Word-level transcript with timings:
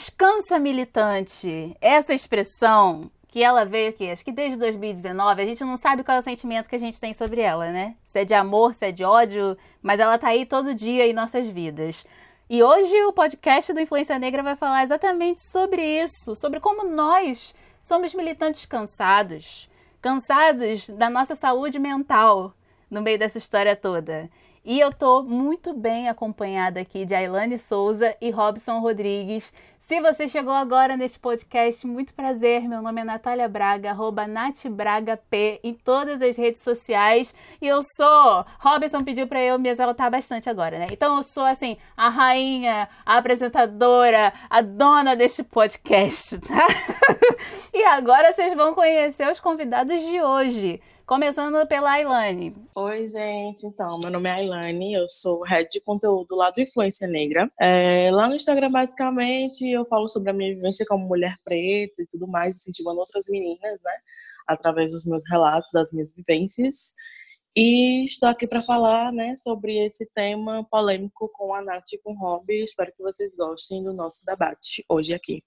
Descansa 0.00 0.58
militante. 0.58 1.76
Essa 1.78 2.14
expressão 2.14 3.10
que 3.28 3.42
ela 3.42 3.66
veio 3.66 3.90
aqui, 3.90 4.10
acho 4.10 4.24
que 4.24 4.32
desde 4.32 4.58
2019, 4.58 5.42
a 5.42 5.44
gente 5.44 5.62
não 5.62 5.76
sabe 5.76 6.02
qual 6.02 6.16
é 6.16 6.20
o 6.20 6.22
sentimento 6.22 6.70
que 6.70 6.74
a 6.74 6.78
gente 6.78 6.98
tem 6.98 7.12
sobre 7.12 7.42
ela, 7.42 7.70
né? 7.70 7.96
Se 8.02 8.20
é 8.20 8.24
de 8.24 8.32
amor, 8.32 8.74
se 8.74 8.86
é 8.86 8.92
de 8.92 9.04
ódio, 9.04 9.58
mas 9.82 10.00
ela 10.00 10.16
tá 10.16 10.28
aí 10.28 10.46
todo 10.46 10.74
dia 10.74 11.06
em 11.06 11.12
nossas 11.12 11.50
vidas. 11.50 12.06
E 12.48 12.62
hoje 12.62 12.96
o 13.04 13.12
podcast 13.12 13.74
do 13.74 13.80
Influência 13.80 14.18
Negra 14.18 14.42
vai 14.42 14.56
falar 14.56 14.82
exatamente 14.84 15.42
sobre 15.42 15.82
isso, 16.02 16.34
sobre 16.34 16.60
como 16.60 16.88
nós 16.88 17.54
somos 17.82 18.14
militantes 18.14 18.64
cansados, 18.64 19.68
cansados 20.00 20.88
da 20.88 21.10
nossa 21.10 21.36
saúde 21.36 21.78
mental 21.78 22.54
no 22.90 23.02
meio 23.02 23.18
dessa 23.18 23.36
história 23.36 23.76
toda. 23.76 24.30
E 24.70 24.78
eu 24.78 24.92
tô 24.92 25.24
muito 25.24 25.74
bem 25.74 26.08
acompanhada 26.08 26.78
aqui 26.78 27.04
de 27.04 27.12
Ailane 27.12 27.58
Souza 27.58 28.14
e 28.20 28.30
Robson 28.30 28.78
Rodrigues. 28.78 29.52
Se 29.80 30.00
você 30.00 30.28
chegou 30.28 30.52
agora 30.52 30.96
neste 30.96 31.18
podcast, 31.18 31.84
muito 31.84 32.14
prazer. 32.14 32.68
Meu 32.68 32.80
nome 32.80 33.00
é 33.00 33.04
Natália 33.04 33.48
Braga, 33.48 33.90
arroba 33.90 34.28
natbragap 34.28 35.60
em 35.64 35.74
todas 35.74 36.22
as 36.22 36.36
redes 36.36 36.62
sociais. 36.62 37.34
E 37.60 37.66
eu 37.66 37.80
sou. 37.82 38.46
Robson 38.60 39.02
pediu 39.02 39.26
para 39.26 39.42
eu 39.42 39.58
me 39.58 39.68
exaltar 39.68 40.08
bastante 40.08 40.48
agora, 40.48 40.78
né? 40.78 40.86
Então 40.92 41.16
eu 41.16 41.24
sou, 41.24 41.44
assim, 41.44 41.76
a 41.96 42.08
rainha, 42.08 42.88
a 43.04 43.16
apresentadora, 43.16 44.32
a 44.48 44.60
dona 44.60 45.16
deste 45.16 45.42
podcast, 45.42 46.38
tá? 46.38 46.68
e 47.74 47.82
agora 47.86 48.32
vocês 48.32 48.54
vão 48.54 48.72
conhecer 48.72 49.28
os 49.32 49.40
convidados 49.40 50.00
de 50.00 50.22
hoje. 50.22 50.80
Começando 51.10 51.66
pela 51.66 51.90
Ailane. 51.90 52.54
Oi, 52.72 53.08
gente. 53.08 53.66
Então, 53.66 53.98
meu 54.00 54.12
nome 54.12 54.28
é 54.28 54.32
Ailane, 54.32 54.94
eu 54.94 55.08
sou 55.08 55.42
head 55.42 55.68
de 55.68 55.80
conteúdo 55.80 56.36
lá 56.36 56.52
do 56.52 56.60
Influência 56.60 57.08
Negra. 57.08 57.50
É, 57.60 58.12
lá 58.12 58.28
no 58.28 58.36
Instagram, 58.36 58.70
basicamente, 58.70 59.68
eu 59.68 59.84
falo 59.86 60.08
sobre 60.08 60.30
a 60.30 60.32
minha 60.32 60.54
vivência 60.54 60.86
como 60.88 61.08
mulher 61.08 61.34
preta 61.44 62.00
e 62.00 62.06
tudo 62.06 62.28
mais, 62.28 62.58
incentivando 62.58 63.00
outras 63.00 63.24
meninas, 63.28 63.80
né? 63.82 63.92
Através 64.46 64.92
dos 64.92 65.04
meus 65.04 65.24
relatos, 65.28 65.70
das 65.72 65.90
minhas 65.90 66.12
vivências. 66.12 66.94
E 67.56 68.04
estou 68.04 68.28
aqui 68.28 68.46
para 68.46 68.62
falar 68.62 69.12
né, 69.12 69.34
sobre 69.36 69.84
esse 69.84 70.08
tema 70.14 70.64
polêmico 70.70 71.28
com 71.34 71.52
a 71.52 71.60
Nath 71.60 71.92
e 71.92 71.98
com 71.98 72.12
o 72.12 72.16
Rob. 72.16 72.54
Espero 72.54 72.92
que 72.92 73.02
vocês 73.02 73.34
gostem 73.34 73.82
do 73.82 73.92
nosso 73.92 74.24
debate 74.24 74.84
hoje 74.88 75.12
aqui. 75.12 75.42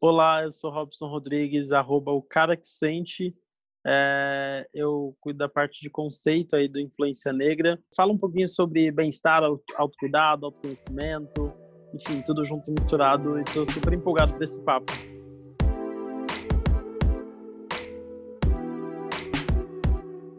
Olá, 0.00 0.42
eu 0.42 0.50
sou 0.50 0.68
Robson 0.68 1.06
Rodrigues, 1.06 1.70
arroba 1.70 2.10
o 2.10 2.20
cara 2.20 2.56
que 2.56 2.66
sente 2.66 3.32
é, 3.88 4.66
eu 4.74 5.16
cuido 5.20 5.38
da 5.38 5.48
parte 5.48 5.80
de 5.80 5.88
conceito 5.88 6.56
aí 6.56 6.66
do 6.66 6.80
Influência 6.80 7.32
Negra. 7.32 7.78
Fala 7.96 8.12
um 8.12 8.18
pouquinho 8.18 8.48
sobre 8.48 8.90
bem-estar, 8.90 9.44
autocuidado, 9.76 10.46
autoconhecimento, 10.46 11.52
enfim, 11.94 12.20
tudo 12.26 12.44
junto 12.44 12.72
misturado 12.72 13.38
e 13.38 13.42
estou 13.42 13.64
super 13.64 13.92
empolgado 13.92 14.34
por 14.34 14.42
esse 14.42 14.60
papo. 14.62 14.92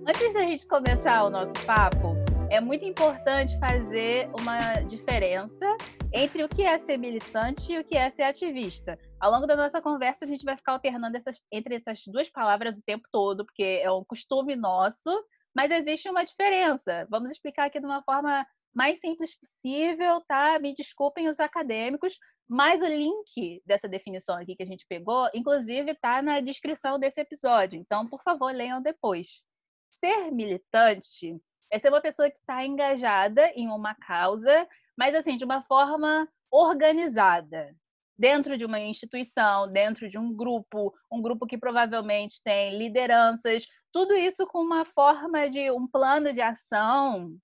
Antes 0.06 0.34
da 0.34 0.42
gente 0.42 0.67
começar 0.67 1.23
o 1.23 1.30
nosso 1.30 1.54
papo, 1.66 2.16
é 2.50 2.62
muito 2.62 2.86
importante 2.86 3.59
fazer 3.59 4.30
uma 4.40 4.81
diferença 4.84 5.66
entre 6.14 6.44
o 6.44 6.50
que 6.50 6.64
é 6.64 6.78
ser 6.78 6.98
militante 6.98 7.73
e 7.73 7.80
o 7.80 7.84
que 7.84 7.98
é 7.98 8.09
ser 8.09 8.23
ativista. 8.23 8.98
Ao 9.20 9.30
longo 9.30 9.45
da 9.45 9.56
nossa 9.56 9.81
conversa, 9.81 10.23
a 10.23 10.28
gente 10.28 10.45
vai 10.45 10.56
ficar 10.56 10.73
alternando 10.73 11.17
essas, 11.17 11.42
entre 11.52 11.76
essas 11.76 12.04
duas 12.08 12.30
palavras 12.30 12.78
o 12.78 12.84
tempo 12.84 13.08
todo, 13.12 13.45
porque 13.45 13.81
é 13.84 13.92
um 13.92 14.04
costume 14.06 14.56
nosso, 14.56 15.09
mas 15.54 15.72
existe 15.72 16.09
uma 16.09 16.23
diferença. 16.23 17.06
Vamos 17.09 17.30
explicar 17.30 17.66
aqui 17.66 17.80
de 17.80 17.86
uma 17.86 18.02
forma 18.04 18.45
mais 18.73 19.00
simples 19.00 19.38
possível, 19.38 20.22
tá? 20.28 20.58
Me 20.59 20.73
desculpem 20.73 21.28
os 21.28 21.39
acadêmicos, 21.39 22.17
mas 22.48 22.82
o 22.82 22.88
link 22.88 23.61
dessa 23.66 23.89
definição 23.89 24.36
aqui 24.36 24.56
que 24.56 24.64
a 24.64 24.67
gente 24.67 24.86
pegou, 24.88 25.30
inclusive, 25.33 25.92
está 25.92 26.22
na 26.22 26.39
descrição 26.39 26.98
desse 26.98 27.20
episódio. 27.20 27.77
Então, 27.77 28.08
por 28.08 28.22
favor, 28.23 28.54
leiam 28.54 28.82
depois. 28.82 29.45
Ser 29.89 30.32
militante 30.32 31.42
é 31.72 31.80
ser 31.80 31.89
uma 31.89 32.02
pessoa 32.02 32.30
que 32.30 32.38
está 32.38 32.66
engajada 32.66 33.52
em 33.55 33.67
uma 33.67 33.95
causa, 33.95 34.67
mas 34.98 35.14
assim, 35.14 35.38
de 35.38 35.45
uma 35.45 35.61
forma 35.64 36.28
organizada, 36.52 37.76
dentro 38.17 38.58
de 38.58 38.66
uma 38.66 38.80
instituição, 38.80 39.72
dentro 39.72 40.10
de 40.10 40.17
um 40.17 40.33
grupo, 40.33 40.94
um 41.11 41.22
grupo 41.22 41.45
que 41.45 41.58
provavelmente 41.58 42.42
tem 42.44 42.78
lideranças, 42.78 43.67
tudo 43.92 44.16
isso 44.16 44.48
com 44.48 44.60
uma 44.60 44.86
forma 44.86 45.50
de 45.50 45.70
um 45.72 45.88
plano 45.88 46.33
de 46.33 46.42
ação, 46.42 47.38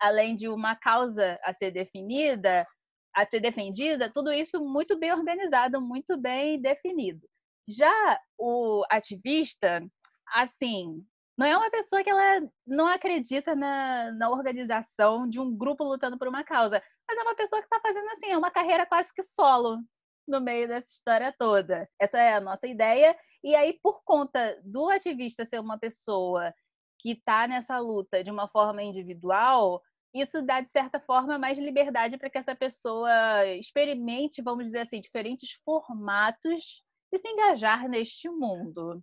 além 0.00 0.34
de 0.34 0.48
uma 0.48 0.74
causa 0.74 1.38
a 1.42 1.52
ser 1.52 1.70
definida, 1.70 2.66
a 3.14 3.24
ser 3.24 3.40
defendida, 3.40 4.10
tudo 4.12 4.32
isso 4.32 4.62
muito 4.64 4.98
bem 4.98 5.12
organizado, 5.12 5.80
muito 5.80 6.16
bem 6.16 6.60
definido. 6.60 7.26
Já 7.68 8.20
o 8.38 8.84
ativista, 8.90 9.82
assim, 10.28 11.04
não 11.36 11.46
é 11.46 11.56
uma 11.56 11.70
pessoa 11.70 12.02
que 12.02 12.10
ela 12.10 12.48
não 12.66 12.86
acredita 12.86 13.54
na, 13.54 14.10
na 14.12 14.30
organização 14.30 15.28
de 15.28 15.38
um 15.38 15.54
grupo 15.54 15.84
lutando 15.84 16.16
por 16.18 16.28
uma 16.28 16.42
causa, 16.42 16.82
mas 17.06 17.18
é 17.18 17.22
uma 17.22 17.34
pessoa 17.34 17.60
que 17.60 17.66
está 17.66 17.80
fazendo 17.80 18.08
assim, 18.10 18.26
é 18.26 18.38
uma 18.38 18.50
carreira 18.50 18.86
quase 18.86 19.12
que 19.12 19.22
solo 19.22 19.78
no 20.26 20.40
meio 20.40 20.66
dessa 20.66 20.88
história 20.88 21.34
toda. 21.38 21.88
Essa 22.00 22.18
é 22.18 22.34
a 22.34 22.40
nossa 22.40 22.66
ideia. 22.66 23.16
E 23.44 23.54
aí, 23.54 23.78
por 23.82 24.02
conta 24.02 24.60
do 24.64 24.88
ativista 24.88 25.44
ser 25.46 25.60
uma 25.60 25.78
pessoa 25.78 26.52
que 26.98 27.12
está 27.12 27.46
nessa 27.46 27.78
luta 27.78 28.24
de 28.24 28.30
uma 28.30 28.48
forma 28.48 28.82
individual, 28.82 29.82
isso 30.14 30.42
dá, 30.42 30.60
de 30.60 30.70
certa 30.70 30.98
forma, 30.98 31.38
mais 31.38 31.58
liberdade 31.58 32.16
para 32.16 32.30
que 32.30 32.38
essa 32.38 32.56
pessoa 32.56 33.46
experimente, 33.58 34.42
vamos 34.42 34.64
dizer 34.64 34.80
assim, 34.80 35.00
diferentes 35.00 35.52
formatos 35.64 36.82
de 37.12 37.18
se 37.18 37.28
engajar 37.28 37.88
neste 37.88 38.28
mundo. 38.28 39.02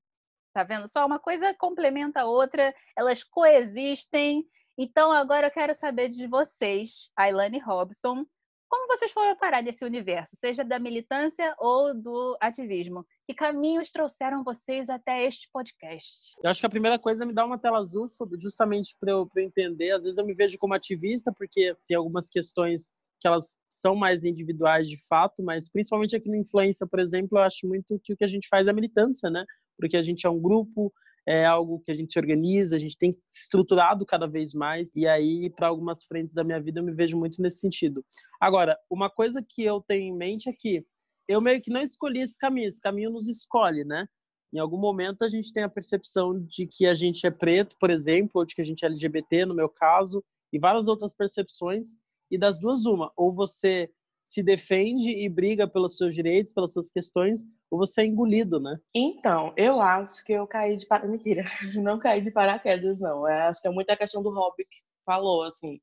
Tá 0.53 0.63
vendo? 0.63 0.87
Só 0.87 1.05
uma 1.05 1.19
coisa 1.19 1.53
complementa 1.55 2.21
a 2.21 2.25
outra, 2.25 2.73
elas 2.95 3.23
coexistem. 3.23 4.45
Então, 4.77 5.11
agora 5.11 5.47
eu 5.47 5.51
quero 5.51 5.73
saber 5.73 6.09
de 6.09 6.27
vocês, 6.27 7.09
Ailane 7.15 7.59
Robson, 7.59 8.25
como 8.73 8.87
vocês 8.87 9.11
foram 9.11 9.35
parar 9.37 9.61
nesse 9.61 9.85
universo, 9.85 10.35
seja 10.35 10.63
da 10.63 10.79
militância 10.79 11.55
ou 11.59 11.93
do 11.93 12.35
ativismo? 12.41 13.05
Que 13.27 13.33
caminhos 13.33 13.91
trouxeram 13.91 14.43
vocês 14.43 14.89
até 14.89 15.25
este 15.25 15.47
podcast? 15.53 16.33
Eu 16.43 16.49
acho 16.49 16.59
que 16.59 16.65
a 16.65 16.71
primeira 16.71 16.97
coisa 16.97 17.23
é 17.23 17.25
me 17.27 17.33
dar 17.33 17.45
uma 17.45 17.59
tela 17.59 17.77
azul, 17.77 18.07
justamente 18.39 18.95
para 18.99 19.11
eu, 19.11 19.29
eu 19.35 19.43
entender. 19.43 19.91
Às 19.91 20.03
vezes 20.03 20.17
eu 20.17 20.25
me 20.25 20.33
vejo 20.33 20.57
como 20.57 20.73
ativista, 20.73 21.31
porque 21.31 21.75
tem 21.87 21.95
algumas 21.95 22.29
questões 22.29 22.91
que 23.21 23.27
elas 23.27 23.55
são 23.69 23.95
mais 23.95 24.23
individuais 24.23 24.89
de 24.89 24.97
fato, 25.07 25.43
mas 25.43 25.69
principalmente 25.69 26.15
aqui 26.15 26.27
no 26.27 26.35
Influência, 26.35 26.87
por 26.87 26.99
exemplo, 26.99 27.37
eu 27.37 27.43
acho 27.43 27.67
muito 27.67 27.99
que 28.03 28.13
o 28.13 28.17
que 28.17 28.25
a 28.25 28.27
gente 28.27 28.47
faz 28.47 28.67
é 28.67 28.73
militância, 28.73 29.29
né? 29.29 29.45
Porque 29.77 29.97
a 29.97 30.03
gente 30.03 30.25
é 30.25 30.29
um 30.29 30.39
grupo, 30.39 30.93
é 31.25 31.45
algo 31.45 31.79
que 31.79 31.91
a 31.91 31.95
gente 31.95 32.11
se 32.11 32.19
organiza, 32.19 32.75
a 32.75 32.79
gente 32.79 32.97
tem 32.97 33.17
estruturado 33.29 34.05
cada 34.05 34.27
vez 34.27 34.53
mais, 34.53 34.93
e 34.95 35.07
aí, 35.07 35.49
para 35.49 35.67
algumas 35.67 36.03
frentes 36.03 36.33
da 36.33 36.43
minha 36.43 36.61
vida, 36.61 36.79
eu 36.79 36.83
me 36.83 36.93
vejo 36.93 37.17
muito 37.17 37.41
nesse 37.41 37.59
sentido. 37.59 38.05
Agora, 38.39 38.77
uma 38.89 39.09
coisa 39.09 39.41
que 39.41 39.63
eu 39.63 39.81
tenho 39.81 40.13
em 40.13 40.17
mente 40.17 40.49
é 40.49 40.53
que 40.53 40.85
eu 41.27 41.41
meio 41.41 41.61
que 41.61 41.71
não 41.71 41.81
escolhi 41.81 42.19
esse 42.19 42.37
caminho, 42.37 42.67
esse 42.67 42.81
caminho 42.81 43.09
nos 43.09 43.27
escolhe, 43.27 43.85
né? 43.85 44.05
Em 44.53 44.59
algum 44.59 44.77
momento 44.77 45.23
a 45.23 45.29
gente 45.29 45.51
tem 45.51 45.63
a 45.63 45.69
percepção 45.69 46.39
de 46.45 46.67
que 46.67 46.85
a 46.85 46.93
gente 46.93 47.25
é 47.25 47.31
preto, 47.31 47.75
por 47.79 47.89
exemplo, 47.89 48.31
ou 48.35 48.45
de 48.45 48.53
que 48.53 48.61
a 48.61 48.65
gente 48.65 48.83
é 48.83 48.87
LGBT, 48.87 49.45
no 49.45 49.55
meu 49.55 49.69
caso, 49.69 50.23
e 50.51 50.59
várias 50.59 50.87
outras 50.87 51.15
percepções, 51.15 51.97
e 52.29 52.37
das 52.37 52.59
duas 52.59 52.85
uma, 52.85 53.11
ou 53.15 53.33
você 53.33 53.89
se 54.25 54.41
defende 54.41 55.09
e 55.09 55.29
briga 55.29 55.67
pelos 55.67 55.97
seus 55.97 56.13
direitos, 56.15 56.53
pelas 56.53 56.73
suas 56.73 56.89
questões, 56.89 57.41
ou 57.69 57.77
você 57.77 58.01
é 58.01 58.05
engolido, 58.05 58.59
né? 58.59 58.77
Então, 58.95 59.53
eu 59.57 59.81
acho 59.81 60.23
que 60.25 60.33
eu 60.33 60.47
caí 60.47 60.75
de 60.75 60.87
paraquedas. 60.87 61.11
Mentira, 61.23 61.51
não 61.75 61.99
caí 61.99 62.21
de 62.21 62.31
paraquedas, 62.31 62.99
não. 62.99 63.27
É, 63.27 63.43
acho 63.43 63.61
que 63.61 63.67
é 63.67 63.71
muita 63.71 63.95
questão 63.95 64.23
do 64.23 64.33
Rob 64.33 64.55
que 64.57 64.81
falou, 65.05 65.43
assim. 65.43 65.79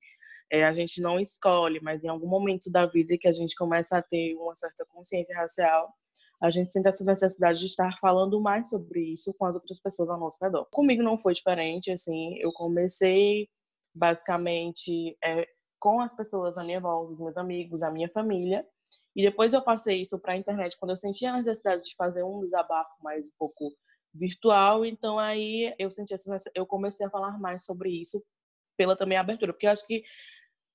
É, 0.52 0.64
a 0.64 0.72
gente 0.72 1.00
não 1.00 1.20
escolhe, 1.20 1.78
mas 1.82 2.02
em 2.02 2.08
algum 2.08 2.26
momento 2.26 2.70
da 2.70 2.84
vida 2.84 3.16
que 3.18 3.28
a 3.28 3.32
gente 3.32 3.54
começa 3.54 3.98
a 3.98 4.02
ter 4.02 4.34
uma 4.34 4.54
certa 4.54 4.84
consciência 4.92 5.36
racial, 5.36 5.94
a 6.42 6.50
gente 6.50 6.70
sente 6.70 6.88
essa 6.88 7.04
necessidade 7.04 7.60
de 7.60 7.66
estar 7.66 7.96
falando 8.00 8.40
mais 8.40 8.70
sobre 8.70 9.00
isso 9.12 9.32
com 9.34 9.44
as 9.44 9.54
outras 9.54 9.78
pessoas 9.78 10.08
ao 10.08 10.18
nosso 10.18 10.38
redor. 10.42 10.66
Comigo 10.72 11.02
não 11.02 11.18
foi 11.18 11.34
diferente, 11.34 11.92
assim, 11.92 12.36
eu 12.38 12.50
comecei 12.52 13.46
basicamente 13.94 15.16
é, 15.22 15.46
com 15.80 16.00
as 16.00 16.14
pessoas 16.14 16.58
à 16.58 16.62
minha 16.62 16.78
volta, 16.78 17.14
os 17.14 17.20
meus 17.20 17.36
amigos, 17.36 17.82
a 17.82 17.90
minha 17.90 18.08
família. 18.10 18.64
E 19.16 19.22
depois 19.22 19.52
eu 19.54 19.62
passei 19.62 20.02
isso 20.02 20.20
para 20.20 20.34
a 20.34 20.36
internet 20.36 20.76
quando 20.78 20.90
eu 20.90 20.96
senti 20.96 21.26
a 21.26 21.36
necessidade 21.36 21.82
de 21.82 21.96
fazer 21.96 22.22
um 22.22 22.40
desabafo 22.40 23.02
mais 23.02 23.26
um 23.26 23.32
pouco 23.38 23.72
virtual. 24.14 24.84
Então 24.84 25.18
aí 25.18 25.74
eu 25.78 25.90
senti 25.90 26.14
essa, 26.14 26.38
eu 26.54 26.66
comecei 26.66 27.06
a 27.06 27.10
falar 27.10 27.38
mais 27.40 27.64
sobre 27.64 27.90
isso 27.90 28.22
pela 28.76 28.96
também 28.96 29.18
abertura, 29.18 29.52
porque 29.52 29.66
eu 29.66 29.72
acho 29.72 29.86
que 29.86 30.04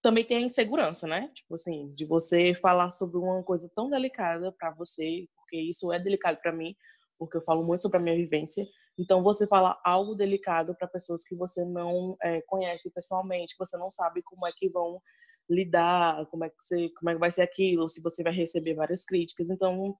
também 0.02 0.24
tem 0.24 0.38
a 0.38 0.42
insegurança, 0.42 1.08
né? 1.08 1.32
Tipo 1.34 1.56
assim, 1.56 1.88
de 1.88 2.06
você 2.06 2.54
falar 2.54 2.92
sobre 2.92 3.18
uma 3.18 3.42
coisa 3.44 3.72
tão 3.76 3.90
delicada 3.90 4.52
para 4.52 4.72
você, 4.72 5.28
porque 5.36 5.58
isso 5.58 5.92
é 5.92 5.98
delicado 5.98 6.38
para 6.42 6.52
mim, 6.52 6.76
porque 7.18 7.38
eu 7.38 7.42
falo 7.42 7.66
muito 7.66 7.82
sobre 7.82 7.98
a 7.98 8.02
minha 8.02 8.16
vivência. 8.16 8.68
Então, 8.98 9.22
você 9.22 9.46
fala 9.48 9.80
algo 9.84 10.16
delicado 10.16 10.76
para 10.76 10.88
pessoas 10.88 11.24
que 11.24 11.36
você 11.36 11.66
não 11.66 12.16
é, 12.22 12.42
conhece 12.42 12.92
pessoalmente, 12.92 13.54
que 13.54 13.66
você 13.66 13.78
não 13.78 13.92
sabe 13.92 14.22
como 14.24 14.48
é 14.48 14.52
que 14.52 14.70
vão 14.70 15.02
lidar, 15.50 16.26
como 16.28 16.46
é 16.46 16.50
que 16.50 16.56
você, 16.60 16.90
como 16.98 17.10
é 17.10 17.14
que 17.14 17.20
vai 17.20 17.32
ser 17.32 17.42
aquilo, 17.42 17.90
se 17.90 18.02
você 18.02 18.24
vai 18.24 18.34
receber 18.34 18.74
várias 18.74 19.04
críticas. 19.04 19.50
Então, 19.50 19.98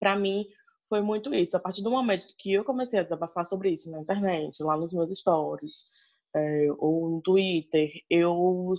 para 0.00 0.16
mim, 0.16 0.46
foi 0.88 1.00
muito 1.00 1.34
isso. 1.34 1.56
A 1.56 1.60
partir 1.60 1.82
do 1.82 1.90
momento 1.90 2.34
que 2.38 2.52
eu 2.52 2.64
comecei 2.64 3.00
a 3.00 3.02
desabafar 3.02 3.46
sobre 3.46 3.70
isso 3.70 3.90
na 3.90 4.00
internet, 4.00 4.62
lá 4.62 4.76
nos 4.76 4.92
meus 4.92 5.18
stories, 5.18 5.86
é, 6.34 6.66
ou 6.78 7.10
no 7.10 7.22
Twitter, 7.22 7.90
eu 8.08 8.72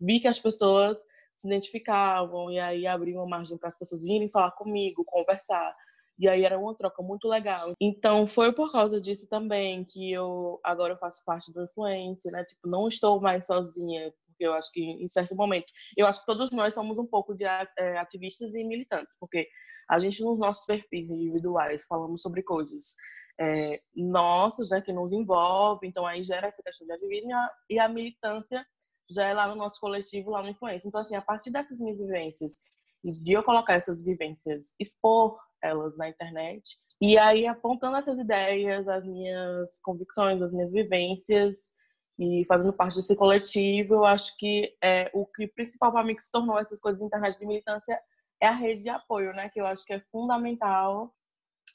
vi 0.00 0.20
que 0.20 0.28
as 0.28 0.38
pessoas 0.38 0.98
se 1.36 1.46
identificavam 1.46 2.50
e 2.50 2.58
aí 2.58 2.86
abriam 2.86 3.22
uma 3.22 3.36
margem 3.36 3.58
para 3.58 3.68
as 3.68 3.78
pessoas 3.78 4.02
virem 4.02 4.30
falar 4.30 4.52
comigo, 4.52 5.04
conversar. 5.04 5.74
E 6.18 6.28
aí 6.28 6.44
era 6.44 6.58
uma 6.58 6.76
troca 6.76 7.02
muito 7.02 7.26
legal. 7.26 7.72
Então 7.80 8.26
foi 8.26 8.52
por 8.52 8.70
causa 8.70 9.00
disso 9.00 9.28
também 9.28 9.84
que 9.84 10.12
eu 10.12 10.60
agora 10.62 10.94
eu 10.94 10.98
faço 10.98 11.24
parte 11.24 11.52
do 11.52 11.62
influencer, 11.64 12.32
né? 12.32 12.44
Tipo, 12.44 12.68
não 12.68 12.86
estou 12.86 13.20
mais 13.20 13.46
sozinha, 13.46 14.12
porque 14.26 14.46
eu 14.46 14.52
acho 14.52 14.70
que 14.72 14.82
em 14.82 15.08
certo 15.08 15.34
momento, 15.34 15.66
eu 15.96 16.06
acho 16.06 16.20
que 16.20 16.26
todos 16.26 16.50
nós 16.50 16.74
somos 16.74 16.98
um 16.98 17.06
pouco 17.06 17.34
de 17.34 17.44
é, 17.44 17.98
ativistas 17.98 18.54
e 18.54 18.64
militantes, 18.64 19.16
porque 19.18 19.48
a 19.88 19.98
gente 19.98 20.22
nos 20.22 20.38
nossos 20.38 20.64
perfis 20.64 21.10
individuais 21.10 21.84
falamos 21.88 22.22
sobre 22.22 22.42
coisas 22.42 22.94
é, 23.40 23.80
nossas, 23.94 24.70
né, 24.70 24.80
que 24.80 24.92
nos 24.92 25.12
envolvem, 25.12 25.90
então 25.90 26.06
aí 26.06 26.22
gera 26.22 26.48
essa 26.48 26.62
questão 26.62 26.86
de 26.86 26.92
ativismo 26.92 27.30
e 27.30 27.32
a, 27.32 27.50
e 27.70 27.78
a 27.78 27.88
militância 27.88 28.64
já 29.10 29.26
é 29.26 29.34
lá 29.34 29.48
no 29.48 29.56
nosso 29.56 29.80
coletivo, 29.80 30.30
lá 30.30 30.42
no 30.42 30.50
influência. 30.50 30.88
Então 30.88 31.00
assim, 31.00 31.16
a 31.16 31.22
partir 31.22 31.50
dessas 31.50 31.80
minhas 31.80 31.98
vivências 31.98 32.60
de 33.04 33.32
eu 33.32 33.42
colocar 33.42 33.74
essas 33.74 34.02
vivências, 34.02 34.74
expor 34.78 35.36
elas 35.62 35.96
na 35.96 36.08
internet. 36.08 36.76
E 37.00 37.18
aí, 37.18 37.46
apontando 37.46 37.96
essas 37.96 38.18
ideias, 38.18 38.88
as 38.88 39.06
minhas 39.06 39.78
convicções, 39.82 40.40
as 40.40 40.52
minhas 40.52 40.72
vivências, 40.72 41.72
e 42.18 42.44
fazendo 42.46 42.72
parte 42.72 42.96
desse 42.96 43.16
coletivo, 43.16 43.94
eu 43.94 44.04
acho 44.04 44.36
que 44.36 44.76
é, 44.82 45.10
o 45.12 45.26
que 45.26 45.48
principal 45.48 45.90
para 45.92 46.04
mim 46.04 46.14
que 46.14 46.22
se 46.22 46.30
tornou 46.30 46.58
essas 46.58 46.78
coisas 46.78 47.00
de 47.00 47.06
internet 47.06 47.38
de 47.38 47.46
militância 47.46 48.00
é 48.40 48.46
a 48.46 48.52
rede 48.52 48.82
de 48.82 48.88
apoio, 48.88 49.32
né? 49.32 49.48
Que 49.48 49.60
eu 49.60 49.66
acho 49.66 49.84
que 49.84 49.92
é 49.92 50.00
fundamental 50.10 51.12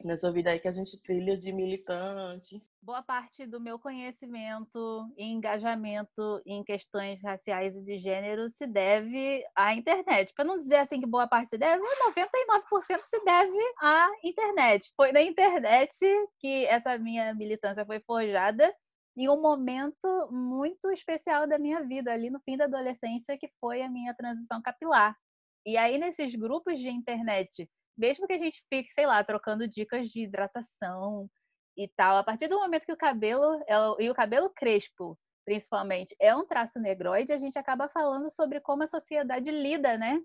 nessa 0.04 0.32
vida 0.32 0.50
aí 0.50 0.60
que 0.60 0.68
a 0.68 0.72
gente 0.72 0.98
trilha 1.00 1.38
de 1.38 1.52
militante. 1.52 2.62
Boa 2.82 3.02
parte 3.02 3.46
do 3.46 3.60
meu 3.60 3.78
conhecimento 3.78 5.12
e 5.18 5.26
engajamento 5.26 6.42
em 6.46 6.64
questões 6.64 7.22
raciais 7.22 7.76
e 7.76 7.82
de 7.82 7.98
gênero 7.98 8.50
se 8.50 8.66
deve 8.66 9.44
à 9.56 9.74
internet. 9.74 10.34
Para 10.34 10.46
não 10.46 10.58
dizer 10.58 10.78
assim 10.78 11.00
que 11.00 11.08
boa 11.08 11.28
parte 11.28 11.50
se 11.50 11.58
deve, 11.58 11.84
99% 11.84 13.02
se 13.04 13.24
deve 13.26 13.58
à 13.82 14.10
internet. 14.24 14.94
Foi 14.96 15.12
na 15.12 15.22
internet 15.22 15.98
que 16.40 16.66
essa 16.66 16.98
minha 16.98 17.34
militância 17.34 17.86
foi 17.86 18.00
forjada 18.00 18.74
em 19.18 19.28
um 19.28 19.42
momento 19.42 20.30
muito 20.32 20.92
especial 20.92 21.48
da 21.48 21.58
minha 21.58 21.84
vida, 21.84 22.14
ali 22.14 22.30
no 22.30 22.40
fim 22.42 22.56
da 22.56 22.66
adolescência, 22.66 23.38
que 23.38 23.50
foi 23.60 23.82
a 23.82 23.90
minha 23.90 24.14
transição 24.14 24.62
capilar. 24.62 25.18
E 25.66 25.76
aí, 25.76 25.98
nesses 25.98 26.36
grupos 26.36 26.80
de 26.80 26.88
internet, 26.88 27.68
mesmo 27.98 28.28
que 28.28 28.34
a 28.34 28.38
gente 28.38 28.64
fique, 28.70 28.92
sei 28.92 29.06
lá, 29.08 29.24
trocando 29.24 29.68
dicas 29.68 30.08
de 30.10 30.24
hidratação 30.24 31.30
e 31.78 31.88
tal, 31.96 32.18
a 32.18 32.24
partir 32.24 32.48
do 32.48 32.60
momento 32.60 32.86
que 32.86 32.94
o 32.94 32.98
cabelo, 32.98 33.62
é 33.68 34.04
e 34.04 34.10
o 34.10 34.16
cabelo 34.16 34.50
crespo, 34.50 35.18
principalmente, 35.46 36.16
é 36.20 36.36
um 36.36 36.46
traço 36.46 36.80
negroide, 36.80 37.34
a 37.34 37.38
gente 37.38 37.58
acaba 37.60 37.88
falando 37.90 38.30
sobre 38.32 38.60
como 38.62 38.84
a 38.84 38.88
sociedade 38.88 39.52
lida, 39.52 39.98
né? 39.98 40.20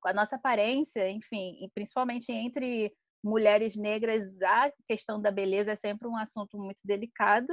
Com 0.00 0.08
a 0.10 0.12
nossa 0.14 0.36
aparência, 0.36 1.08
enfim, 1.10 1.58
e 1.64 1.70
principalmente 1.74 2.32
entre 2.32 2.92
mulheres 3.24 3.76
negras, 3.76 4.40
a 4.42 4.72
questão 4.86 5.20
da 5.20 5.30
beleza 5.30 5.72
é 5.72 5.76
sempre 5.76 6.08
um 6.08 6.16
assunto 6.16 6.58
muito 6.58 6.80
delicado. 6.84 7.48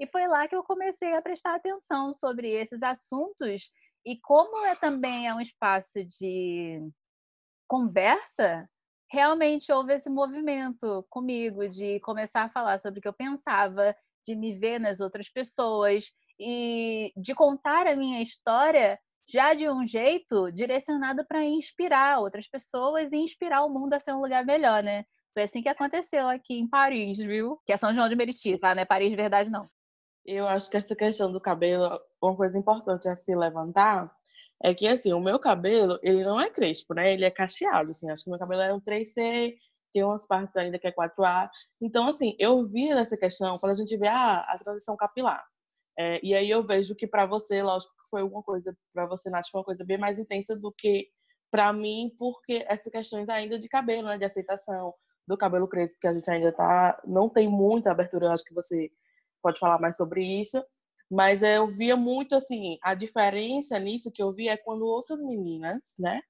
E 0.00 0.06
foi 0.06 0.26
lá 0.26 0.48
que 0.48 0.56
eu 0.56 0.64
comecei 0.64 1.14
a 1.14 1.22
prestar 1.22 1.56
atenção 1.56 2.14
sobre 2.14 2.50
esses 2.50 2.82
assuntos 2.82 3.70
e 4.04 4.18
como 4.20 4.64
é 4.64 4.74
também 4.74 5.28
é 5.28 5.34
um 5.34 5.40
espaço 5.40 6.02
de 6.04 6.80
conversa, 7.68 8.68
realmente 9.10 9.72
houve 9.72 9.94
esse 9.94 10.08
movimento 10.08 11.04
comigo 11.10 11.68
de 11.68 11.98
começar 12.00 12.44
a 12.44 12.48
falar 12.48 12.78
sobre 12.78 13.00
o 13.00 13.02
que 13.02 13.08
eu 13.08 13.12
pensava, 13.12 13.94
de 14.24 14.36
me 14.36 14.54
ver 14.54 14.78
nas 14.78 15.00
outras 15.00 15.28
pessoas 15.28 16.12
e 16.38 17.12
de 17.16 17.34
contar 17.34 17.86
a 17.86 17.96
minha 17.96 18.22
história 18.22 18.98
já 19.26 19.54
de 19.54 19.68
um 19.68 19.86
jeito 19.86 20.50
direcionado 20.50 21.24
para 21.26 21.44
inspirar 21.44 22.20
outras 22.20 22.48
pessoas 22.48 23.12
e 23.12 23.16
inspirar 23.16 23.64
o 23.64 23.68
mundo 23.68 23.94
a 23.94 23.98
ser 23.98 24.12
um 24.12 24.20
lugar 24.20 24.44
melhor, 24.44 24.82
né? 24.82 25.04
Foi 25.32 25.44
assim 25.44 25.62
que 25.62 25.68
aconteceu 25.68 26.28
aqui 26.28 26.58
em 26.58 26.68
Paris, 26.68 27.18
viu? 27.18 27.60
Que 27.64 27.72
é 27.72 27.76
São 27.76 27.94
João 27.94 28.08
de 28.08 28.16
Meriti, 28.16 28.58
tá? 28.58 28.74
Não 28.74 28.82
é 28.82 28.84
Paris 28.84 29.10
de 29.10 29.16
verdade, 29.16 29.48
não. 29.48 29.68
Eu 30.24 30.46
acho 30.48 30.68
que 30.70 30.76
essa 30.76 30.96
questão 30.96 31.30
do 31.30 31.40
cabelo, 31.40 31.88
uma 32.20 32.36
coisa 32.36 32.58
importante 32.58 33.08
a 33.08 33.14
se 33.14 33.34
levantar 33.34 34.12
é 34.62 34.74
que, 34.74 34.86
assim, 34.86 35.12
o 35.12 35.20
meu 35.20 35.38
cabelo, 35.38 35.98
ele 36.02 36.22
não 36.22 36.40
é 36.40 36.50
crespo, 36.50 36.94
né? 36.94 37.12
Ele 37.12 37.24
é 37.24 37.30
cacheado, 37.30 37.90
assim. 37.90 38.10
Acho 38.10 38.24
que 38.24 38.30
o 38.30 38.32
meu 38.32 38.38
cabelo 38.38 38.62
é 38.62 38.74
um 38.74 38.80
3C, 38.80 39.54
tem 39.92 40.04
umas 40.04 40.26
partes 40.26 40.56
ainda 40.56 40.78
que 40.78 40.86
é 40.86 40.92
4A. 40.92 41.48
Então, 41.80 42.08
assim, 42.08 42.36
eu 42.38 42.66
vi 42.66 42.90
essa 42.90 43.16
questão 43.16 43.58
quando 43.58 43.72
a 43.72 43.76
gente 43.76 43.96
vê 43.96 44.08
ah, 44.08 44.38
a 44.38 44.58
transição 44.58 44.96
capilar. 44.96 45.44
É, 45.98 46.20
e 46.22 46.34
aí 46.34 46.48
eu 46.48 46.62
vejo 46.64 46.94
que 46.94 47.06
para 47.06 47.26
você, 47.26 47.62
lógico 47.62 47.92
que 47.92 48.10
foi 48.10 48.22
uma 48.22 48.42
coisa, 48.42 48.76
para 48.92 49.06
você, 49.06 49.28
Nath, 49.30 49.48
foi 49.50 49.60
uma 49.60 49.64
coisa 49.64 49.84
bem 49.84 49.98
mais 49.98 50.18
intensa 50.18 50.56
do 50.56 50.72
que 50.72 51.08
para 51.50 51.72
mim, 51.72 52.12
porque 52.18 52.64
essas 52.68 52.90
questões 52.92 53.28
ainda 53.28 53.58
de 53.58 53.68
cabelo, 53.68 54.08
né? 54.08 54.18
De 54.18 54.24
aceitação 54.24 54.94
do 55.26 55.36
cabelo 55.36 55.68
crespo, 55.68 55.98
que 56.00 56.06
a 56.06 56.14
gente 56.14 56.30
ainda 56.30 56.52
tá, 56.52 57.00
não 57.06 57.28
tem 57.28 57.48
muita 57.48 57.90
abertura, 57.90 58.26
eu 58.26 58.32
acho 58.32 58.44
que 58.44 58.54
você 58.54 58.90
pode 59.42 59.58
falar 59.58 59.80
mais 59.80 59.96
sobre 59.96 60.22
isso. 60.22 60.62
Mas 61.10 61.42
eu 61.42 61.66
via 61.68 61.96
muito 61.96 62.34
assim, 62.36 62.78
a 62.82 62.94
diferença 62.94 63.78
nisso 63.78 64.12
que 64.12 64.22
eu 64.22 64.32
vi 64.32 64.48
é 64.48 64.56
quando 64.56 64.86
outras 64.86 65.20
meninas, 65.20 65.94
né, 65.98 66.20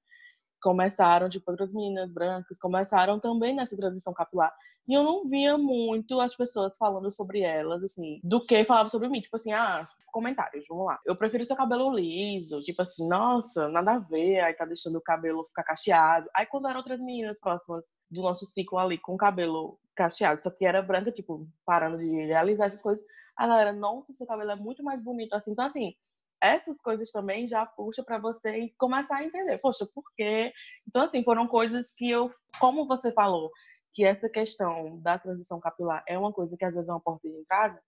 começaram, 0.61 1.29
tipo, 1.29 1.49
outras 1.49 1.73
meninas 1.73 2.13
brancas 2.13 2.59
começaram 2.59 3.19
também 3.19 3.55
nessa 3.55 3.75
transição 3.75 4.13
capilar. 4.13 4.53
E 4.87 4.93
eu 4.93 5.03
não 5.03 5.27
via 5.27 5.57
muito 5.57 6.19
as 6.19 6.35
pessoas 6.35 6.75
falando 6.77 7.11
sobre 7.11 7.41
elas, 7.41 7.83
assim, 7.83 8.19
do 8.23 8.45
que 8.45 8.63
falavam 8.65 8.89
sobre 8.89 9.09
mim. 9.09 9.21
Tipo 9.21 9.35
assim, 9.35 9.51
ah, 9.53 9.87
comentários, 10.11 10.65
vamos 10.67 10.85
lá. 10.85 10.99
Eu 11.05 11.15
prefiro 11.15 11.45
seu 11.45 11.55
cabelo 11.55 11.91
liso, 11.93 12.61
tipo 12.61 12.81
assim, 12.81 13.07
nossa, 13.07 13.69
nada 13.69 13.93
a 13.93 13.99
ver, 13.99 14.41
aí 14.41 14.53
tá 14.53 14.65
deixando 14.65 14.97
o 14.97 15.01
cabelo 15.01 15.45
ficar 15.47 15.63
cacheado. 15.63 16.29
Aí 16.35 16.45
quando 16.45 16.67
eram 16.67 16.79
outras 16.79 16.99
meninas 16.99 17.39
próximas 17.39 17.85
do 18.09 18.21
nosso 18.21 18.45
ciclo 18.45 18.77
ali, 18.77 18.97
com 18.97 19.13
o 19.13 19.17
cabelo 19.17 19.79
cacheado, 19.95 20.41
só 20.41 20.49
que 20.49 20.65
era 20.65 20.81
branca, 20.81 21.11
tipo, 21.11 21.47
parando 21.65 21.97
de 21.97 22.25
realizar 22.25 22.65
essas 22.65 22.81
coisas, 22.81 23.05
a 23.37 23.47
galera, 23.47 23.73
nossa, 23.73 24.13
seu 24.13 24.27
cabelo 24.27 24.51
é 24.51 24.55
muito 24.55 24.83
mais 24.83 25.01
bonito 25.01 25.33
assim. 25.33 25.51
Então, 25.51 25.65
assim, 25.65 25.93
essas 26.41 26.81
coisas 26.81 27.11
também 27.11 27.47
já 27.47 27.65
puxa 27.65 28.03
para 28.03 28.19
você 28.19 28.69
começar 28.77 29.17
a 29.17 29.23
entender, 29.23 29.57
poxa, 29.59 29.87
por 29.93 30.03
quê? 30.15 30.51
Então, 30.87 31.03
assim, 31.03 31.23
foram 31.23 31.47
coisas 31.47 31.93
que 31.93 32.09
eu, 32.09 32.31
como 32.59 32.87
você 32.87 33.11
falou, 33.11 33.51
que 33.93 34.03
essa 34.03 34.29
questão 34.29 34.99
da 35.01 35.19
transição 35.19 35.59
capilar 35.59 36.03
é 36.07 36.17
uma 36.17 36.31
coisa 36.31 36.55
que 36.57 36.65
às 36.65 36.73
vezes 36.73 36.89
é 36.89 36.93
uma 36.93 37.01
porta 37.01 37.27
de 37.27 37.37
entrada, 37.37 37.81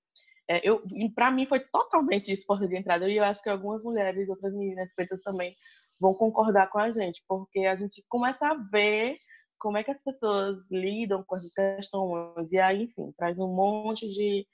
é, 0.50 0.60
eu, 0.68 0.84
para 1.16 1.32
mim 1.32 1.46
foi 1.46 1.60
totalmente 1.60 2.32
isso 2.32 2.46
porta 2.46 2.68
de 2.68 2.78
entrada 2.78 3.10
e 3.10 3.16
eu 3.16 3.24
acho 3.24 3.42
que 3.42 3.50
algumas 3.50 3.84
mulheres, 3.84 4.28
outras 4.28 4.54
meninas 4.54 4.94
pretas 4.94 5.22
também 5.22 5.52
vão 6.02 6.14
concordar 6.14 6.70
com 6.70 6.80
a 6.80 6.92
gente, 6.92 7.24
porque 7.28 7.60
a 7.60 7.76
gente 7.76 8.04
começa 8.10 8.48
a 8.48 8.54
ver 8.54 9.16
como 9.58 9.78
é 9.78 9.84
que 9.84 9.92
as 9.92 10.04
pessoas 10.04 10.70
lidam 10.70 11.24
com 11.26 11.38
essas 11.38 11.54
questões 11.54 12.52
e 12.52 12.58
aí, 12.60 12.84
enfim, 12.84 13.14
traz 13.18 13.40
um 13.40 13.48
monte 13.48 14.06
de 14.14 14.46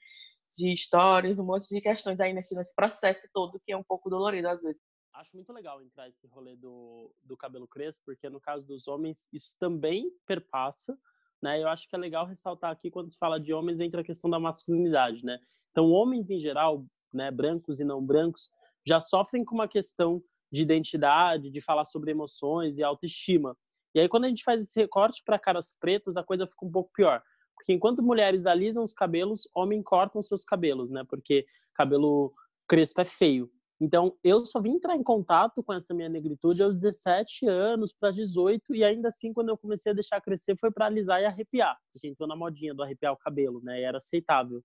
de 0.56 0.72
histórias, 0.72 1.38
um 1.38 1.44
monte 1.44 1.68
de 1.68 1.80
questões 1.80 2.20
aí 2.20 2.32
nesse, 2.32 2.54
nesse 2.54 2.74
processo 2.74 3.28
todo 3.32 3.60
que 3.60 3.72
é 3.72 3.76
um 3.76 3.82
pouco 3.82 4.10
dolorido 4.10 4.48
às 4.48 4.62
vezes. 4.62 4.80
Acho 5.14 5.34
muito 5.34 5.52
legal 5.52 5.82
entrar 5.82 6.08
esse 6.08 6.26
rolê 6.28 6.56
do, 6.56 7.12
do 7.22 7.36
cabelo 7.36 7.66
crespo, 7.66 8.02
porque 8.06 8.28
no 8.28 8.40
caso 8.40 8.66
dos 8.66 8.88
homens 8.88 9.26
isso 9.32 9.56
também 9.58 10.10
perpassa, 10.26 10.96
né? 11.42 11.60
Eu 11.62 11.68
acho 11.68 11.88
que 11.88 11.96
é 11.96 11.98
legal 11.98 12.26
ressaltar 12.26 12.70
aqui 12.70 12.90
quando 12.90 13.10
se 13.10 13.18
fala 13.18 13.40
de 13.40 13.52
homens 13.52 13.80
entra 13.80 14.00
a 14.00 14.04
questão 14.04 14.30
da 14.30 14.38
masculinidade, 14.38 15.24
né? 15.24 15.38
Então 15.70 15.90
homens 15.90 16.30
em 16.30 16.40
geral, 16.40 16.84
né, 17.12 17.30
brancos 17.30 17.80
e 17.80 17.84
não 17.84 18.04
brancos, 18.04 18.50
já 18.86 19.00
sofrem 19.00 19.44
com 19.44 19.54
uma 19.54 19.68
questão 19.68 20.18
de 20.50 20.62
identidade, 20.62 21.50
de 21.50 21.60
falar 21.60 21.84
sobre 21.84 22.10
emoções 22.10 22.78
e 22.78 22.82
autoestima. 22.82 23.56
E 23.94 24.00
aí 24.00 24.08
quando 24.08 24.24
a 24.24 24.28
gente 24.28 24.44
faz 24.44 24.62
esse 24.62 24.78
recorte 24.78 25.22
para 25.24 25.38
caras 25.38 25.74
pretos, 25.78 26.16
a 26.16 26.24
coisa 26.24 26.46
fica 26.46 26.64
um 26.64 26.70
pouco 26.70 26.92
pior. 26.92 27.22
Porque 27.60 27.74
enquanto 27.74 28.02
mulheres 28.02 28.46
alisam 28.46 28.82
os 28.82 28.94
cabelos, 28.94 29.46
homens 29.54 29.84
cortam 29.84 30.22
seus 30.22 30.44
cabelos, 30.44 30.90
né? 30.90 31.04
Porque 31.08 31.46
cabelo 31.74 32.32
crespo 32.66 33.02
é 33.02 33.04
feio. 33.04 33.50
Então, 33.78 34.14
eu 34.22 34.44
só 34.44 34.60
vim 34.60 34.72
entrar 34.72 34.96
em 34.96 35.02
contato 35.02 35.62
com 35.62 35.72
essa 35.72 35.94
minha 35.94 36.08
negritude 36.08 36.62
aos 36.62 36.80
17 36.80 37.46
anos 37.46 37.92
para 37.92 38.10
18 38.10 38.74
e 38.74 38.84
ainda 38.84 39.08
assim 39.08 39.32
quando 39.32 39.48
eu 39.48 39.56
comecei 39.56 39.90
a 39.92 39.94
deixar 39.94 40.20
crescer 40.20 40.56
foi 40.58 40.70
para 40.70 40.86
alisar 40.86 41.20
e 41.22 41.24
arrepiar, 41.24 41.78
porque 41.90 42.06
entrou 42.06 42.28
na 42.28 42.36
modinha 42.36 42.74
do 42.74 42.82
arrepiar 42.82 43.12
o 43.12 43.16
cabelo, 43.16 43.62
né? 43.62 43.80
E 43.80 43.84
era 43.84 43.96
aceitável. 43.96 44.62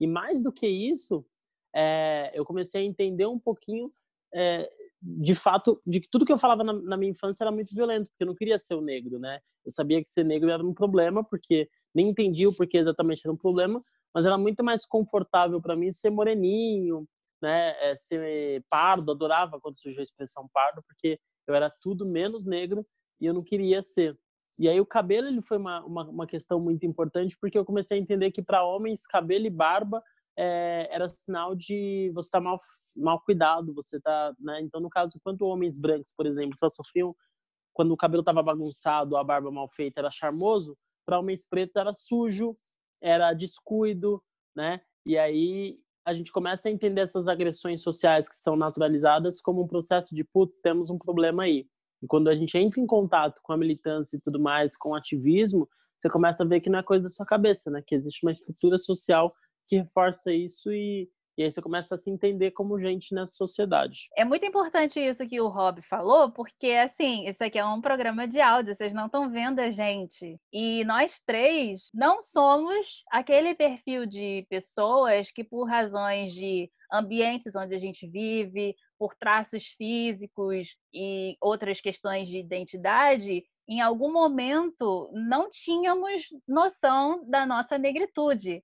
E 0.00 0.06
mais 0.06 0.42
do 0.42 0.52
que 0.52 0.66
isso, 0.66 1.24
é, 1.74 2.32
eu 2.34 2.44
comecei 2.44 2.82
a 2.82 2.84
entender 2.84 3.26
um 3.26 3.38
pouquinho 3.38 3.92
é, 4.34 4.68
de 5.00 5.34
fato, 5.34 5.80
de 5.86 6.00
que 6.00 6.08
tudo 6.10 6.26
que 6.26 6.32
eu 6.32 6.38
falava 6.38 6.64
na, 6.64 6.72
na, 6.72 6.96
minha 6.96 7.12
infância 7.12 7.44
era 7.44 7.52
muito 7.52 7.74
violento, 7.74 8.10
porque 8.10 8.24
eu 8.24 8.26
não 8.26 8.34
queria 8.34 8.58
ser 8.58 8.74
o 8.74 8.80
negro, 8.80 9.18
né? 9.18 9.40
Eu 9.64 9.70
sabia 9.70 10.02
que 10.02 10.08
ser 10.08 10.24
negro 10.24 10.50
era 10.50 10.64
um 10.64 10.74
problema, 10.74 11.22
porque 11.22 11.68
nem 11.96 12.10
entendia 12.10 12.46
o 12.46 12.54
porquê 12.54 12.76
exatamente 12.76 13.22
era 13.24 13.32
um 13.32 13.38
problema, 13.38 13.82
mas 14.14 14.26
era 14.26 14.36
muito 14.36 14.62
mais 14.62 14.84
confortável 14.84 15.62
para 15.62 15.74
mim 15.74 15.90
ser 15.90 16.10
moreninho, 16.10 17.08
né, 17.40 17.74
é, 17.80 17.96
ser 17.96 18.62
pardo, 18.68 19.10
adorava 19.10 19.58
quando 19.58 19.80
surgiu 19.80 20.00
a 20.00 20.02
expressão 20.02 20.46
pardo, 20.52 20.82
porque 20.86 21.18
eu 21.46 21.54
era 21.54 21.70
tudo 21.80 22.04
menos 22.04 22.44
negro 22.44 22.86
e 23.18 23.24
eu 23.24 23.32
não 23.32 23.42
queria 23.42 23.80
ser. 23.80 24.14
E 24.58 24.68
aí 24.68 24.78
o 24.78 24.86
cabelo 24.86 25.26
ele 25.26 25.40
foi 25.40 25.56
uma, 25.56 25.82
uma, 25.84 26.04
uma 26.04 26.26
questão 26.26 26.60
muito 26.60 26.84
importante, 26.84 27.36
porque 27.40 27.56
eu 27.56 27.64
comecei 27.64 27.98
a 27.98 28.00
entender 28.00 28.30
que 28.30 28.42
para 28.42 28.62
homens, 28.62 29.06
cabelo 29.06 29.46
e 29.46 29.50
barba 29.50 30.02
é, 30.36 30.88
era 30.90 31.08
sinal 31.08 31.54
de 31.54 32.10
você 32.14 32.28
estar 32.28 32.38
tá 32.38 32.44
mal, 32.44 32.58
mal 32.94 33.20
cuidado, 33.22 33.72
você 33.72 33.98
tá, 34.00 34.34
né? 34.38 34.60
Então, 34.60 34.80
no 34.80 34.90
caso, 34.90 35.18
quanto 35.22 35.46
homens 35.46 35.78
brancos, 35.78 36.12
por 36.14 36.26
exemplo, 36.26 36.58
só 36.58 36.68
sofriam 36.68 37.14
quando 37.72 37.92
o 37.92 37.96
cabelo 37.96 38.20
estava 38.20 38.42
bagunçado, 38.42 39.16
a 39.16 39.24
barba 39.24 39.50
mal 39.50 39.68
feita, 39.68 40.00
era 40.00 40.10
charmoso, 40.10 40.76
para 41.06 41.18
homens 41.20 41.46
pretos 41.48 41.76
era 41.76 41.92
sujo, 41.92 42.56
era 43.00 43.32
descuido, 43.32 44.22
né? 44.54 44.80
E 45.06 45.16
aí 45.16 45.78
a 46.04 46.12
gente 46.12 46.32
começa 46.32 46.68
a 46.68 46.72
entender 46.72 47.00
essas 47.00 47.28
agressões 47.28 47.82
sociais 47.82 48.28
que 48.28 48.36
são 48.36 48.56
naturalizadas 48.56 49.40
como 49.40 49.62
um 49.62 49.66
processo 49.66 50.14
de 50.14 50.24
putz, 50.24 50.60
temos 50.60 50.90
um 50.90 50.98
problema 50.98 51.44
aí. 51.44 51.66
E 52.02 52.06
quando 52.06 52.28
a 52.28 52.34
gente 52.34 52.56
entra 52.58 52.80
em 52.80 52.86
contato 52.86 53.40
com 53.42 53.52
a 53.52 53.56
militância 53.56 54.16
e 54.16 54.20
tudo 54.20 54.38
mais, 54.38 54.76
com 54.76 54.90
o 54.90 54.94
ativismo, 54.94 55.68
você 55.96 56.10
começa 56.10 56.44
a 56.44 56.46
ver 56.46 56.60
que 56.60 56.68
não 56.68 56.78
é 56.78 56.82
coisa 56.82 57.04
da 57.04 57.08
sua 57.08 57.24
cabeça, 57.24 57.70
né? 57.70 57.82
Que 57.84 57.94
existe 57.94 58.24
uma 58.24 58.30
estrutura 58.30 58.76
social 58.76 59.34
que 59.66 59.76
reforça 59.76 60.32
isso 60.32 60.72
e, 60.72 61.08
e 61.36 61.42
aí 61.42 61.50
você 61.50 61.60
começa 61.60 61.94
a 61.94 61.98
se 61.98 62.10
entender 62.10 62.52
como 62.52 62.78
gente 62.78 63.14
nessa 63.14 63.32
sociedade. 63.32 64.08
É 64.16 64.24
muito 64.24 64.46
importante 64.46 64.98
isso 64.98 65.26
que 65.28 65.40
o 65.40 65.48
Rob 65.48 65.82
falou, 65.82 66.30
porque 66.30 66.68
assim, 66.68 67.28
isso 67.28 67.44
aqui 67.44 67.58
é 67.58 67.64
um 67.64 67.80
programa 67.80 68.26
de 68.26 68.40
áudio, 68.40 68.74
vocês 68.74 68.92
não 68.92 69.06
estão 69.06 69.30
vendo 69.30 69.58
a 69.60 69.70
gente. 69.70 70.38
E 70.52 70.84
nós 70.84 71.20
três 71.20 71.88
não 71.92 72.22
somos 72.22 73.04
aquele 73.10 73.54
perfil 73.54 74.06
de 74.06 74.46
pessoas 74.48 75.30
que, 75.30 75.44
por 75.44 75.68
razões 75.68 76.32
de 76.32 76.70
ambientes 76.90 77.54
onde 77.56 77.74
a 77.74 77.78
gente 77.78 78.06
vive, 78.06 78.74
por 78.98 79.14
traços 79.14 79.66
físicos 79.66 80.76
e 80.94 81.36
outras 81.40 81.80
questões 81.80 82.28
de 82.28 82.38
identidade, 82.38 83.44
em 83.68 83.80
algum 83.80 84.12
momento 84.12 85.10
não 85.12 85.48
tínhamos 85.50 86.28
noção 86.46 87.28
da 87.28 87.44
nossa 87.44 87.76
negritude 87.76 88.62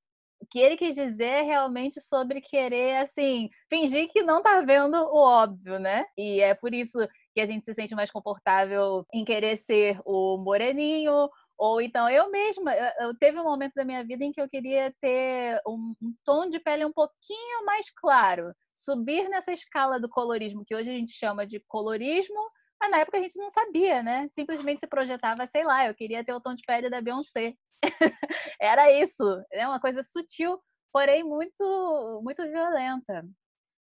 que 0.53 0.59
ele 0.61 0.77
quis 0.77 0.95
dizer 0.95 1.25
é 1.25 1.43
realmente 1.43 1.99
sobre 1.99 2.43
querer, 2.43 2.99
assim, 2.99 3.49
fingir 3.71 4.11
que 4.11 4.23
não 4.23 4.43
tá 4.43 4.61
vendo 4.61 4.95
o 4.95 5.17
óbvio, 5.17 5.79
né? 5.79 6.05
E 6.17 6.41
é 6.41 6.55
por 6.55 6.75
isso 6.75 6.99
que 7.35 7.41
a 7.41 7.47
gente 7.47 7.65
se 7.65 7.73
sente 7.73 7.95
mais 7.95 8.11
confortável 8.11 9.07
em 9.15 9.25
querer 9.25 9.57
ser 9.57 9.99
o 10.05 10.37
moreninho, 10.37 11.31
ou 11.57 11.81
então 11.81 12.07
eu 12.11 12.31
mesma, 12.31 12.75
eu, 12.75 13.07
eu 13.07 13.19
teve 13.19 13.41
um 13.41 13.45
momento 13.45 13.73
da 13.75 13.85
minha 13.85 14.05
vida 14.05 14.25
em 14.25 14.31
que 14.31 14.43
eu 14.43 14.49
queria 14.49 14.95
ter 15.01 15.59
um, 15.67 15.95
um, 16.03 16.15
tom 16.23 16.51
de 16.51 16.61
pele 16.61 16.85
um 16.85 16.93
pouquinho 16.93 17.65
mais 17.65 17.89
claro, 17.89 18.53
subir 18.75 19.31
nessa 19.31 19.53
escala 19.53 19.99
do 19.99 20.09
colorismo 20.09 20.67
que 20.67 20.75
hoje 20.75 20.91
a 20.91 20.93
gente 20.93 21.13
chama 21.13 21.47
de 21.47 21.61
colorismo, 21.61 22.39
mas 22.83 22.91
na 22.91 22.99
época 22.99 23.17
a 23.17 23.21
gente 23.21 23.39
não 23.39 23.49
sabia, 23.49 24.03
né? 24.03 24.27
Simplesmente 24.31 24.81
se 24.81 24.89
projetava, 24.89 25.47
sei 25.47 25.63
lá, 25.63 25.87
eu 25.87 25.95
queria 25.95 26.25
ter 26.25 26.33
o 26.33 26.41
tom 26.41 26.53
de 26.53 26.65
pele 26.65 26.91
da 26.91 27.01
Beyoncé. 27.01 27.55
Era 28.61 28.91
isso, 28.91 29.23
é 29.53 29.67
uma 29.69 29.79
coisa 29.79 30.03
sutil, 30.03 30.61
porém 30.93 31.23
muito, 31.23 32.21
muito 32.25 32.43
violenta. 32.43 33.25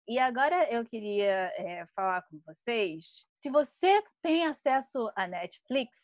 E 0.07 0.19
agora 0.19 0.71
eu 0.71 0.85
queria 0.85 1.51
é, 1.57 1.87
falar 1.95 2.21
com 2.23 2.39
vocês. 2.45 3.25
Se 3.41 3.49
você 3.49 4.03
tem 4.21 4.45
acesso 4.45 5.11
à 5.15 5.25
Netflix, 5.25 5.97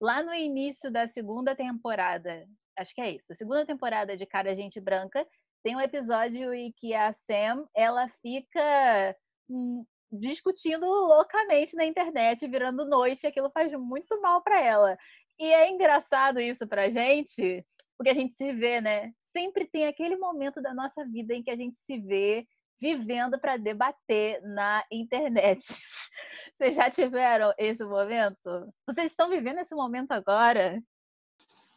lá 0.00 0.20
no 0.20 0.34
início 0.34 0.90
da 0.90 1.06
segunda 1.06 1.54
temporada, 1.54 2.44
acho 2.76 2.92
que 2.92 3.00
é 3.00 3.10
isso, 3.10 3.32
a 3.32 3.36
segunda 3.36 3.64
temporada 3.64 4.16
de 4.16 4.26
Cara 4.26 4.56
Gente 4.56 4.80
Branca, 4.80 5.24
tem 5.62 5.76
um 5.76 5.80
episódio 5.80 6.52
em 6.52 6.72
que 6.72 6.92
a 6.92 7.12
Sam 7.12 7.68
ela 7.72 8.08
fica 8.20 9.16
hum, 9.48 9.86
discutindo 10.12 10.84
loucamente 10.86 11.74
na 11.74 11.84
internet, 11.84 12.46
virando 12.46 12.84
noite, 12.84 13.24
e 13.24 13.26
aquilo 13.26 13.50
faz 13.50 13.72
muito 13.72 14.20
mal 14.20 14.42
para 14.42 14.60
ela. 14.60 14.96
E 15.38 15.44
é 15.44 15.70
engraçado 15.70 16.40
isso 16.40 16.66
pra 16.66 16.90
gente, 16.90 17.64
porque 17.96 18.10
a 18.10 18.14
gente 18.14 18.34
se 18.34 18.52
vê, 18.52 18.80
né? 18.80 19.12
Sempre 19.20 19.66
tem 19.66 19.86
aquele 19.86 20.16
momento 20.16 20.60
da 20.60 20.74
nossa 20.74 21.04
vida 21.06 21.34
em 21.34 21.42
que 21.42 21.50
a 21.50 21.56
gente 21.56 21.78
se 21.78 21.98
vê 21.98 22.46
vivendo 22.80 23.38
para 23.38 23.56
debater 23.56 24.42
na 24.42 24.84
internet. 24.90 25.62
Vocês 26.52 26.74
já 26.74 26.90
tiveram 26.90 27.54
esse 27.56 27.84
momento? 27.84 28.72
Vocês 28.86 29.12
estão 29.12 29.30
vivendo 29.30 29.60
esse 29.60 29.74
momento 29.74 30.12
agora? 30.12 30.82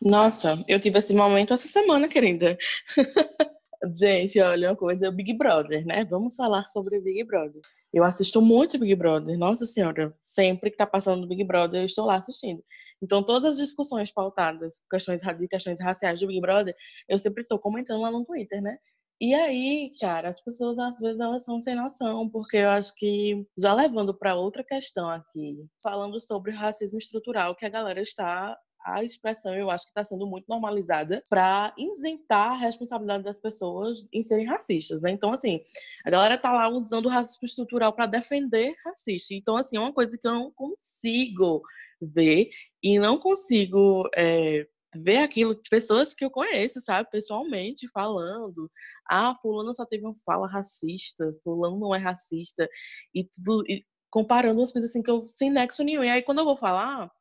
Nossa, 0.02 0.64
eu 0.68 0.80
tive 0.80 1.00
esse 1.00 1.14
momento 1.14 1.54
essa 1.54 1.68
semana, 1.68 2.08
querida. 2.08 2.58
Gente, 3.96 4.40
olha 4.40 4.70
uma 4.70 4.76
coisa, 4.76 5.06
é 5.06 5.10
o 5.10 5.12
Big 5.12 5.34
Brother, 5.34 5.86
né? 5.86 6.04
Vamos 6.06 6.36
falar 6.36 6.66
sobre 6.68 6.98
o 6.98 7.02
Big 7.02 7.24
Brother. 7.24 7.62
Eu 7.96 8.04
assisto 8.04 8.42
muito 8.42 8.78
Big 8.78 8.94
Brother, 8.94 9.38
nossa 9.38 9.66
senhora. 9.66 10.14
Sempre 10.22 10.70
que 10.70 10.76
tá 10.76 10.86
passando 10.86 11.24
o 11.24 11.28
Big 11.28 11.46
Brother, 11.46 11.82
eu 11.82 11.86
estou 11.86 12.06
lá 12.06 12.18
assistindo. 12.18 12.62
Então, 13.02 13.24
todas 13.24 13.52
as 13.52 13.58
discussões 13.58 14.12
pautadas, 14.12 14.82
questões, 14.92 15.22
questões 15.50 15.80
raciais 15.80 16.20
do 16.20 16.28
Big 16.28 16.42
Brother, 16.42 16.76
eu 17.08 17.18
sempre 17.18 17.44
estou 17.44 17.58
comentando 17.58 18.02
lá 18.02 18.12
no 18.12 18.26
Twitter, 18.26 18.62
né? 18.62 18.78
E 19.22 19.34
aí, 19.34 19.92
cara, 19.98 20.28
as 20.28 20.42
pessoas 20.42 20.78
às 20.78 21.00
vezes 21.00 21.18
elas 21.22 21.46
são 21.46 21.62
sem 21.62 21.74
noção, 21.74 22.30
porque 22.30 22.58
eu 22.58 22.70
acho 22.70 22.94
que 22.96 23.48
já 23.58 23.74
levando 23.74 24.14
para 24.14 24.36
outra 24.36 24.62
questão 24.62 25.10
aqui, 25.10 25.66
falando 25.82 26.20
sobre 26.20 26.52
racismo 26.52 26.98
estrutural 26.98 27.56
que 27.56 27.66
a 27.66 27.70
galera 27.70 28.02
está 28.02 28.58
a 28.86 29.04
expressão 29.04 29.56
eu 29.56 29.72
acho 29.72 29.86
que 29.86 29.92
está 29.92 30.06
sendo 30.06 30.28
muito 30.28 30.46
normalizada 30.48 31.24
para 31.28 31.74
isentar 31.78 32.52
a 32.52 32.58
responsabilidade 32.58 33.24
das 33.24 33.40
pessoas 33.40 34.08
em 34.14 34.22
serem 34.22 34.46
racistas, 34.46 35.02
né? 35.02 35.10
Então, 35.10 35.34
assim, 35.34 35.60
a 36.06 36.10
galera 36.12 36.38
tá 36.38 36.54
lá 36.54 36.70
usando 36.70 37.08
o 37.08 37.10
racismo 37.10 37.46
estrutural 37.46 37.92
para 37.92 38.06
defender 38.06 38.76
racista. 38.86 39.34
Então, 39.34 39.58
assim, 39.58 39.78
é 39.78 39.80
uma 39.80 39.94
coisa 39.94 40.16
que 40.18 40.28
eu 40.28 40.34
não 40.34 40.52
consigo 40.52 41.64
ver 42.00 42.50
e 42.84 43.00
não 43.00 43.18
consigo 43.18 44.08
é, 44.16 44.68
ver 44.96 45.18
aquilo 45.18 45.56
de 45.56 45.70
pessoas 45.70 46.14
que 46.14 46.24
eu 46.24 46.30
conheço, 46.30 46.80
sabe, 46.80 47.10
pessoalmente, 47.10 47.90
falando. 47.90 48.72
Ah, 49.10 49.36
fulano 49.42 49.74
só 49.74 49.86
teve 49.86 50.06
uma 50.06 50.16
fala 50.26 50.48
racista, 50.48 51.36
fulano 51.44 51.80
não 51.80 51.96
é 51.96 51.98
racista, 51.98 52.70
e 53.14 53.24
tudo, 53.24 53.64
e 53.68 53.84
comparando 54.12 54.62
as 54.62 54.72
coisas 54.72 54.92
assim 54.92 55.02
que 55.02 55.12
eu 55.12 55.28
sem 55.28 55.50
nexo 55.50 55.84
nenhum. 55.84 56.04
E 56.04 56.10
aí, 56.10 56.22
quando 56.22 56.40
eu 56.40 56.46
vou 56.46 56.58
falar, 56.58 57.12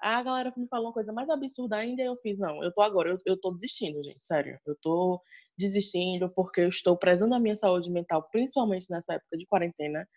a 0.00 0.22
galera 0.22 0.52
me 0.56 0.66
falou 0.66 0.86
uma 0.86 0.92
coisa 0.92 1.12
mais 1.12 1.28
absurda 1.28 1.76
ainda, 1.76 2.02
e 2.02 2.06
eu 2.06 2.16
fiz, 2.22 2.38
não, 2.38 2.62
eu 2.64 2.72
tô 2.72 2.80
agora, 2.80 3.10
eu, 3.10 3.18
eu 3.26 3.36
tô 3.38 3.52
desistindo, 3.52 4.02
gente, 4.02 4.24
sério. 4.24 4.58
Eu 4.66 4.76
tô 4.80 5.22
desistindo 5.58 6.30
porque 6.30 6.62
eu 6.62 6.68
estou 6.68 6.96
prezando 6.96 7.34
a 7.34 7.40
minha 7.40 7.56
saúde 7.56 7.90
mental, 7.90 8.26
principalmente 8.30 8.90
nessa 8.90 9.14
época 9.14 9.36
de 9.36 9.46
quarentena. 9.46 10.08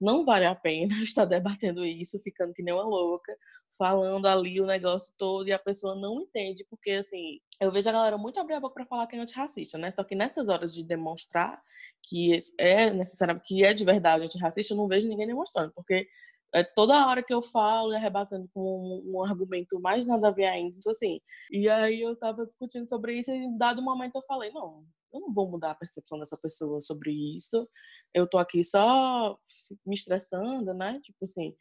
Não 0.00 0.24
vale 0.24 0.46
a 0.46 0.54
pena 0.54 0.94
estar 1.02 1.24
debatendo 1.24 1.84
isso, 1.84 2.20
ficando 2.20 2.52
que 2.52 2.62
nem 2.62 2.74
uma 2.74 2.84
louca, 2.84 3.34
falando 3.78 4.26
ali 4.26 4.60
o 4.60 4.66
negócio 4.66 5.14
todo 5.16 5.48
e 5.48 5.52
a 5.52 5.58
pessoa 5.58 5.94
não 5.94 6.20
entende, 6.20 6.66
porque 6.68 6.92
assim, 6.92 7.40
eu 7.60 7.70
vejo 7.70 7.88
a 7.88 7.92
galera 7.92 8.18
muito 8.18 8.40
abrir 8.40 8.54
a 8.54 8.60
boca 8.60 8.74
para 8.74 8.86
falar 8.86 9.06
que 9.06 9.16
é 9.16 9.18
antirracista, 9.20 9.78
né? 9.78 9.90
Só 9.90 10.04
que 10.04 10.14
nessas 10.14 10.48
horas 10.48 10.74
de 10.74 10.84
demonstrar 10.84 11.62
que 12.02 12.38
é 12.58 12.90
necessário, 12.90 13.40
que 13.44 13.64
é 13.64 13.74
de 13.74 13.84
verdade 13.84 14.24
antirracista, 14.24 14.72
eu 14.72 14.76
não 14.78 14.88
vejo 14.88 15.08
ninguém 15.08 15.26
demonstrando, 15.26 15.72
porque 15.74 16.08
é 16.52 16.64
toda 16.64 17.06
hora 17.06 17.22
que 17.22 17.32
eu 17.32 17.42
falo 17.42 17.94
arrebatando 17.94 18.48
com 18.52 18.60
um, 18.60 19.16
um, 19.16 19.24
argumento 19.24 19.80
mais 19.80 20.06
nada 20.06 20.28
a 20.28 20.30
ver 20.32 20.46
ainda, 20.46 20.76
então, 20.76 20.90
assim. 20.90 21.20
E 21.50 21.68
aí 21.68 22.00
eu 22.00 22.16
tava 22.16 22.46
discutindo 22.46 22.88
sobre 22.88 23.18
isso 23.18 23.30
e 23.30 23.36
em 23.36 23.56
dado 23.56 23.82
momento 23.82 24.16
eu 24.16 24.22
falei, 24.26 24.50
não, 24.50 24.84
eu 25.12 25.20
não 25.20 25.32
vou 25.32 25.48
mudar 25.50 25.72
a 25.72 25.74
percepção 25.74 26.18
dessa 26.18 26.36
pessoa 26.36 26.80
sobre 26.80 27.12
isso. 27.36 27.68
Eu 28.14 28.28
tô 28.28 28.38
aqui 28.38 28.64
só 28.64 29.38
me 29.86 29.94
estressando, 29.94 30.74
né? 30.74 31.00
Tipo 31.02 31.24
assim. 31.24 31.54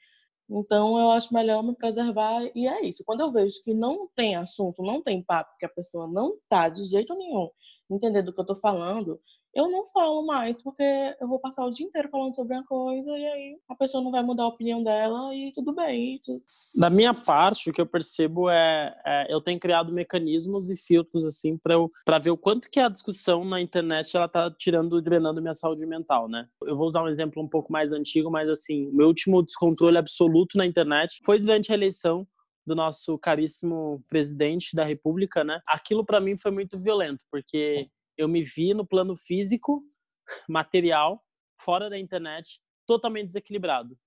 Então 0.52 0.98
eu 1.00 1.12
acho 1.12 1.34
melhor 1.34 1.64
me 1.64 1.76
preservar 1.76 2.42
e 2.56 2.68
é 2.68 2.84
isso. 2.84 3.04
Quando 3.06 3.22
eu 3.22 3.32
vejo 3.32 3.62
que 3.64 3.74
não 3.74 4.10
tem 4.16 4.36
assunto, 4.36 4.82
não 4.82 5.02
tem 5.02 5.24
papo, 5.24 5.56
que 5.60 5.66
a 5.66 5.70
pessoa 5.70 6.08
não 6.08 6.38
tá 6.50 6.70
de 6.70 6.84
jeito 6.86 7.16
nenhum 7.16 7.50
entender 7.96 8.22
do 8.22 8.34
que 8.34 8.40
eu 8.40 8.46
tô 8.46 8.56
falando, 8.56 9.20
eu 9.54 9.70
não 9.70 9.86
falo 9.88 10.26
mais, 10.26 10.62
porque 10.62 10.84
eu 11.20 11.28
vou 11.28 11.40
passar 11.40 11.66
o 11.66 11.72
dia 11.72 11.86
inteiro 11.86 12.10
falando 12.10 12.36
sobre 12.36 12.56
uma 12.56 12.66
coisa 12.66 13.10
e 13.18 13.26
aí 13.26 13.58
a 13.68 13.76
pessoa 13.76 14.04
não 14.04 14.12
vai 14.12 14.22
mudar 14.22 14.44
a 14.44 14.48
opinião 14.48 14.84
dela 14.84 15.34
e 15.34 15.52
tudo 15.54 15.74
bem. 15.74 16.20
Tudo... 16.24 16.42
Da 16.76 16.90
minha 16.90 17.14
parte, 17.14 17.70
o 17.70 17.74
que 17.74 17.82
eu 17.82 17.86
percebo 17.86 18.50
é, 18.50 18.96
é 19.06 19.34
eu 19.34 19.42
tenho 19.42 19.60
criado 19.60 19.92
mecanismos 19.92 20.70
e 20.70 20.76
filtros 20.76 21.26
assim 21.26 21.58
para 21.58 22.20
ver 22.20 22.32
o 22.32 22.38
quanto 22.38 22.70
que 22.70 22.80
a 22.80 22.90
discussão 22.90 23.44
na 23.44 23.60
internet 23.60 24.16
ela 24.16 24.28
tá 24.28 24.52
tirando, 24.52 25.02
drenando 25.02 25.42
minha 25.42 25.56
saúde 25.56 25.86
mental, 25.86 26.28
né? 26.28 26.48
Eu 26.64 26.78
vou 26.78 26.88
usar 26.88 27.04
um 27.04 27.08
exemplo 27.08 27.42
um 27.42 27.48
pouco 27.48 27.72
mais 27.72 27.92
antigo, 27.92 28.30
mas 28.30 28.50
assim, 28.50 28.90
meu 28.92 29.08
último 29.08 29.42
descontrole 29.44 29.98
absoluto 29.98 30.58
na 30.58 30.66
internet 30.66 31.20
foi 31.26 31.40
durante 31.40 31.72
a 31.72 31.76
eleição 31.76 32.28
do 32.66 32.76
nosso 32.76 33.18
caríssimo 33.18 34.04
presidente 34.08 34.76
da 34.76 34.84
República, 34.84 35.44
né? 35.44 35.60
Aquilo 35.68 36.06
para 36.06 36.20
mim 36.20 36.38
foi 36.38 36.52
muito 36.52 36.80
violento, 36.80 37.26
porque 37.32 37.90
eu 38.20 38.28
me 38.28 38.44
vi 38.44 38.74
no 38.74 38.86
plano 38.86 39.16
físico, 39.16 39.82
material, 40.48 41.24
fora 41.62 41.90
da 41.90 41.98
internet, 41.98 42.60
totalmente 42.86 43.28
desequilibrado. 43.28 43.98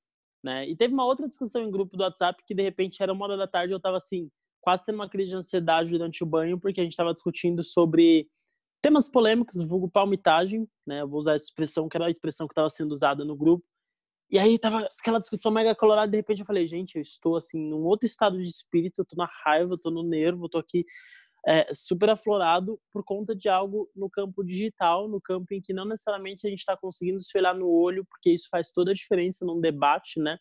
Né? 0.44 0.68
E 0.68 0.76
teve 0.76 0.92
uma 0.92 1.06
outra 1.06 1.26
discussão 1.26 1.62
em 1.62 1.70
grupo 1.70 1.96
do 1.96 2.02
WhatsApp 2.02 2.42
que 2.46 2.54
de 2.54 2.62
repente 2.62 3.02
era 3.02 3.12
uma 3.12 3.24
hora 3.24 3.36
da 3.36 3.46
tarde 3.46 3.72
eu 3.72 3.78
estava 3.78 3.96
assim, 3.96 4.28
quase 4.60 4.84
tendo 4.84 4.96
uma 4.96 5.08
crise 5.08 5.30
de 5.30 5.36
ansiedade 5.36 5.90
durante 5.90 6.22
o 6.22 6.26
banho, 6.26 6.60
porque 6.60 6.80
a 6.80 6.84
gente 6.84 6.92
estava 6.92 7.12
discutindo 7.12 7.64
sobre 7.64 8.28
temas 8.82 9.08
polêmicos, 9.08 9.62
vulgo 9.62 9.88
palmitagem, 9.88 10.68
né? 10.86 11.00
Eu 11.00 11.08
vou 11.08 11.20
usar 11.20 11.36
essa 11.36 11.44
expressão, 11.44 11.88
que 11.88 11.96
era 11.96 12.06
a 12.06 12.10
expressão 12.10 12.48
que 12.48 12.52
estava 12.52 12.68
sendo 12.68 12.90
usada 12.90 13.24
no 13.24 13.36
grupo. 13.36 13.64
E 14.28 14.38
aí 14.38 14.58
tava 14.58 14.88
aquela 14.98 15.20
discussão 15.20 15.52
mega 15.52 15.74
colorada, 15.74 16.10
de 16.10 16.16
repente 16.16 16.40
eu 16.40 16.46
falei, 16.46 16.66
gente, 16.66 16.96
eu 16.96 17.02
estou 17.02 17.36
assim 17.36 17.58
num 17.58 17.84
outro 17.84 18.06
estado 18.06 18.42
de 18.42 18.48
espírito, 18.48 19.02
eu 19.02 19.04
tô 19.04 19.14
na 19.14 19.28
raiva, 19.44 19.74
eu 19.74 19.78
tô 19.78 19.90
no 19.90 20.02
nervo, 20.02 20.46
eu 20.46 20.48
tô 20.48 20.58
aqui 20.58 20.84
é, 21.46 21.72
super 21.74 22.10
aflorado 22.10 22.78
por 22.92 23.04
conta 23.04 23.34
de 23.34 23.48
algo 23.48 23.90
no 23.96 24.08
campo 24.08 24.44
digital, 24.44 25.08
no 25.08 25.20
campo 25.20 25.52
em 25.52 25.60
que 25.60 25.72
não 25.72 25.84
necessariamente 25.84 26.46
a 26.46 26.50
gente 26.50 26.60
está 26.60 26.76
conseguindo 26.76 27.20
se 27.20 27.36
olhar 27.36 27.54
no 27.54 27.68
olho, 27.68 28.04
porque 28.08 28.30
isso 28.30 28.48
faz 28.50 28.70
toda 28.70 28.92
a 28.92 28.94
diferença 28.94 29.44
num 29.44 29.60
debate, 29.60 30.20
né? 30.20 30.38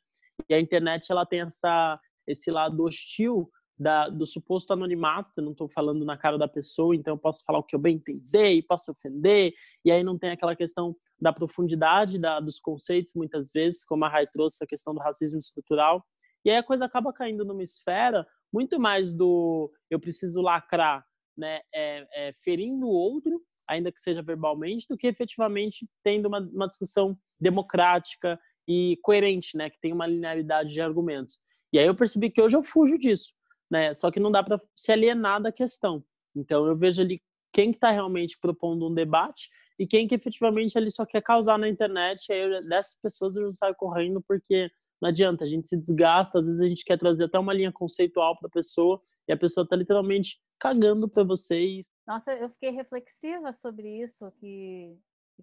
E 0.50 0.54
a 0.54 0.60
internet 0.60 1.12
ela 1.12 1.26
tem 1.26 1.42
essa 1.42 2.00
esse 2.28 2.52
lado 2.52 2.84
hostil 2.84 3.50
da, 3.78 4.08
do 4.08 4.28
suposto 4.28 4.72
anonimato, 4.72 5.42
não 5.42 5.54
estou 5.54 5.68
falando 5.68 6.06
na 6.06 6.16
cara 6.16 6.38
da 6.38 6.48
pessoa, 6.48 6.96
então 6.96 7.16
eu 7.16 7.18
posso 7.18 7.44
falar 7.44 7.60
o 7.60 7.64
que 7.64 7.76
eu 7.76 7.80
bem 7.80 7.96
entender 7.96 8.54
e 8.54 8.62
posso 8.62 8.92
ofender, 8.92 9.54
e 9.84 9.92
aí 9.92 10.04
não 10.04 10.20
tem 10.20 10.30
aquela 10.30 10.56
questão 10.56 10.96
da 11.20 11.34
profundidade 11.34 12.20
da, 12.20 12.40
dos 12.40 12.60
conceitos, 12.60 13.14
muitas 13.16 13.50
vezes, 13.52 13.84
como 13.84 14.06
a 14.06 14.10
Rai 14.10 14.28
trouxe, 14.28 14.64
a 14.64 14.68
questão 14.68 14.94
do 14.94 15.00
racismo 15.00 15.40
estrutural, 15.40 16.06
e 16.46 16.52
aí 16.52 16.58
a 16.58 16.64
coisa 16.64 16.86
acaba 16.86 17.12
caindo 17.12 17.44
numa 17.44 17.64
esfera 17.64 18.26
muito 18.52 18.80
mais 18.80 19.14
do 19.14 19.72
eu 19.90 20.00
preciso 20.00 20.42
lacrar, 20.42 21.06
né, 21.38 21.62
é, 21.74 22.08
é, 22.14 22.34
ferindo 22.34 22.86
o 22.86 22.92
outro, 22.92 23.42
ainda 23.68 23.92
que 23.92 24.02
seja 24.02 24.22
verbalmente, 24.22 24.86
do 24.90 24.98
que 24.98 25.08
efetivamente 25.08 25.88
tendo 26.04 26.28
uma, 26.28 26.40
uma 26.40 26.68
discussão 26.68 27.18
democrática 27.40 28.40
e 28.68 28.98
coerente, 29.02 29.58
né, 29.58 29.70
que 29.70 29.80
tem 29.80 29.94
uma 29.94 30.08
linearidade 30.08 30.74
de 30.74 30.82
argumentos. 30.82 31.40
E 31.74 31.80
aí 31.80 31.86
eu 31.86 31.96
percebi 31.96 32.30
que 32.30 32.42
hoje 32.42 32.58
eu 32.58 32.64
fujo 32.64 32.98
disso, 32.98 33.34
né? 33.70 33.94
Só 33.94 34.12
que 34.12 34.20
não 34.20 34.32
dá 34.32 34.44
para 34.44 34.62
se 34.76 34.92
alienar 34.92 35.42
da 35.42 35.52
questão. 35.52 36.04
Então 36.36 36.66
eu 36.66 36.76
vejo 36.76 37.02
ali 37.02 37.22
quem 37.54 37.72
está 37.72 37.92
realmente 37.92 38.38
propondo 38.42 38.88
um 38.88 38.94
debate 38.94 39.50
e 39.80 39.88
quem 39.88 40.08
que 40.08 40.16
efetivamente 40.16 40.78
ele 40.78 40.92
só 40.92 41.06
quer 41.06 41.22
causar 41.22 41.58
na 41.58 41.70
internet. 41.70 42.28
E 42.28 42.34
aí 42.34 42.42
eu, 42.42 42.60
dessas 42.68 42.98
pessoas 43.02 43.36
eu 43.36 43.44
não 43.44 43.54
saio 43.54 43.76
correndo 43.76 44.22
porque 44.28 44.70
não 45.02 45.10
adianta, 45.10 45.44
a 45.44 45.48
gente 45.48 45.68
se 45.68 45.76
desgasta, 45.76 46.40
às 46.40 46.46
vezes 46.46 46.62
a 46.62 46.68
gente 46.68 46.86
quer 46.86 46.98
trazer 46.98 47.26
até 47.26 47.40
uma 47.40 47.54
linha 47.54 47.72
conceitual 47.72 48.38
para 48.38 48.48
a 48.48 48.52
pessoa 48.52 49.02
e 49.28 49.34
a 49.34 49.38
pessoa 49.38 49.64
está 49.64 49.76
literalmente 49.76 50.40
cagando 50.60 51.10
para 51.10 51.24
vocês. 51.24 51.90
Nossa, 52.06 52.34
eu 52.34 52.50
fiquei 52.50 52.70
reflexiva 52.70 53.52
sobre 53.52 54.02
isso 54.02 54.32
que, 54.34 54.96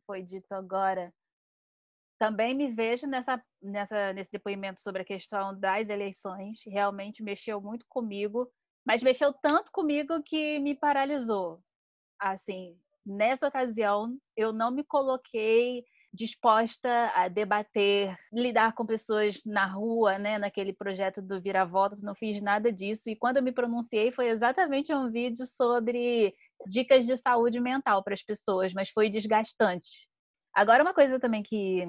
foi 0.07 0.23
dito 0.23 0.53
agora. 0.53 1.13
Também 2.21 2.55
me 2.55 2.71
vejo 2.71 3.05
nessa, 3.09 3.43
nessa, 3.61 4.13
nesse 4.13 4.31
depoimento 4.31 4.81
sobre 4.81 5.03
a 5.03 5.05
questão 5.05 5.59
das 5.59 5.89
eleições. 5.89 6.61
Realmente 6.65 7.21
mexeu 7.21 7.61
muito 7.61 7.85
comigo, 7.89 8.49
mas 8.87 9.03
mexeu 9.03 9.33
tanto 9.33 9.73
comigo 9.73 10.23
que 10.23 10.61
me 10.61 10.77
paralisou. 10.77 11.61
Assim, 12.17 12.79
nessa 13.05 13.49
ocasião, 13.49 14.17
eu 14.37 14.53
não 14.53 14.71
me 14.71 14.85
coloquei 14.85 15.85
disposta 16.19 17.13
a 17.15 17.29
debater, 17.29 18.17
lidar 18.33 18.75
com 18.75 18.85
pessoas 18.85 19.41
na 19.47 19.67
rua, 19.67 20.19
né, 20.19 20.37
naquele 20.37 20.73
projeto 20.73 21.23
do 21.23 21.41
Vira-Votos, 21.41 22.03
não 22.03 22.15
fiz 22.15 22.43
nada 22.43 22.73
disso. 22.73 23.09
E 23.09 23.15
quando 23.15 23.37
eu 23.37 23.43
me 23.43 23.53
pronunciei, 23.53 24.11
foi 24.11 24.29
exatamente 24.29 24.93
um 24.93 25.11
vídeo 25.11 25.47
sobre 25.47 26.35
dicas 26.67 27.07
de 27.07 27.17
saúde 27.17 27.61
mental 27.61 28.03
para 28.03 28.15
as 28.15 28.23
pessoas, 28.23 28.75
mas 28.75 28.91
foi 28.91 29.09
desgastante. 29.09 30.09
Agora, 30.53 30.83
uma 30.83 30.93
coisa 30.93 31.21
também 31.21 31.43
que, 31.43 31.85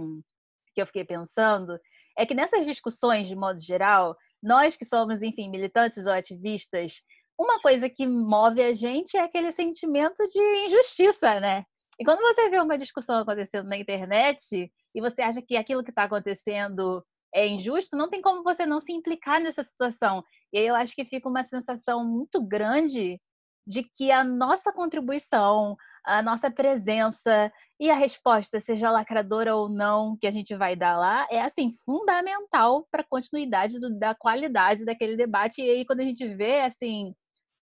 que 0.75 0.81
eu 0.81 0.85
fiquei 0.85 1.03
pensando 1.03 1.79
é 2.15 2.23
que 2.23 2.35
nessas 2.35 2.65
discussões, 2.65 3.27
de 3.27 3.35
modo 3.35 3.59
geral, 3.59 4.15
nós 4.43 4.77
que 4.77 4.85
somos, 4.85 5.23
enfim, 5.23 5.49
militantes 5.49 6.05
ou 6.05 6.13
ativistas, 6.13 7.01
uma 7.39 7.59
coisa 7.61 7.89
que 7.89 8.05
move 8.05 8.61
a 8.61 8.73
gente 8.73 9.17
é 9.17 9.21
aquele 9.21 9.51
sentimento 9.51 10.23
de 10.27 10.65
injustiça, 10.65 11.39
né? 11.39 11.63
E 11.99 12.05
quando 12.05 12.21
você 12.21 12.49
vê 12.49 12.59
uma 12.59 12.77
discussão 12.77 13.17
acontecendo 13.17 13.67
na 13.67 13.77
internet 13.77 14.71
e 14.95 15.01
você 15.01 15.21
acha 15.21 15.41
que 15.41 15.57
aquilo 15.57 15.83
que 15.83 15.91
está 15.91 16.03
acontecendo 16.03 17.05
é 17.33 17.47
injusto, 17.47 17.97
não 17.97 18.09
tem 18.09 18.21
como 18.21 18.43
você 18.43 18.65
não 18.65 18.79
se 18.79 18.91
implicar 18.93 19.41
nessa 19.41 19.63
situação. 19.63 20.23
E 20.53 20.59
aí 20.59 20.65
eu 20.65 20.75
acho 20.75 20.95
que 20.95 21.05
fica 21.05 21.27
uma 21.27 21.43
sensação 21.43 22.03
muito 22.05 22.41
grande 22.41 23.19
de 23.67 23.83
que 23.83 24.11
a 24.11 24.23
nossa 24.23 24.73
contribuição, 24.73 25.75
a 26.03 26.23
nossa 26.23 26.49
presença 26.49 27.51
e 27.79 27.91
a 27.91 27.95
resposta, 27.95 28.59
seja 28.59 28.89
lacradora 28.89 29.55
ou 29.55 29.69
não, 29.69 30.17
que 30.17 30.25
a 30.25 30.31
gente 30.31 30.55
vai 30.55 30.75
dar 30.75 30.97
lá, 30.97 31.27
é 31.29 31.41
assim 31.41 31.69
fundamental 31.85 32.87
para 32.89 33.01
a 33.01 33.07
continuidade 33.07 33.79
do, 33.79 33.97
da 33.99 34.15
qualidade 34.15 34.85
daquele 34.85 35.15
debate. 35.15 35.61
E 35.61 35.69
aí 35.69 35.85
quando 35.85 35.99
a 35.99 36.05
gente 36.05 36.27
vê 36.33 36.61
assim, 36.61 37.13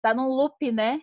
tá 0.01 0.13
num 0.13 0.29
loop, 0.29 0.71
né? 0.71 1.01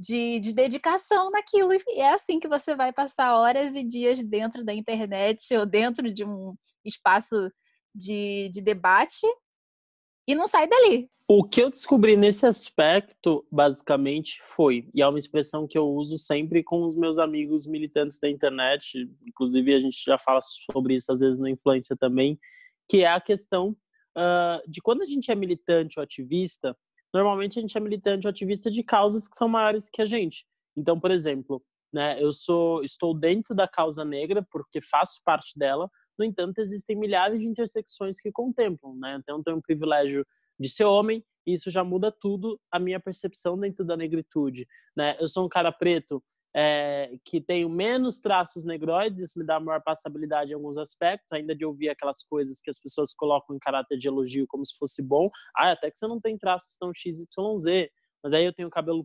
De, 0.00 0.38
de 0.38 0.54
dedicação 0.54 1.28
naquilo. 1.30 1.72
E 1.74 2.00
é 2.00 2.12
assim 2.12 2.38
que 2.38 2.46
você 2.46 2.76
vai 2.76 2.92
passar 2.92 3.34
horas 3.34 3.74
e 3.74 3.82
dias 3.82 4.24
dentro 4.24 4.64
da 4.64 4.72
internet 4.72 5.56
ou 5.56 5.66
dentro 5.66 6.12
de 6.14 6.24
um 6.24 6.54
espaço 6.84 7.50
de, 7.92 8.48
de 8.52 8.62
debate 8.62 9.26
e 10.28 10.34
não 10.34 10.46
sai 10.46 10.68
dali. 10.68 11.10
O 11.30 11.44
que 11.44 11.62
eu 11.62 11.68
descobri 11.68 12.16
nesse 12.16 12.46
aspecto, 12.46 13.46
basicamente, 13.52 14.40
foi, 14.44 14.88
e 14.94 15.02
é 15.02 15.06
uma 15.06 15.18
expressão 15.18 15.68
que 15.68 15.76
eu 15.76 15.86
uso 15.86 16.16
sempre 16.16 16.64
com 16.64 16.84
os 16.84 16.96
meus 16.96 17.18
amigos 17.18 17.66
militantes 17.66 18.18
da 18.18 18.30
internet, 18.30 19.06
inclusive 19.26 19.74
a 19.74 19.78
gente 19.78 20.02
já 20.02 20.16
fala 20.16 20.40
sobre 20.40 20.96
isso 20.96 21.12
às 21.12 21.20
vezes 21.20 21.38
na 21.38 21.50
influência 21.50 21.94
também, 21.94 22.38
que 22.88 23.02
é 23.02 23.08
a 23.08 23.20
questão 23.20 23.76
uh, 24.16 24.70
de 24.70 24.80
quando 24.80 25.02
a 25.02 25.06
gente 25.06 25.30
é 25.30 25.34
militante 25.34 25.98
ou 25.98 26.02
ativista, 26.02 26.74
normalmente 27.12 27.58
a 27.58 27.62
gente 27.62 27.76
é 27.76 27.80
militante 27.80 28.26
ou 28.26 28.30
ativista 28.30 28.70
de 28.70 28.82
causas 28.82 29.28
que 29.28 29.36
são 29.36 29.48
maiores 29.48 29.88
que 29.88 30.02
a 30.02 30.06
gente. 30.06 30.46
Então, 30.76 30.98
por 30.98 31.10
exemplo, 31.10 31.62
né, 31.92 32.22
eu 32.22 32.32
sou, 32.32 32.82
estou 32.82 33.14
dentro 33.14 33.54
da 33.54 33.66
causa 33.66 34.04
negra 34.04 34.46
porque 34.50 34.80
faço 34.80 35.20
parte 35.24 35.58
dela, 35.58 35.90
no 36.18 36.24
entanto, 36.24 36.58
existem 36.58 36.96
milhares 36.96 37.40
de 37.40 37.46
intersecções 37.46 38.20
que 38.20 38.32
contemplam, 38.32 38.96
né? 38.96 39.18
Então, 39.20 39.38
eu 39.38 39.44
tenho 39.44 39.56
o 39.58 39.62
privilégio 39.62 40.26
de 40.58 40.68
ser 40.68 40.84
homem, 40.84 41.24
e 41.46 41.52
isso 41.52 41.70
já 41.70 41.84
muda 41.84 42.10
tudo 42.10 42.60
a 42.70 42.80
minha 42.80 42.98
percepção 42.98 43.56
dentro 43.56 43.84
da 43.84 43.96
negritude, 43.96 44.66
né? 44.96 45.16
Eu 45.20 45.28
sou 45.28 45.46
um 45.46 45.48
cara 45.48 45.70
preto 45.70 46.22
é, 46.54 47.12
que 47.24 47.40
tenho 47.40 47.68
menos 47.68 48.20
traços 48.20 48.64
negroides, 48.64 49.20
isso 49.20 49.38
me 49.38 49.44
dá 49.44 49.60
maior 49.60 49.82
passabilidade 49.82 50.52
em 50.52 50.54
alguns 50.54 50.78
aspectos, 50.78 51.32
ainda 51.32 51.54
de 51.54 51.64
ouvir 51.64 51.88
aquelas 51.88 52.22
coisas 52.22 52.60
que 52.60 52.70
as 52.70 52.78
pessoas 52.78 53.12
colocam 53.14 53.54
em 53.54 53.58
caráter 53.58 53.98
de 53.98 54.08
elogio 54.08 54.46
como 54.48 54.64
se 54.64 54.76
fosse 54.76 55.02
bom. 55.02 55.28
Ah, 55.56 55.72
até 55.72 55.90
que 55.90 55.96
você 55.96 56.06
não 56.06 56.20
tem 56.20 56.38
traços 56.38 56.76
tão 56.76 56.92
XYZ, 56.94 57.88
mas 58.22 58.32
aí 58.32 58.44
eu 58.44 58.52
tenho 58.52 58.70
cabelo 58.70 59.04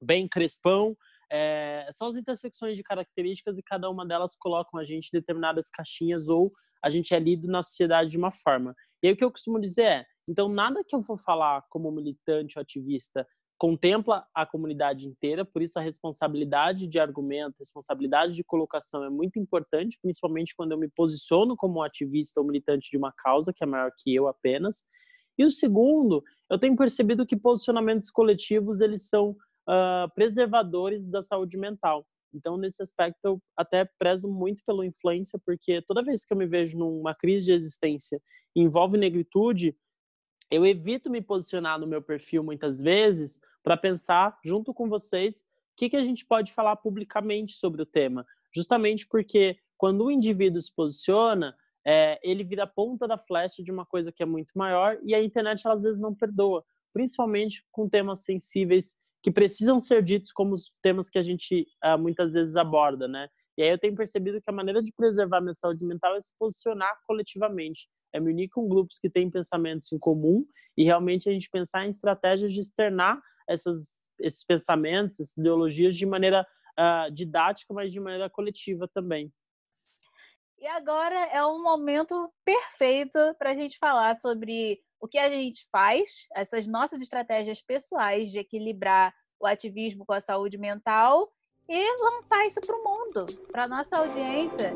bem 0.00 0.26
crespão, 0.28 0.96
é, 1.30 1.88
são 1.92 2.08
as 2.08 2.16
intersecções 2.16 2.76
de 2.76 2.82
características 2.82 3.56
e 3.58 3.62
cada 3.62 3.88
uma 3.90 4.06
delas 4.06 4.36
colocam 4.36 4.78
a 4.78 4.84
gente 4.84 5.08
em 5.08 5.18
determinadas 5.18 5.70
caixinhas 5.70 6.28
ou 6.28 6.50
a 6.82 6.90
gente 6.90 7.14
é 7.14 7.18
lido 7.18 7.48
na 7.48 7.62
sociedade 7.62 8.10
de 8.10 8.18
uma 8.18 8.30
forma. 8.30 8.74
E 9.02 9.08
aí 9.08 9.12
o 9.12 9.16
que 9.16 9.24
eu 9.24 9.30
costumo 9.30 9.60
dizer 9.60 9.84
é, 9.84 10.04
então 10.28 10.48
nada 10.48 10.84
que 10.86 10.94
eu 10.94 11.02
for 11.02 11.18
falar 11.18 11.62
como 11.70 11.90
militante 11.90 12.58
ou 12.58 12.62
ativista 12.62 13.26
contempla 13.58 14.26
a 14.34 14.44
comunidade 14.44 15.06
inteira, 15.06 15.44
por 15.44 15.62
isso 15.62 15.78
a 15.78 15.82
responsabilidade 15.82 16.86
de 16.86 16.98
argumento, 16.98 17.58
responsabilidade 17.58 18.34
de 18.34 18.44
colocação 18.44 19.04
é 19.04 19.10
muito 19.10 19.38
importante, 19.38 19.98
principalmente 20.02 20.54
quando 20.56 20.72
eu 20.72 20.78
me 20.78 20.88
posiciono 20.88 21.56
como 21.56 21.82
ativista 21.82 22.40
ou 22.40 22.46
militante 22.46 22.90
de 22.90 22.96
uma 22.96 23.12
causa 23.12 23.52
que 23.52 23.62
é 23.62 23.66
maior 23.66 23.90
que 23.96 24.14
eu 24.14 24.26
apenas. 24.26 24.84
E 25.38 25.44
o 25.44 25.50
segundo, 25.50 26.22
eu 26.50 26.58
tenho 26.58 26.76
percebido 26.76 27.26
que 27.26 27.36
posicionamentos 27.36 28.10
coletivos 28.10 28.80
eles 28.80 29.08
são 29.08 29.30
uh, 29.30 30.12
preservadores 30.14 31.08
da 31.08 31.22
saúde 31.22 31.56
mental. 31.56 32.06
Então, 32.34 32.56
nesse 32.56 32.82
aspecto, 32.82 33.18
eu 33.22 33.42
até 33.56 33.88
prezo 33.98 34.28
muito 34.28 34.62
pela 34.66 34.84
influência, 34.84 35.38
porque 35.46 35.80
toda 35.82 36.02
vez 36.02 36.24
que 36.24 36.32
eu 36.32 36.36
me 36.36 36.46
vejo 36.46 36.76
numa 36.76 37.14
crise 37.14 37.46
de 37.46 37.52
existência 37.52 38.20
e 38.54 38.60
envolve 38.60 38.98
negritude, 38.98 39.76
eu 40.50 40.64
evito 40.64 41.10
me 41.10 41.20
posicionar 41.20 41.78
no 41.78 41.86
meu 41.86 42.02
perfil 42.02 42.42
muitas 42.42 42.80
vezes 42.80 43.40
para 43.62 43.76
pensar, 43.76 44.38
junto 44.44 44.72
com 44.74 44.88
vocês, 44.88 45.40
o 45.40 45.76
que, 45.76 45.90
que 45.90 45.96
a 45.96 46.04
gente 46.04 46.24
pode 46.24 46.52
falar 46.52 46.76
publicamente 46.76 47.54
sobre 47.54 47.82
o 47.82 47.86
tema. 47.86 48.26
Justamente 48.54 49.06
porque 49.06 49.56
quando 49.76 50.04
o 50.04 50.10
indivíduo 50.10 50.60
se 50.60 50.72
posiciona, 50.72 51.56
é, 51.84 52.18
ele 52.22 52.44
vira 52.44 52.64
a 52.64 52.68
ponta 52.68 53.06
da 53.06 53.18
flecha 53.18 53.62
de 53.62 53.70
uma 53.70 53.84
coisa 53.84 54.12
que 54.12 54.22
é 54.22 54.26
muito 54.26 54.52
maior 54.54 54.98
e 55.02 55.14
a 55.14 55.22
internet 55.22 55.62
ela, 55.64 55.74
às 55.74 55.82
vezes 55.82 56.00
não 56.00 56.14
perdoa, 56.14 56.64
principalmente 56.92 57.64
com 57.70 57.88
temas 57.88 58.20
sensíveis 58.20 58.96
que 59.22 59.30
precisam 59.30 59.80
ser 59.80 60.02
ditos 60.02 60.32
como 60.32 60.54
os 60.54 60.70
temas 60.82 61.10
que 61.10 61.18
a 61.18 61.22
gente 61.22 61.66
uh, 61.84 61.98
muitas 61.98 62.34
vezes 62.34 62.56
aborda, 62.56 63.08
né? 63.08 63.28
E 63.56 63.62
aí 63.62 63.70
eu 63.70 63.78
tenho 63.78 63.94
percebido 63.94 64.40
que 64.40 64.50
a 64.50 64.52
maneira 64.52 64.82
de 64.82 64.92
preservar 64.92 65.38
a 65.38 65.40
minha 65.40 65.54
saúde 65.54 65.84
mental 65.86 66.14
é 66.14 66.20
se 66.20 66.34
posicionar 66.38 66.92
coletivamente, 67.06 67.88
é 68.14 68.20
me 68.20 68.30
unir 68.30 68.48
com 68.48 68.68
grupos 68.68 68.98
que 68.98 69.10
têm 69.10 69.28
pensamentos 69.28 69.92
em 69.92 69.98
comum 69.98 70.46
e 70.76 70.84
realmente 70.84 71.28
a 71.28 71.32
gente 71.32 71.50
pensar 71.50 71.84
em 71.84 71.90
estratégias 71.90 72.52
de 72.52 72.60
externar 72.60 73.20
essas, 73.48 74.08
esses 74.20 74.44
pensamentos, 74.44 75.18
essas 75.18 75.36
ideologias 75.36 75.96
de 75.96 76.06
maneira 76.06 76.46
uh, 76.78 77.12
didática, 77.12 77.74
mas 77.74 77.92
de 77.92 77.98
maneira 77.98 78.30
coletiva 78.30 78.88
também. 78.88 79.32
E 80.58 80.66
agora 80.66 81.26
é 81.26 81.44
um 81.44 81.62
momento 81.62 82.32
perfeito 82.44 83.18
para 83.38 83.50
a 83.50 83.54
gente 83.54 83.76
falar 83.78 84.14
sobre 84.14 84.80
o 85.00 85.08
que 85.08 85.18
a 85.18 85.28
gente 85.28 85.66
faz, 85.70 86.26
essas 86.34 86.66
nossas 86.66 87.02
estratégias 87.02 87.60
pessoais 87.60 88.30
de 88.30 88.38
equilibrar 88.38 89.12
o 89.38 89.46
ativismo 89.46 90.06
com 90.06 90.14
a 90.14 90.20
saúde 90.20 90.56
mental 90.56 91.30
e 91.68 92.02
lançar 92.02 92.46
isso 92.46 92.60
para 92.60 92.76
o 92.76 92.82
mundo, 92.82 93.26
para 93.50 93.68
nossa 93.68 93.98
audiência. 93.98 94.72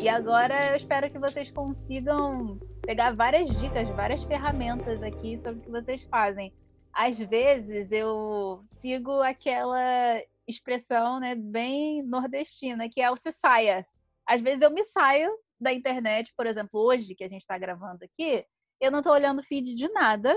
E 0.00 0.08
agora 0.08 0.70
eu 0.70 0.76
espero 0.76 1.10
que 1.10 1.18
vocês 1.18 1.50
consigam 1.50 2.58
pegar 2.82 3.14
várias 3.14 3.48
dicas, 3.48 3.88
várias 3.90 4.24
ferramentas 4.24 5.02
aqui 5.02 5.36
sobre 5.38 5.60
o 5.60 5.62
que 5.62 5.70
vocês 5.70 6.02
fazem. 6.04 6.52
Às 6.92 7.18
vezes 7.18 7.92
eu 7.92 8.62
sigo 8.64 9.22
aquela 9.22 10.20
expressão, 10.46 11.20
né, 11.20 11.34
bem 11.34 12.02
nordestina, 12.02 12.88
que 12.88 13.00
é 13.00 13.10
o 13.10 13.16
se 13.16 13.30
saia. 13.32 13.86
Às 14.26 14.40
vezes 14.40 14.62
eu 14.62 14.70
me 14.70 14.84
saio 14.84 15.30
da 15.60 15.72
internet, 15.72 16.32
por 16.36 16.46
exemplo, 16.46 16.80
hoje 16.80 17.14
que 17.14 17.24
a 17.24 17.28
gente 17.28 17.42
está 17.42 17.56
gravando 17.56 18.04
aqui, 18.04 18.44
eu 18.80 18.90
não 18.90 18.98
estou 18.98 19.12
olhando 19.12 19.42
feed 19.42 19.74
de 19.74 19.88
nada 19.92 20.36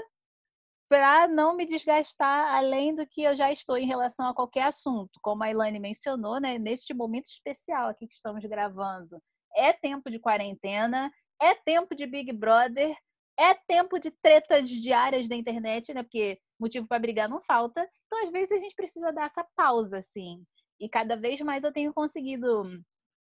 para 0.88 1.28
não 1.28 1.56
me 1.56 1.66
desgastar 1.66 2.54
além 2.56 2.94
do 2.94 3.08
que 3.08 3.24
eu 3.24 3.34
já 3.34 3.52
estou 3.52 3.76
em 3.76 3.88
relação 3.88 4.30
a 4.30 4.36
qualquer 4.36 4.66
assunto. 4.66 5.20
Como 5.22 5.44
a 5.44 5.50
Ilane 5.50 5.80
mencionou, 5.80 6.40
né, 6.40 6.60
neste 6.60 6.94
momento 6.94 7.26
especial 7.26 7.90
aqui 7.90 8.08
que 8.08 8.14
estamos 8.14 8.46
gravando, 8.46 9.20
é 9.56 9.74
tempo 9.74 10.10
de 10.10 10.20
quarentena, 10.20 11.12
é 11.42 11.54
tempo 11.54 11.96
de 11.96 12.06
Big 12.06 12.32
Brother, 12.34 12.96
é 13.38 13.54
tempo 13.54 14.00
de 14.00 14.12
tretas 14.12 14.70
diárias 14.70 15.28
da 15.28 15.36
internet, 15.36 15.94
né? 15.94 16.04
Porque 16.04 16.40
motivo 16.60 16.88
para 16.88 17.00
brigar 17.00 17.28
não 17.28 17.42
falta. 17.42 17.88
Então, 18.06 18.24
às 18.24 18.32
vezes, 18.32 18.52
a 18.52 18.58
gente 18.58 18.76
precisa 18.76 19.12
dar 19.12 19.26
essa 19.26 19.46
pausa, 19.56 19.98
assim. 19.98 20.44
E 20.80 20.88
cada 20.90 21.16
vez 21.16 21.42
mais 21.42 21.64
eu 21.64 21.72
tenho 21.72 21.94
conseguido 21.94 22.64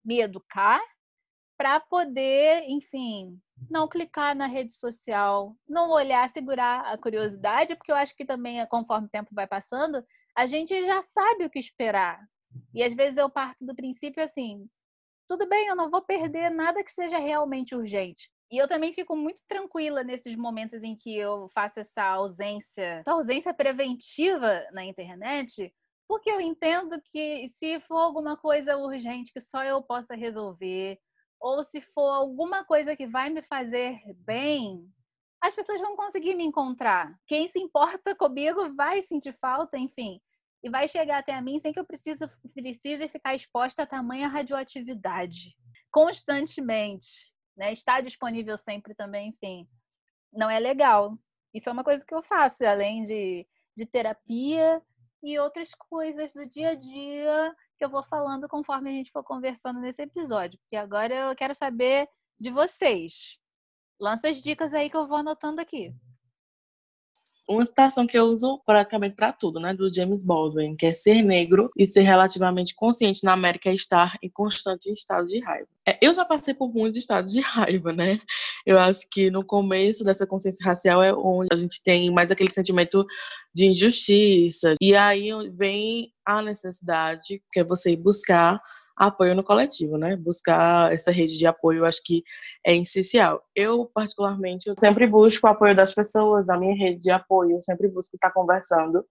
me 0.04 0.20
educar 0.20 0.80
para 1.59 1.78
poder, 1.78 2.64
enfim, 2.68 3.38
não 3.70 3.87
clicar 3.87 4.35
na 4.35 4.46
rede 4.46 4.72
social, 4.72 5.54
não 5.68 5.90
olhar, 5.90 6.26
segurar 6.30 6.80
a 6.87 6.96
curiosidade, 6.96 7.76
porque 7.76 7.92
eu 7.92 7.96
acho 7.96 8.16
que 8.16 8.24
também, 8.24 8.66
conforme 8.66 9.06
o 9.06 9.11
tempo 9.11 9.35
vai 9.35 9.46
passando, 9.46 10.02
a 10.35 10.46
gente 10.46 10.74
já 10.87 11.02
sabe 11.02 11.44
o 11.44 11.50
que 11.50 11.59
esperar. 11.59 12.18
E 12.74 12.83
às 12.83 12.94
vezes 12.94 13.18
eu 13.18 13.28
parto 13.28 13.66
do 13.66 13.74
princípio 13.74 14.22
assim, 14.22 14.66
tudo 15.30 15.48
bem, 15.48 15.68
eu 15.68 15.76
não 15.76 15.88
vou 15.88 16.02
perder 16.02 16.50
nada 16.50 16.82
que 16.82 16.90
seja 16.90 17.16
realmente 17.16 17.72
urgente. 17.72 18.28
E 18.50 18.58
eu 18.58 18.66
também 18.66 18.92
fico 18.92 19.14
muito 19.14 19.40
tranquila 19.46 20.02
nesses 20.02 20.34
momentos 20.34 20.82
em 20.82 20.96
que 20.96 21.16
eu 21.16 21.48
faço 21.54 21.78
essa 21.78 22.02
ausência, 22.02 22.98
essa 22.98 23.12
ausência 23.12 23.54
preventiva 23.54 24.66
na 24.72 24.84
internet, 24.84 25.72
porque 26.08 26.28
eu 26.28 26.40
entendo 26.40 27.00
que 27.12 27.46
se 27.48 27.78
for 27.82 27.98
alguma 27.98 28.36
coisa 28.36 28.76
urgente 28.76 29.32
que 29.32 29.40
só 29.40 29.62
eu 29.62 29.80
possa 29.80 30.16
resolver, 30.16 30.98
ou 31.40 31.62
se 31.62 31.80
for 31.80 32.10
alguma 32.10 32.64
coisa 32.64 32.96
que 32.96 33.06
vai 33.06 33.30
me 33.30 33.40
fazer 33.42 34.00
bem, 34.26 34.84
as 35.40 35.54
pessoas 35.54 35.80
vão 35.80 35.94
conseguir 35.94 36.34
me 36.34 36.42
encontrar. 36.42 37.14
Quem 37.28 37.46
se 37.46 37.60
importa 37.60 38.16
comigo 38.16 38.74
vai 38.74 39.00
sentir 39.00 39.38
falta, 39.40 39.78
enfim 39.78 40.20
e 40.62 40.68
vai 40.68 40.86
chegar 40.88 41.18
até 41.18 41.40
mim 41.40 41.58
sem 41.58 41.72
que 41.72 41.80
eu 41.80 41.84
precise, 41.84 42.18
precise 42.54 43.08
ficar 43.08 43.34
exposta 43.34 43.82
a 43.82 43.86
tamanha 43.86 44.28
radioatividade 44.28 45.56
constantemente, 45.90 47.32
né? 47.56 47.72
Está 47.72 48.00
disponível 48.00 48.56
sempre 48.56 48.94
também, 48.94 49.30
enfim. 49.30 49.68
Não 50.32 50.48
é 50.48 50.58
legal. 50.58 51.18
Isso 51.52 51.68
é 51.68 51.72
uma 51.72 51.82
coisa 51.82 52.04
que 52.06 52.14
eu 52.14 52.22
faço, 52.22 52.64
além 52.64 53.04
de, 53.04 53.46
de 53.76 53.86
terapia 53.86 54.80
e 55.22 55.38
outras 55.38 55.70
coisas 55.74 56.32
do 56.32 56.46
dia 56.46 56.70
a 56.70 56.74
dia 56.74 57.56
que 57.76 57.84
eu 57.84 57.90
vou 57.90 58.04
falando 58.04 58.48
conforme 58.48 58.90
a 58.90 58.92
gente 58.92 59.10
for 59.10 59.24
conversando 59.24 59.80
nesse 59.80 60.02
episódio. 60.02 60.60
Porque 60.60 60.76
agora 60.76 61.14
eu 61.14 61.36
quero 61.36 61.54
saber 61.54 62.08
de 62.38 62.50
vocês. 62.50 63.38
Lança 64.00 64.28
as 64.28 64.40
dicas 64.40 64.72
aí 64.74 64.88
que 64.88 64.96
eu 64.96 65.08
vou 65.08 65.18
anotando 65.18 65.60
aqui 65.60 65.94
uma 67.50 67.64
citação 67.64 68.06
que 68.06 68.16
eu 68.16 68.24
uso 68.24 68.60
praticamente 68.64 69.16
para 69.16 69.32
tudo, 69.32 69.58
né, 69.58 69.74
do 69.74 69.92
James 69.92 70.24
Baldwin, 70.24 70.76
que 70.76 70.86
é 70.86 70.94
ser 70.94 71.20
negro 71.22 71.70
e 71.76 71.84
ser 71.84 72.02
relativamente 72.02 72.74
consciente 72.74 73.24
na 73.24 73.32
América 73.32 73.70
é 73.70 73.74
estar 73.74 74.16
em 74.22 74.30
constante 74.30 74.90
estado 74.92 75.26
de 75.26 75.40
raiva. 75.40 75.66
É, 75.86 75.98
eu 76.00 76.14
já 76.14 76.24
passei 76.24 76.54
por 76.54 76.72
muitos 76.72 76.96
estados 76.96 77.32
de 77.32 77.40
raiva, 77.40 77.92
né? 77.92 78.20
Eu 78.64 78.78
acho 78.78 79.00
que 79.10 79.30
no 79.30 79.44
começo 79.44 80.04
dessa 80.04 80.26
consciência 80.26 80.64
racial 80.64 81.02
é 81.02 81.12
onde 81.12 81.48
a 81.52 81.56
gente 81.56 81.82
tem 81.82 82.10
mais 82.12 82.30
aquele 82.30 82.50
sentimento 82.50 83.04
de 83.52 83.66
injustiça. 83.66 84.74
E 84.80 84.94
aí 84.94 85.30
vem 85.50 86.12
a 86.24 86.40
necessidade, 86.40 87.42
que 87.52 87.60
é 87.60 87.64
você 87.64 87.92
ir 87.92 87.96
buscar 87.96 88.60
apoio 89.00 89.34
no 89.34 89.42
coletivo, 89.42 89.96
né? 89.96 90.14
Buscar 90.14 90.92
essa 90.92 91.10
rede 91.10 91.38
de 91.38 91.46
apoio, 91.46 91.86
acho 91.86 92.02
que 92.04 92.22
é 92.64 92.76
essencial. 92.76 93.42
Eu, 93.56 93.86
particularmente, 93.86 94.68
eu 94.68 94.74
sempre 94.78 95.06
busco 95.06 95.46
o 95.46 95.50
apoio 95.50 95.74
das 95.74 95.94
pessoas, 95.94 96.46
da 96.46 96.58
minha 96.58 96.76
rede 96.76 97.04
de 97.04 97.10
apoio, 97.10 97.56
eu 97.56 97.62
sempre 97.62 97.88
busco 97.88 98.16
estar 98.16 98.30
conversando. 98.30 99.04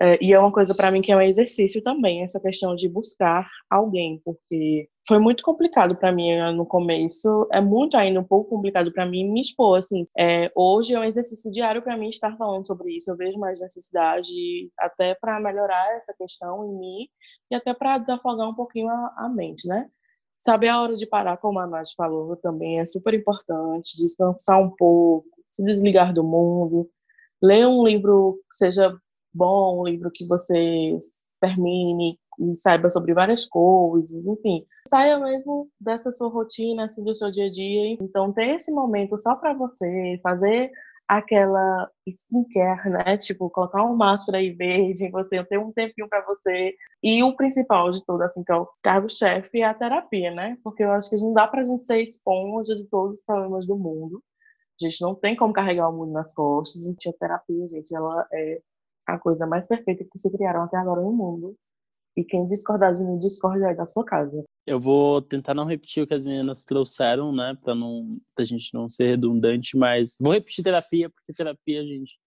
É, 0.00 0.18
e 0.24 0.32
é 0.32 0.38
uma 0.38 0.50
coisa 0.50 0.74
para 0.74 0.90
mim 0.90 1.02
que 1.02 1.12
é 1.12 1.16
um 1.16 1.20
exercício 1.20 1.82
também, 1.82 2.22
essa 2.22 2.40
questão 2.40 2.74
de 2.74 2.88
buscar 2.88 3.46
alguém, 3.68 4.20
porque 4.24 4.88
foi 5.06 5.18
muito 5.18 5.42
complicado 5.42 5.94
para 5.96 6.12
mim 6.12 6.34
né, 6.34 6.50
no 6.50 6.64
começo, 6.64 7.46
é 7.52 7.60
muito 7.60 7.96
ainda 7.96 8.20
um 8.20 8.24
pouco 8.24 8.48
complicado 8.48 8.90
para 8.92 9.04
mim 9.04 9.30
me 9.30 9.42
expor, 9.42 9.76
assim. 9.76 10.04
É, 10.18 10.50
hoje 10.56 10.94
é 10.94 10.98
um 10.98 11.04
exercício 11.04 11.50
diário 11.50 11.82
para 11.82 11.96
mim 11.96 12.08
estar 12.08 12.36
falando 12.38 12.66
sobre 12.66 12.96
isso, 12.96 13.10
eu 13.10 13.16
vejo 13.16 13.38
mais 13.38 13.60
necessidade, 13.60 14.32
até 14.78 15.14
para 15.14 15.38
melhorar 15.40 15.94
essa 15.96 16.14
questão 16.16 16.64
em 16.64 16.78
mim 16.78 17.08
e 17.50 17.54
até 17.54 17.74
para 17.74 17.98
desafogar 17.98 18.48
um 18.48 18.54
pouquinho 18.54 18.88
a, 18.88 19.14
a, 19.18 19.28
mente, 19.28 19.68
né? 19.68 19.88
Saber 20.38 20.68
a 20.68 20.80
hora 20.80 20.96
de 20.96 21.06
parar, 21.06 21.36
como 21.36 21.58
a 21.60 21.66
Nath 21.66 21.88
falou, 21.96 22.34
também 22.36 22.80
é 22.80 22.86
super 22.86 23.14
importante, 23.14 23.96
descansar 23.98 24.60
um 24.60 24.70
pouco, 24.70 25.28
se 25.50 25.62
desligar 25.64 26.14
do 26.14 26.24
mundo, 26.24 26.88
ler 27.42 27.66
um 27.66 27.84
livro 27.84 28.40
que 28.50 28.56
seja 28.56 28.96
bom, 29.34 29.80
um 29.80 29.84
livro 29.84 30.10
que 30.12 30.26
você 30.26 30.96
termine 31.40 32.18
e 32.38 32.54
saiba 32.54 32.88
sobre 32.88 33.12
várias 33.12 33.44
coisas, 33.44 34.24
enfim. 34.24 34.64
Saia 34.88 35.18
mesmo 35.18 35.68
dessa 35.80 36.10
sua 36.10 36.28
rotina, 36.28 36.84
assim, 36.84 37.04
do 37.04 37.14
seu 37.14 37.30
dia 37.30 37.46
a 37.46 37.50
dia. 37.50 37.96
Então, 38.00 38.32
ter 38.32 38.54
esse 38.54 38.72
momento 38.72 39.18
só 39.18 39.36
para 39.36 39.52
você, 39.52 40.18
fazer 40.22 40.70
aquela 41.08 41.90
skincare, 42.06 42.90
né? 42.90 43.16
Tipo, 43.18 43.50
colocar 43.50 43.82
uma 43.82 43.94
máscara 43.94 44.38
aí 44.38 44.50
verde 44.50 45.10
você, 45.10 45.44
ter 45.44 45.58
um 45.58 45.72
tempinho 45.72 46.08
para 46.08 46.24
você. 46.24 46.74
E 47.02 47.22
o 47.22 47.36
principal 47.36 47.90
de 47.92 48.04
tudo, 48.06 48.22
assim, 48.22 48.42
que 48.42 48.52
é 48.52 48.56
o 48.56 48.68
cargo-chefe, 48.82 49.60
é 49.60 49.64
a 49.64 49.74
terapia, 49.74 50.30
né? 50.30 50.56
Porque 50.64 50.82
eu 50.82 50.92
acho 50.92 51.10
que 51.10 51.16
não 51.16 51.32
dá 51.32 51.46
pra 51.46 51.64
gente 51.64 51.82
ser 51.82 52.02
esponja 52.02 52.74
de 52.74 52.84
todos 52.88 53.18
os 53.18 53.24
problemas 53.24 53.66
do 53.66 53.76
mundo. 53.76 54.22
A 54.80 54.84
gente 54.86 55.00
não 55.02 55.14
tem 55.14 55.36
como 55.36 55.52
carregar 55.52 55.88
o 55.88 55.92
mundo 55.92 56.12
nas 56.12 56.34
costas. 56.34 56.86
E 56.86 57.08
a 57.08 57.12
terapia, 57.12 57.68
gente, 57.68 57.94
ela 57.94 58.26
é 58.32 58.60
a 59.14 59.18
coisa 59.18 59.46
mais 59.46 59.66
perfeita 59.66 60.04
que 60.10 60.18
se 60.18 60.30
criaram 60.30 60.62
até 60.62 60.76
agora 60.76 61.00
no 61.00 61.12
mundo. 61.12 61.56
E 62.16 62.24
quem 62.24 62.46
discordar 62.46 62.92
de 62.92 63.02
mim, 63.02 63.18
discorda 63.18 63.68
aí 63.68 63.74
da 63.74 63.86
sua 63.86 64.04
casa. 64.04 64.44
Eu 64.66 64.78
vou 64.78 65.22
tentar 65.22 65.54
não 65.54 65.64
repetir 65.64 66.02
o 66.02 66.06
que 66.06 66.14
as 66.14 66.26
meninas 66.26 66.64
trouxeram, 66.64 67.34
né? 67.34 67.56
Pra, 67.62 67.74
não, 67.74 68.18
pra 68.34 68.44
gente 68.44 68.72
não 68.74 68.88
ser 68.90 69.08
redundante, 69.08 69.76
mas 69.76 70.16
vou 70.20 70.32
repetir 70.32 70.62
terapia, 70.62 71.08
porque 71.08 71.32
terapia, 71.32 71.82
gente, 71.84 72.18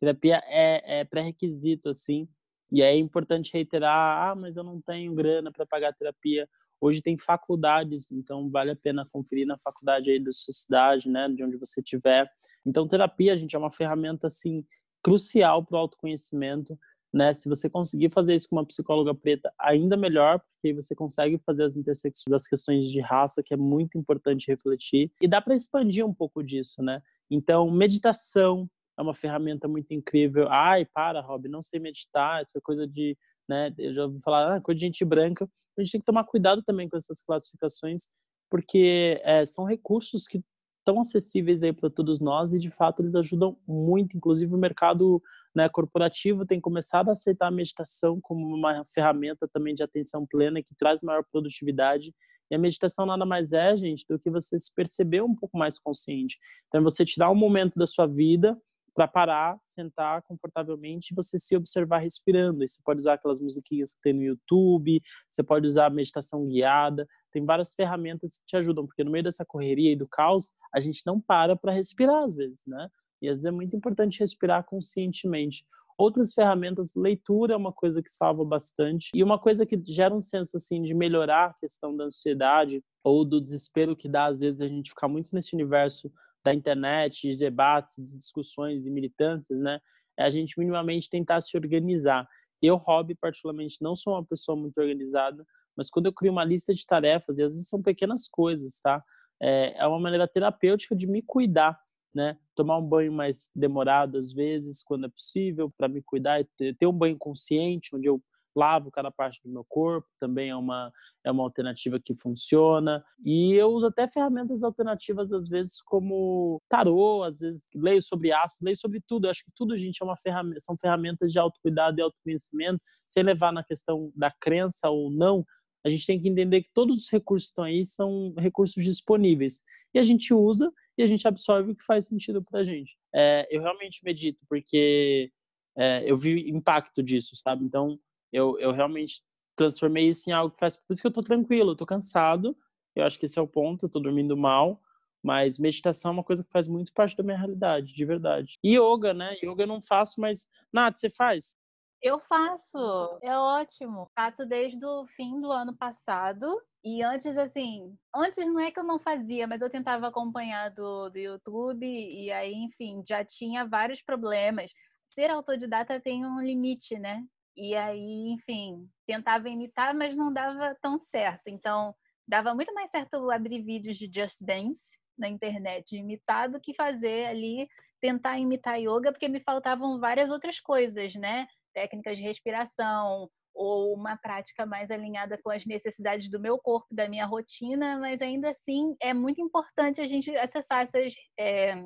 terapia 0.00 0.42
é, 0.46 1.00
é 1.00 1.04
pré-requisito, 1.04 1.88
assim. 1.88 2.26
E 2.72 2.82
é 2.82 2.96
importante 2.96 3.52
reiterar, 3.52 4.30
ah, 4.30 4.34
mas 4.34 4.56
eu 4.56 4.64
não 4.64 4.80
tenho 4.80 5.14
grana 5.14 5.52
para 5.52 5.66
pagar 5.66 5.92
terapia. 5.92 6.48
Hoje 6.80 7.00
tem 7.00 7.16
faculdades, 7.18 8.10
então 8.10 8.50
vale 8.50 8.70
a 8.70 8.76
pena 8.76 9.06
conferir 9.12 9.46
na 9.46 9.58
faculdade 9.58 10.10
aí 10.10 10.18
da 10.18 10.32
sua 10.32 10.52
cidade, 10.52 11.08
né, 11.08 11.28
de 11.28 11.44
onde 11.44 11.56
você 11.56 11.80
estiver. 11.80 12.28
Então 12.66 12.88
terapia, 12.88 13.36
gente, 13.36 13.54
é 13.54 13.58
uma 13.58 13.70
ferramenta 13.70 14.26
assim 14.26 14.64
crucial 15.04 15.62
para 15.62 15.76
o 15.76 15.78
autoconhecimento, 15.78 16.78
né? 17.12 17.32
Se 17.34 17.48
você 17.48 17.68
conseguir 17.68 18.10
fazer 18.10 18.34
isso 18.34 18.48
com 18.48 18.56
uma 18.56 18.66
psicóloga 18.66 19.14
preta, 19.14 19.52
ainda 19.60 19.96
melhor, 19.96 20.40
porque 20.40 20.74
você 20.74 20.94
consegue 20.94 21.38
fazer 21.46 21.62
as 21.62 21.76
intersecções 21.76 22.32
das 22.32 22.48
questões 22.48 22.90
de 22.90 23.00
raça, 23.00 23.42
que 23.42 23.52
é 23.52 23.56
muito 23.56 23.98
importante 23.98 24.48
refletir, 24.48 25.12
e 25.20 25.28
dá 25.28 25.40
para 25.40 25.54
expandir 25.54 26.04
um 26.04 26.12
pouco 26.12 26.42
disso, 26.42 26.82
né? 26.82 27.00
Então, 27.30 27.70
meditação 27.70 28.68
é 28.98 29.02
uma 29.02 29.14
ferramenta 29.14 29.68
muito 29.68 29.92
incrível. 29.92 30.48
Ai, 30.48 30.84
para, 30.86 31.20
Rob, 31.20 31.48
não 31.48 31.62
sei 31.62 31.78
meditar, 31.78 32.40
essa 32.40 32.60
coisa 32.60 32.86
de, 32.86 33.16
né, 33.48 33.72
eu 33.78 33.94
já 33.94 34.04
ouvi 34.04 34.20
falar, 34.20 34.56
ah, 34.56 34.60
coisa 34.60 34.78
de 34.78 34.86
gente 34.86 35.04
branca. 35.04 35.48
A 35.76 35.82
gente 35.82 35.92
tem 35.92 36.00
que 36.00 36.06
tomar 36.06 36.24
cuidado 36.24 36.62
também 36.62 36.88
com 36.88 36.96
essas 36.96 37.20
classificações, 37.22 38.08
porque 38.50 39.20
é, 39.22 39.44
são 39.44 39.64
recursos 39.64 40.26
que 40.26 40.42
tão 40.84 41.00
acessíveis 41.00 41.62
aí 41.62 41.72
para 41.72 41.90
todos 41.90 42.20
nós 42.20 42.52
e 42.52 42.58
de 42.58 42.70
fato 42.70 43.02
eles 43.02 43.14
ajudam 43.14 43.56
muito, 43.66 44.16
inclusive 44.16 44.54
o 44.54 44.58
mercado 44.58 45.22
né, 45.54 45.68
corporativo 45.68 46.44
tem 46.44 46.60
começado 46.60 47.08
a 47.08 47.12
aceitar 47.12 47.46
a 47.46 47.50
meditação 47.50 48.20
como 48.20 48.46
uma 48.54 48.84
ferramenta 48.92 49.48
também 49.48 49.74
de 49.74 49.82
atenção 49.82 50.26
plena 50.26 50.62
que 50.62 50.74
traz 50.74 51.02
maior 51.02 51.24
produtividade. 51.30 52.12
E 52.50 52.54
a 52.54 52.58
meditação 52.58 53.06
nada 53.06 53.24
mais 53.24 53.52
é, 53.52 53.74
gente, 53.76 54.04
do 54.08 54.18
que 54.18 54.30
você 54.30 54.58
se 54.58 54.72
perceber 54.74 55.22
um 55.22 55.34
pouco 55.34 55.56
mais 55.56 55.78
consciente. 55.78 56.38
Então, 56.68 56.80
é 56.80 56.84
você 56.84 57.04
tirar 57.04 57.30
um 57.30 57.34
momento 57.34 57.78
da 57.78 57.86
sua 57.86 58.06
vida 58.06 58.58
para 58.94 59.08
parar, 59.08 59.58
sentar 59.64 60.22
confortavelmente 60.22 61.12
e 61.12 61.14
você 61.14 61.38
se 61.38 61.56
observar 61.56 61.98
respirando. 61.98 62.62
E 62.62 62.68
você 62.68 62.80
pode 62.84 63.00
usar 63.00 63.14
aquelas 63.14 63.40
musiquinhas 63.40 63.94
que 63.94 64.00
tem 64.02 64.12
no 64.12 64.22
YouTube, 64.22 65.02
você 65.30 65.42
pode 65.42 65.66
usar 65.66 65.86
a 65.86 65.90
meditação 65.90 66.46
guiada, 66.46 67.06
tem 67.34 67.44
várias 67.44 67.74
ferramentas 67.74 68.38
que 68.38 68.46
te 68.46 68.56
ajudam, 68.56 68.86
porque 68.86 69.02
no 69.02 69.10
meio 69.10 69.24
dessa 69.24 69.44
correria 69.44 69.92
e 69.92 69.96
do 69.96 70.06
caos, 70.06 70.52
a 70.72 70.78
gente 70.78 71.02
não 71.04 71.20
para 71.20 71.56
para 71.56 71.72
respirar 71.72 72.22
às 72.22 72.36
vezes, 72.36 72.62
né? 72.64 72.88
E 73.20 73.28
às 73.28 73.40
vezes 73.40 73.44
é 73.46 73.50
muito 73.50 73.76
importante 73.76 74.20
respirar 74.20 74.64
conscientemente. 74.64 75.66
Outras 75.98 76.32
ferramentas, 76.32 76.94
leitura 76.94 77.54
é 77.54 77.56
uma 77.56 77.72
coisa 77.72 78.00
que 78.02 78.10
salva 78.10 78.44
bastante. 78.44 79.10
E 79.12 79.22
uma 79.22 79.38
coisa 79.38 79.66
que 79.66 79.80
gera 79.84 80.14
um 80.14 80.20
senso 80.20 80.56
assim 80.56 80.80
de 80.82 80.94
melhorar 80.94 81.46
a 81.46 81.54
questão 81.54 81.96
da 81.96 82.04
ansiedade 82.04 82.82
ou 83.02 83.24
do 83.24 83.40
desespero 83.40 83.96
que 83.96 84.08
dá 84.08 84.26
às 84.26 84.40
vezes 84.40 84.60
a 84.60 84.68
gente 84.68 84.90
ficar 84.90 85.08
muito 85.08 85.30
nesse 85.32 85.54
universo 85.54 86.12
da 86.44 86.54
internet, 86.54 87.30
de 87.30 87.36
debates, 87.36 87.96
de 87.98 88.16
discussões 88.16 88.86
e 88.86 88.90
militâncias, 88.90 89.58
né? 89.58 89.80
É 90.16 90.24
a 90.24 90.30
gente 90.30 90.58
minimamente 90.58 91.10
tentar 91.10 91.40
se 91.40 91.56
organizar. 91.56 92.28
Eu, 92.62 92.76
hobby, 92.76 93.16
particularmente, 93.16 93.78
não 93.80 93.96
sou 93.96 94.12
uma 94.14 94.24
pessoa 94.24 94.56
muito 94.56 94.78
organizada, 94.78 95.44
mas 95.76 95.90
quando 95.90 96.06
eu 96.06 96.12
crio 96.12 96.32
uma 96.32 96.44
lista 96.44 96.74
de 96.74 96.86
tarefas, 96.86 97.38
e 97.38 97.42
às 97.42 97.52
vezes 97.52 97.68
são 97.68 97.82
pequenas 97.82 98.28
coisas, 98.28 98.80
tá? 98.80 99.02
É, 99.40 99.74
é 99.78 99.86
uma 99.86 99.98
maneira 99.98 100.28
terapêutica 100.28 100.94
de 100.94 101.06
me 101.06 101.22
cuidar 101.22 101.78
né? 102.14 102.36
Tomar 102.54 102.78
um 102.78 102.86
banho 102.86 103.12
mais 103.12 103.50
demorado 103.54 104.16
às 104.16 104.32
vezes, 104.32 104.82
quando 104.82 105.06
é 105.06 105.08
possível, 105.08 105.70
para 105.76 105.88
me 105.88 106.00
cuidar 106.00 106.40
e 106.40 106.44
ter, 106.56 106.76
ter, 106.76 106.86
um 106.86 106.92
banho 106.92 107.18
consciente, 107.18 107.94
onde 107.94 108.06
eu 108.06 108.22
lavo 108.56 108.88
cada 108.88 109.10
parte 109.10 109.40
do 109.42 109.50
meu 109.50 109.64
corpo, 109.68 110.06
também 110.20 110.50
é 110.50 110.56
uma 110.56 110.92
é 111.24 111.30
uma 111.32 111.42
alternativa 111.42 111.98
que 111.98 112.14
funciona. 112.14 113.04
E 113.24 113.52
eu 113.54 113.68
uso 113.70 113.88
até 113.88 114.06
ferramentas 114.06 114.62
alternativas 114.62 115.32
às 115.32 115.48
vezes 115.48 115.82
como 115.82 116.62
tarô, 116.68 117.24
às 117.24 117.40
vezes 117.40 117.66
leio 117.74 118.00
sobre 118.00 118.30
ácido, 118.30 118.66
leio 118.66 118.76
sobre 118.76 119.02
tudo. 119.04 119.26
Eu 119.26 119.30
acho 119.30 119.44
que 119.44 119.50
tudo, 119.56 119.76
gente, 119.76 120.00
é 120.00 120.04
uma 120.04 120.16
ferramenta, 120.16 120.60
são 120.60 120.76
ferramentas 120.76 121.32
de 121.32 121.38
autocuidado 121.38 121.98
e 121.98 122.02
autoconhecimento, 122.02 122.80
sem 123.04 123.24
levar 123.24 123.52
na 123.52 123.64
questão 123.64 124.12
da 124.14 124.30
crença 124.30 124.88
ou 124.88 125.10
não. 125.10 125.44
A 125.84 125.90
gente 125.90 126.06
tem 126.06 126.20
que 126.20 126.28
entender 126.28 126.62
que 126.62 126.70
todos 126.72 127.04
os 127.04 127.10
recursos 127.10 127.48
que 127.48 127.52
estão 127.52 127.64
aí 127.64 127.84
são 127.84 128.34
recursos 128.38 128.82
disponíveis. 128.82 129.62
E 129.92 129.98
a 129.98 130.02
gente 130.02 130.32
usa 130.32 130.72
e 130.96 131.02
a 131.02 131.06
gente 131.06 131.26
absorve 131.28 131.72
o 131.72 131.76
que 131.76 131.84
faz 131.84 132.06
sentido 132.06 132.42
para 132.42 132.60
a 132.60 132.64
gente. 132.64 132.96
É, 133.14 133.46
eu 133.50 133.60
realmente 133.60 134.02
medito 134.04 134.40
porque 134.48 135.30
é, 135.76 136.02
eu 136.06 136.16
vi 136.16 136.48
impacto 136.50 137.02
disso, 137.02 137.36
sabe? 137.36 137.64
Então, 137.64 137.98
eu, 138.32 138.58
eu 138.58 138.72
realmente 138.72 139.22
transformei 139.56 140.08
isso 140.08 140.28
em 140.28 140.32
algo 140.32 140.54
que 140.54 140.60
faz. 140.60 140.76
Por 140.76 140.92
isso 140.92 141.00
que 141.00 141.06
eu 141.06 141.12
tô 141.12 141.22
tranquilo, 141.22 141.72
eu 141.72 141.76
tô 141.76 141.86
cansado. 141.86 142.56
Eu 142.94 143.04
acho 143.04 143.18
que 143.18 143.26
esse 143.26 143.38
é 143.38 143.42
o 143.42 143.46
ponto, 143.46 143.86
eu 143.86 143.90
tô 143.90 144.00
dormindo 144.00 144.36
mal. 144.36 144.80
Mas 145.22 145.58
meditação 145.58 146.10
é 146.10 146.14
uma 146.14 146.24
coisa 146.24 146.44
que 146.44 146.50
faz 146.50 146.68
muito 146.68 146.92
parte 146.92 147.16
da 147.16 147.22
minha 147.22 147.38
realidade, 147.38 147.94
de 147.94 148.04
verdade. 148.04 148.58
E 148.62 148.76
yoga, 148.76 149.14
né? 149.14 149.36
Yoga 149.42 149.62
eu 149.62 149.66
não 149.66 149.80
faço, 149.82 150.20
mas. 150.20 150.48
Nath, 150.72 150.96
você 150.96 151.08
faz? 151.10 151.56
Eu 152.04 152.18
faço, 152.18 153.18
é 153.22 153.34
ótimo. 153.34 154.10
Faço 154.14 154.44
desde 154.44 154.84
o 154.84 155.06
fim 155.06 155.40
do 155.40 155.50
ano 155.50 155.74
passado. 155.74 156.46
E 156.84 157.02
antes, 157.02 157.38
assim, 157.38 157.96
antes 158.14 158.46
não 158.46 158.60
é 158.60 158.70
que 158.70 158.78
eu 158.78 158.84
não 158.84 158.98
fazia, 158.98 159.46
mas 159.46 159.62
eu 159.62 159.70
tentava 159.70 160.06
acompanhar 160.06 160.68
do, 160.68 161.08
do 161.08 161.18
YouTube, 161.18 161.86
e 161.86 162.30
aí, 162.30 162.52
enfim, 162.52 163.02
já 163.08 163.24
tinha 163.24 163.64
vários 163.66 164.02
problemas. 164.02 164.74
Ser 165.06 165.30
autodidata 165.30 165.98
tem 165.98 166.26
um 166.26 166.42
limite, 166.42 166.98
né? 166.98 167.24
E 167.56 167.74
aí, 167.74 168.34
enfim, 168.34 168.86
tentava 169.06 169.48
imitar, 169.48 169.94
mas 169.94 170.14
não 170.14 170.30
dava 170.30 170.76
tão 170.82 171.00
certo. 171.00 171.48
Então, 171.48 171.94
dava 172.28 172.54
muito 172.54 172.74
mais 172.74 172.90
certo 172.90 173.30
abrir 173.30 173.62
vídeos 173.62 173.96
de 173.96 174.10
Just 174.14 174.42
Dance 174.44 174.98
na 175.16 175.26
internet 175.26 175.96
imitar 175.96 176.50
do 176.50 176.60
que 176.60 176.74
fazer 176.74 177.28
ali, 177.28 177.66
tentar 177.98 178.38
imitar 178.38 178.78
yoga, 178.78 179.10
porque 179.10 179.26
me 179.26 179.40
faltavam 179.40 179.98
várias 179.98 180.30
outras 180.30 180.60
coisas, 180.60 181.14
né? 181.14 181.46
Técnicas 181.74 182.16
de 182.16 182.22
respiração 182.22 183.28
ou 183.54 183.94
uma 183.94 184.16
prática 184.16 184.66
mais 184.66 184.90
alinhada 184.90 185.38
com 185.38 185.50
as 185.50 185.64
necessidades 185.64 186.28
do 186.28 186.40
meu 186.40 186.58
corpo, 186.58 186.88
da 186.90 187.08
minha 187.08 187.24
rotina, 187.24 187.98
mas 187.98 188.20
ainda 188.20 188.50
assim 188.50 188.96
é 189.00 189.14
muito 189.14 189.40
importante 189.40 190.00
a 190.00 190.06
gente 190.06 190.34
acessar 190.36 190.82
essas 190.82 191.14
é, 191.38 191.84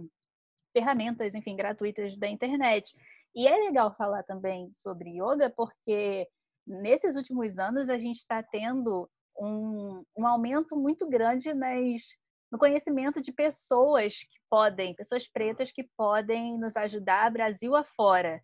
ferramentas, 0.72 1.34
enfim, 1.34 1.56
gratuitas 1.56 2.16
da 2.16 2.26
internet. 2.26 2.94
E 3.34 3.46
é 3.46 3.56
legal 3.56 3.94
falar 3.94 4.22
também 4.22 4.70
sobre 4.74 5.10
yoga, 5.10 5.52
porque 5.54 6.26
nesses 6.66 7.16
últimos 7.16 7.58
anos 7.58 7.90
a 7.90 7.98
gente 7.98 8.16
está 8.16 8.42
tendo 8.42 9.08
um, 9.38 10.02
um 10.16 10.26
aumento 10.26 10.74
muito 10.76 11.06
grande 11.06 11.52
nas, 11.52 12.02
no 12.50 12.58
conhecimento 12.58 13.20
de 13.20 13.30
pessoas 13.30 14.20
que 14.20 14.38
podem, 14.48 14.94
pessoas 14.94 15.28
pretas 15.28 15.70
que 15.70 15.84
podem 15.96 16.58
nos 16.58 16.76
ajudar 16.76 17.30
Brasil 17.30 17.76
afora 17.76 18.42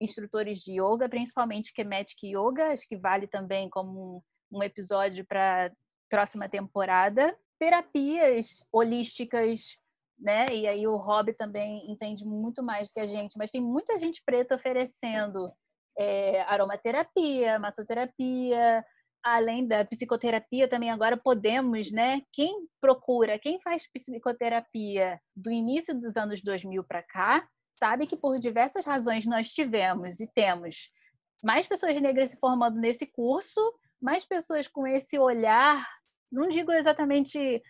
instrutores 0.00 0.58
de 0.60 0.80
yoga, 0.80 1.08
principalmente 1.08 1.72
Kemetic 1.72 2.24
Yoga, 2.24 2.72
acho 2.72 2.88
que 2.88 2.96
vale 2.96 3.26
também 3.26 3.68
como 3.68 4.22
um, 4.50 4.62
episódio 4.62 5.24
para 5.26 5.70
próxima 6.08 6.48
temporada. 6.48 7.36
Terapias 7.58 8.64
holísticas, 8.72 9.76
né? 10.18 10.46
E 10.52 10.66
aí 10.66 10.86
o 10.86 10.96
Rob 10.96 11.32
também 11.34 11.90
entende 11.90 12.24
muito 12.24 12.62
mais 12.62 12.88
do 12.88 12.94
que 12.94 13.00
a 13.00 13.06
gente, 13.06 13.36
mas 13.36 13.50
tem 13.50 13.60
muita 13.60 13.98
gente 13.98 14.22
preta 14.24 14.54
oferecendo 14.54 15.52
é, 15.98 16.40
aromaterapia, 16.42 17.58
massoterapia, 17.58 18.84
além 19.22 19.66
da 19.66 19.84
psicoterapia 19.84 20.66
também 20.66 20.90
agora 20.90 21.16
podemos, 21.16 21.92
né? 21.92 22.22
Quem 22.32 22.66
procura, 22.80 23.38
quem 23.38 23.60
faz 23.60 23.82
psicoterapia 23.92 25.20
do 25.36 25.50
início 25.50 25.94
dos 25.98 26.16
anos 26.16 26.42
2000 26.42 26.82
para 26.84 27.02
cá, 27.02 27.46
sabe 27.70 28.06
que 28.06 28.16
por 28.16 28.38
diversas 28.38 28.84
razões 28.84 29.26
nós 29.26 29.50
tivemos 29.50 30.20
e 30.20 30.26
temos 30.26 30.90
mais 31.42 31.66
pessoas 31.66 31.98
negras 32.00 32.30
se 32.30 32.38
formando 32.38 32.78
nesse 32.78 33.06
curso, 33.06 33.60
mais 34.00 34.24
pessoas 34.24 34.68
com 34.68 34.86
esse 34.86 35.18
olhar, 35.18 35.86
não 36.30 36.48
digo 36.48 36.72
exatamente 36.72 37.62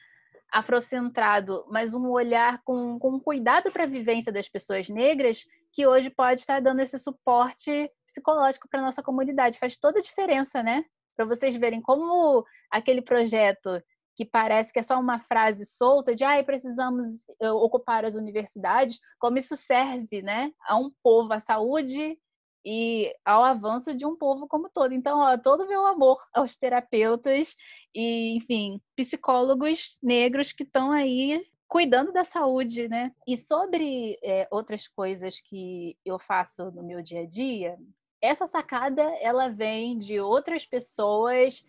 afrocentrado, 0.52 1.64
mas 1.70 1.94
um 1.94 2.08
olhar 2.08 2.60
com, 2.64 2.98
com 2.98 3.20
cuidado 3.20 3.70
para 3.70 3.84
a 3.84 3.86
vivência 3.86 4.32
das 4.32 4.48
pessoas 4.48 4.88
negras, 4.88 5.44
que 5.72 5.86
hoje 5.86 6.10
pode 6.10 6.40
estar 6.40 6.60
dando 6.60 6.80
esse 6.80 6.98
suporte 6.98 7.90
psicológico 8.06 8.68
para 8.68 8.82
nossa 8.82 9.02
comunidade. 9.02 9.58
Faz 9.58 9.76
toda 9.76 10.00
a 10.00 10.02
diferença, 10.02 10.62
né? 10.62 10.84
Para 11.16 11.24
vocês 11.24 11.54
verem 11.56 11.80
como 11.80 12.44
aquele 12.70 13.00
projeto 13.00 13.80
que 14.14 14.24
parece 14.24 14.72
que 14.72 14.78
é 14.78 14.82
só 14.82 14.98
uma 14.98 15.18
frase 15.18 15.64
solta 15.64 16.14
de 16.14 16.24
ah, 16.24 16.42
precisamos 16.44 17.24
eh, 17.40 17.50
ocupar 17.52 18.04
as 18.04 18.14
universidades, 18.14 18.98
como 19.18 19.38
isso 19.38 19.56
serve 19.56 20.22
né, 20.22 20.52
a 20.66 20.76
um 20.76 20.90
povo, 21.02 21.32
à 21.32 21.40
saúde 21.40 22.18
e 22.64 23.14
ao 23.24 23.42
avanço 23.42 23.94
de 23.94 24.04
um 24.04 24.16
povo 24.16 24.46
como 24.46 24.68
todo. 24.68 24.92
Então, 24.92 25.18
ó, 25.18 25.38
todo 25.38 25.64
o 25.64 25.68
meu 25.68 25.86
amor 25.86 26.18
aos 26.34 26.56
terapeutas 26.56 27.54
e, 27.94 28.36
enfim, 28.36 28.80
psicólogos 28.96 29.98
negros 30.02 30.52
que 30.52 30.64
estão 30.64 30.90
aí 30.90 31.44
cuidando 31.68 32.12
da 32.12 32.24
saúde, 32.24 32.88
né? 32.88 33.12
E 33.26 33.36
sobre 33.38 34.18
é, 34.24 34.48
outras 34.50 34.88
coisas 34.88 35.40
que 35.40 35.96
eu 36.04 36.18
faço 36.18 36.70
no 36.72 36.82
meu 36.82 37.00
dia 37.00 37.22
a 37.22 37.26
dia, 37.26 37.78
essa 38.20 38.46
sacada 38.46 39.02
ela 39.20 39.48
vem 39.48 39.96
de 39.96 40.20
outras 40.20 40.66
pessoas 40.66 41.64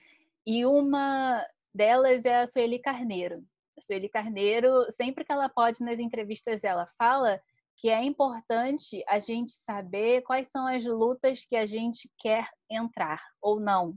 e 0.45 0.65
uma 0.65 1.45
delas 1.73 2.25
é 2.25 2.41
a 2.41 2.47
Sueli 2.47 2.79
Carneiro. 2.79 3.43
A 3.77 3.81
Sueli 3.81 4.09
Carneiro, 4.09 4.85
sempre 4.91 5.23
que 5.23 5.31
ela 5.31 5.49
pode 5.49 5.81
nas 5.81 5.99
entrevistas, 5.99 6.63
ela 6.63 6.85
fala 6.97 7.41
que 7.77 7.89
é 7.89 8.03
importante 8.03 9.03
a 9.07 9.19
gente 9.19 9.51
saber 9.51 10.21
quais 10.21 10.49
são 10.49 10.67
as 10.67 10.85
lutas 10.85 11.45
que 11.45 11.55
a 11.55 11.65
gente 11.65 12.09
quer 12.17 12.47
entrar 12.69 13.21
ou 13.41 13.59
não, 13.59 13.95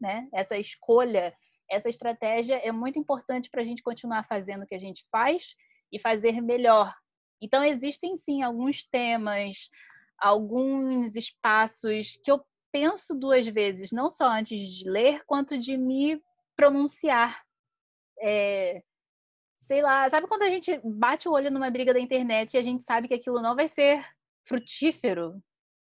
né? 0.00 0.28
Essa 0.32 0.56
escolha, 0.56 1.34
essa 1.70 1.88
estratégia 1.88 2.56
é 2.56 2.72
muito 2.72 2.98
importante 2.98 3.50
para 3.50 3.60
a 3.60 3.64
gente 3.64 3.82
continuar 3.82 4.24
fazendo 4.24 4.62
o 4.62 4.66
que 4.66 4.74
a 4.74 4.80
gente 4.80 5.04
faz 5.10 5.54
e 5.92 5.98
fazer 5.98 6.40
melhor. 6.40 6.94
Então 7.40 7.62
existem 7.62 8.16
sim 8.16 8.42
alguns 8.42 8.84
temas, 8.84 9.68
alguns 10.18 11.14
espaços 11.14 12.18
que 12.24 12.30
eu 12.30 12.42
penso 12.72 13.14
duas 13.14 13.46
vezes, 13.46 13.92
não 13.92 14.08
só 14.08 14.30
antes 14.30 14.60
de 14.60 14.88
ler, 14.88 15.22
quanto 15.26 15.58
de 15.58 15.76
me 15.76 16.20
pronunciar. 16.56 17.42
É, 18.22 18.82
sei 19.54 19.82
lá, 19.82 20.08
sabe 20.08 20.26
quando 20.26 20.42
a 20.42 20.48
gente 20.48 20.80
bate 20.84 21.28
o 21.28 21.32
olho 21.32 21.50
numa 21.50 21.70
briga 21.70 21.92
da 21.92 22.00
internet 22.00 22.54
e 22.54 22.58
a 22.58 22.62
gente 22.62 22.82
sabe 22.82 23.08
que 23.08 23.14
aquilo 23.14 23.42
não 23.42 23.54
vai 23.54 23.68
ser 23.68 24.04
frutífero? 24.46 25.42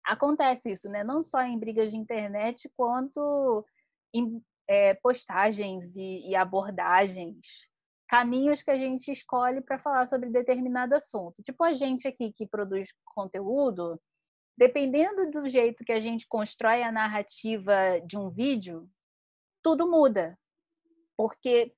Acontece 0.03 0.71
isso, 0.71 0.89
né? 0.89 1.03
Não 1.03 1.21
só 1.21 1.41
em 1.41 1.57
brigas 1.57 1.91
de 1.91 1.97
internet, 1.97 2.69
quanto 2.75 3.65
em 4.13 4.41
é, 4.67 4.93
postagens 4.95 5.95
e, 5.95 6.29
e 6.29 6.35
abordagens 6.35 7.69
caminhos 8.07 8.61
que 8.61 8.71
a 8.71 8.75
gente 8.75 9.11
escolhe 9.11 9.61
para 9.61 9.79
falar 9.79 10.07
sobre 10.07 10.29
determinado 10.29 10.95
assunto. 10.95 11.41
Tipo 11.43 11.63
a 11.63 11.73
gente 11.73 12.07
aqui 12.07 12.31
que 12.31 12.47
produz 12.47 12.93
conteúdo, 13.03 13.99
dependendo 14.57 15.29
do 15.29 15.47
jeito 15.49 15.83
que 15.83 15.91
a 15.91 15.99
gente 15.99 16.27
constrói 16.27 16.83
a 16.83 16.91
narrativa 16.91 17.99
de 18.05 18.17
um 18.17 18.29
vídeo, 18.29 18.89
tudo 19.63 19.89
muda. 19.89 20.37
Porque 21.17 21.73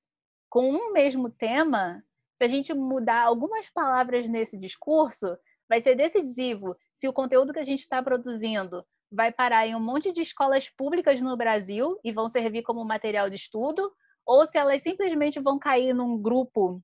com 0.48 0.70
um 0.70 0.92
mesmo 0.92 1.30
tema, 1.30 2.02
se 2.34 2.44
a 2.44 2.48
gente 2.48 2.72
mudar 2.72 3.22
algumas 3.24 3.68
palavras 3.68 4.28
nesse 4.28 4.56
discurso, 4.56 5.36
vai 5.68 5.80
ser 5.80 5.94
decisivo. 5.94 6.76
Se 6.94 7.08
o 7.08 7.12
conteúdo 7.12 7.52
que 7.52 7.58
a 7.58 7.64
gente 7.64 7.80
está 7.80 8.02
produzindo 8.02 8.84
vai 9.10 9.32
parar 9.32 9.66
em 9.66 9.74
um 9.74 9.80
monte 9.80 10.12
de 10.12 10.22
escolas 10.22 10.68
públicas 10.68 11.20
no 11.20 11.36
Brasil 11.36 11.98
e 12.04 12.12
vão 12.12 12.28
servir 12.28 12.62
como 12.62 12.84
material 12.84 13.28
de 13.28 13.36
estudo, 13.36 13.92
ou 14.24 14.46
se 14.46 14.58
elas 14.58 14.82
simplesmente 14.82 15.40
vão 15.40 15.58
cair 15.58 15.94
num 15.94 16.20
grupo 16.20 16.82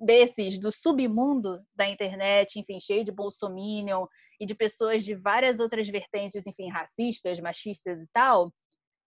desses 0.00 0.58
do 0.58 0.70
submundo 0.70 1.60
da 1.74 1.88
internet, 1.88 2.58
enfim, 2.58 2.80
cheio 2.80 3.04
de 3.04 3.12
bolsominion 3.12 4.06
e 4.40 4.46
de 4.46 4.54
pessoas 4.54 5.04
de 5.04 5.14
várias 5.14 5.60
outras 5.60 5.88
vertentes, 5.88 6.46
enfim, 6.46 6.68
racistas, 6.70 7.40
machistas 7.40 8.00
e 8.00 8.08
tal, 8.12 8.52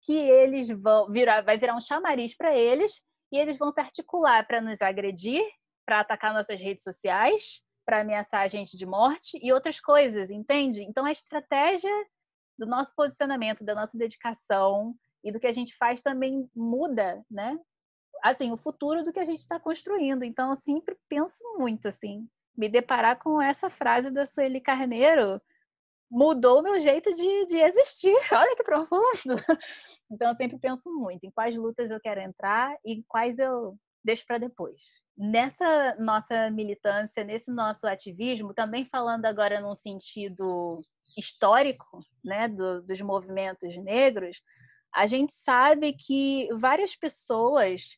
que 0.03 0.12
eles 0.12 0.69
vão 0.69 1.11
virar, 1.11 1.43
vai 1.43 1.57
virar 1.57 1.77
um 1.77 1.81
chamariz 1.81 2.37
para 2.37 2.57
eles 2.57 3.01
e 3.33 3.38
eles 3.38 3.57
vão 3.57 3.71
se 3.71 3.81
articular 3.81 4.47
para 4.47 4.61
nos 4.61 4.83
agredir, 4.83 5.45
para 5.87 6.01
atacar 6.01 6.35
nossas 6.35 6.61
redes 6.61 6.83
sociais, 6.83 7.62
para 7.87 8.01
ameaçar 8.01 8.43
a 8.43 8.49
gente 8.49 8.77
de 8.77 8.87
morte 8.87 9.38
e 9.43 9.53
outras 9.53 9.81
coisas, 9.81 10.31
entende? 10.31 10.83
Então 10.83 11.05
a 11.05 11.12
estratégia 11.12 11.91
do 12.59 12.67
nosso 12.67 12.95
posicionamento, 12.95 13.65
da 13.65 13.75
nossa 13.75 13.97
dedicação 13.97 14.95
e 15.25 15.33
do 15.33 15.41
que 15.41 15.47
a 15.47 15.53
gente 15.53 15.77
faz 15.77 16.03
também 16.03 16.49
muda, 16.55 17.25
né? 17.31 17.59
Assim, 18.23 18.53
o 18.53 18.57
futuro 18.57 19.03
do 19.03 19.12
que 19.12 19.19
a 19.19 19.25
gente 19.25 19.41
está 19.41 19.59
construindo. 19.59 20.23
Então 20.23 20.51
eu 20.51 20.57
sempre 20.57 20.97
penso 21.09 21.43
muito 21.59 21.88
assim, 21.88 22.29
me 22.57 22.69
deparar 22.69 23.19
com 23.19 23.41
essa 23.41 23.71
frase 23.71 24.11
da 24.11 24.27
Sueli 24.27 24.61
Carneiro 24.61 25.41
mudou 26.12 26.62
meu 26.62 26.79
jeito 26.79 27.12
de, 27.14 27.46
de 27.46 27.59
existir. 27.59 28.14
Olha 28.31 28.55
que 28.55 28.62
profundo. 28.62 29.35
Então, 30.11 30.29
eu 30.29 30.35
sempre 30.35 30.59
penso 30.59 30.92
muito 30.92 31.25
em 31.25 31.31
quais 31.31 31.57
lutas 31.57 31.90
eu 31.90 31.98
quero 31.98 32.20
entrar 32.20 32.77
e 32.85 33.03
quais 33.09 33.38
eu 33.38 33.79
deixo 34.05 34.27
para 34.27 34.37
depois. 34.37 35.01
Nessa 35.16 35.96
nossa 35.98 36.51
militância, 36.51 37.25
nesse 37.25 37.51
nosso 37.51 37.87
ativismo, 37.87 38.53
também 38.53 38.85
falando 38.85 39.25
agora 39.25 39.61
num 39.61 39.75
sentido 39.75 40.79
histórico, 41.16 42.05
né, 42.22 42.46
do, 42.46 42.83
dos 42.83 43.01
movimentos 43.01 43.75
negros, 43.79 44.42
a 44.94 45.07
gente 45.07 45.33
sabe 45.33 45.94
que 45.94 46.48
várias 46.53 46.94
pessoas 46.94 47.96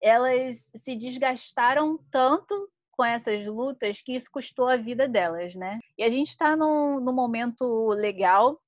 elas 0.00 0.70
se 0.76 0.94
desgastaram 0.94 1.98
tanto 2.12 2.70
com 2.96 3.04
essas 3.04 3.44
lutas 3.46 4.00
que 4.02 4.14
isso 4.14 4.30
custou 4.30 4.68
a 4.68 4.76
vida 4.76 5.06
delas, 5.06 5.54
né? 5.54 5.78
E 5.98 6.02
a 6.02 6.08
gente 6.08 6.28
está 6.28 6.56
num, 6.56 6.98
num 7.00 7.12
momento 7.12 7.88
legal. 7.90 8.60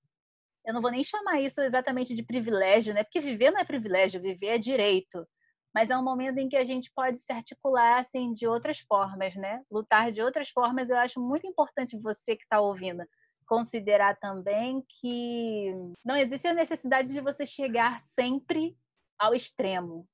Eu 0.66 0.74
não 0.74 0.82
vou 0.82 0.90
nem 0.90 1.02
chamar 1.02 1.40
isso 1.40 1.60
exatamente 1.62 2.14
de 2.14 2.22
privilégio, 2.22 2.92
né? 2.92 3.02
Porque 3.02 3.20
viver 3.20 3.50
não 3.50 3.60
é 3.60 3.64
privilégio, 3.64 4.20
viver 4.20 4.48
é 4.48 4.58
direito. 4.58 5.26
Mas 5.74 5.90
é 5.90 5.96
um 5.96 6.02
momento 6.02 6.38
em 6.38 6.48
que 6.48 6.56
a 6.56 6.64
gente 6.64 6.90
pode 6.94 7.18
se 7.18 7.32
articular 7.32 7.98
assim 7.98 8.32
de 8.32 8.46
outras 8.46 8.78
formas, 8.80 9.34
né? 9.36 9.62
Lutar 9.70 10.12
de 10.12 10.20
outras 10.20 10.50
formas. 10.50 10.90
Eu 10.90 10.98
acho 10.98 11.20
muito 11.20 11.46
importante 11.46 11.98
você 11.98 12.36
que 12.36 12.42
está 12.42 12.60
ouvindo 12.60 13.04
considerar 13.48 14.16
também 14.18 14.84
que 15.00 15.72
não 16.04 16.14
existe 16.16 16.46
a 16.46 16.54
necessidade 16.54 17.08
de 17.08 17.20
você 17.20 17.46
chegar 17.46 17.98
sempre 18.00 18.76
ao 19.18 19.34
extremo. 19.34 20.06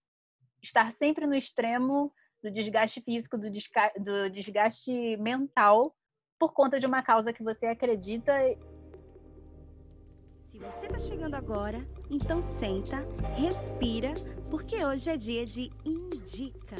Estar 0.63 0.91
sempre 0.93 1.27
no 1.27 1.35
extremo 1.35 2.15
do 2.45 2.51
desgaste 2.51 3.01
físico, 3.01 3.39
do, 3.39 3.51
do 3.51 4.31
desgaste 4.31 5.17
mental 5.17 5.97
por 6.39 6.53
conta 6.53 6.79
de 6.79 6.85
uma 6.85 7.03
causa 7.03 7.33
que 7.33 7.43
você 7.43 7.65
acredita. 7.67 8.35
Se 10.41 10.59
você 10.59 10.87
está 10.87 10.99
chegando 10.99 11.35
agora, 11.35 11.79
então 12.11 12.43
senta, 12.43 12.99
respira, 13.35 14.13
porque 14.51 14.85
hoje 14.85 15.09
é 15.09 15.17
dia 15.17 15.47
de 15.47 15.71
Indica. 15.87 16.77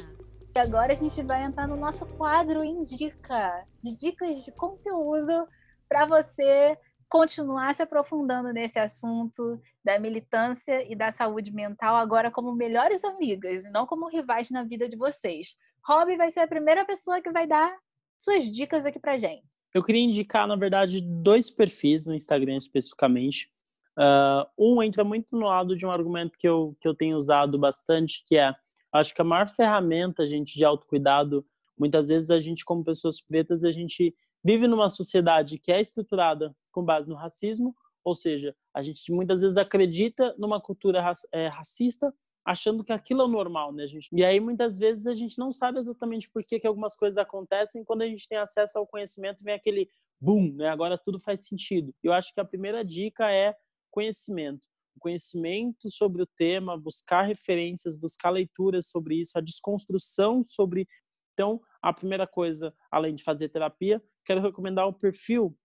E 0.55 0.59
agora 0.59 0.93
a 0.93 0.95
gente 0.95 1.21
vai 1.23 1.43
entrar 1.43 1.67
no 1.67 1.75
nosso 1.75 2.05
quadro 2.05 2.63
Indica, 2.63 3.65
de 3.83 3.95
dicas 3.97 4.45
de 4.45 4.51
conteúdo 4.51 5.47
para 5.89 6.05
você 6.05 6.77
continuar 7.15 7.73
se 7.73 7.81
aprofundando 7.81 8.51
nesse 8.51 8.77
assunto 8.77 9.57
da 9.81 9.97
militância 9.97 10.85
e 10.91 10.93
da 10.93 11.13
saúde 11.13 11.49
mental 11.49 11.95
agora 11.95 12.29
como 12.29 12.53
melhores 12.53 13.05
amigas, 13.05 13.63
não 13.71 13.85
como 13.85 14.09
rivais 14.09 14.49
na 14.51 14.65
vida 14.65 14.85
de 14.85 14.97
vocês. 14.97 15.55
Rob 15.81 16.13
vai 16.17 16.29
ser 16.29 16.41
a 16.41 16.47
primeira 16.47 16.83
pessoa 16.83 17.21
que 17.21 17.31
vai 17.31 17.47
dar 17.47 17.73
suas 18.19 18.51
dicas 18.51 18.85
aqui 18.85 18.99
pra 18.99 19.17
gente. 19.17 19.45
Eu 19.73 19.81
queria 19.81 20.03
indicar, 20.03 20.45
na 20.45 20.57
verdade, 20.57 20.99
dois 20.99 21.49
perfis 21.49 22.05
no 22.05 22.13
Instagram 22.13 22.57
especificamente. 22.57 23.49
Uh, 23.97 24.75
um 24.75 24.83
entra 24.83 25.05
muito 25.05 25.37
no 25.37 25.45
lado 25.45 25.73
de 25.73 25.85
um 25.85 25.91
argumento 25.91 26.37
que 26.37 26.49
eu, 26.49 26.75
que 26.81 26.87
eu 26.87 26.93
tenho 26.93 27.15
usado 27.15 27.57
bastante, 27.57 28.25
que 28.27 28.35
é, 28.35 28.53
acho 28.91 29.15
que 29.15 29.21
a 29.21 29.25
maior 29.25 29.47
ferramenta, 29.47 30.25
gente, 30.25 30.55
de 30.57 30.65
autocuidado, 30.65 31.45
muitas 31.79 32.09
vezes 32.09 32.29
a 32.29 32.39
gente, 32.39 32.65
como 32.65 32.83
pessoas 32.83 33.21
pretas, 33.21 33.63
a 33.63 33.71
gente 33.71 34.13
vive 34.43 34.67
numa 34.67 34.89
sociedade 34.89 35.57
que 35.57 35.71
é 35.71 35.79
estruturada 35.79 36.53
com 36.75 36.83
base 36.83 37.07
no 37.07 37.15
racismo, 37.15 37.73
ou 38.03 38.13
seja, 38.13 38.53
a 38.73 38.83
gente 38.83 39.09
muitas 39.11 39.39
vezes 39.39 39.55
acredita 39.55 40.35
numa 40.37 40.61
cultura 40.61 41.01
é, 41.31 41.47
racista, 41.47 42.13
achando 42.45 42.83
que 42.83 42.93
aquilo 42.93 43.21
é 43.21 43.25
o 43.25 43.29
normal, 43.29 43.71
né, 43.71 43.87
gente? 43.87 44.09
E 44.11 44.23
aí 44.23 44.39
muitas 44.39 44.77
vezes 44.77 45.07
a 45.07 45.15
gente 45.15 45.39
não 45.39 45.51
sabe 45.51 45.79
exatamente 45.79 46.29
por 46.29 46.43
que, 46.43 46.59
que 46.59 46.67
algumas 46.67 46.95
coisas 46.95 47.17
acontecem, 47.17 47.83
quando 47.83 48.01
a 48.01 48.07
gente 48.07 48.27
tem 48.27 48.37
acesso 48.37 48.77
ao 48.77 48.85
conhecimento 48.85 49.43
vem 49.43 49.55
aquele 49.55 49.89
boom, 50.21 50.53
né? 50.53 50.67
Agora 50.67 50.97
tudo 50.97 51.19
faz 51.19 51.47
sentido. 51.47 51.93
Eu 52.03 52.11
acho 52.13 52.33
que 52.33 52.39
a 52.39 52.45
primeira 52.45 52.83
dica 52.83 53.31
é 53.31 53.55
conhecimento. 53.89 54.67
conhecimento 54.99 55.89
sobre 55.89 56.21
o 56.21 56.27
tema, 56.27 56.77
buscar 56.77 57.23
referências, 57.23 57.95
buscar 57.97 58.29
leituras 58.29 58.89
sobre 58.89 59.15
isso, 59.21 59.37
a 59.37 59.41
desconstrução 59.41 60.43
sobre. 60.43 60.87
Então, 61.33 61.59
a 61.81 61.91
primeira 61.91 62.27
coisa, 62.27 62.73
além 62.91 63.15
de 63.15 63.23
fazer 63.23 63.49
terapia, 63.49 64.01
quero 64.23 64.41
recomendar 64.41 64.87
o 64.87 64.93
perfil 64.93 65.57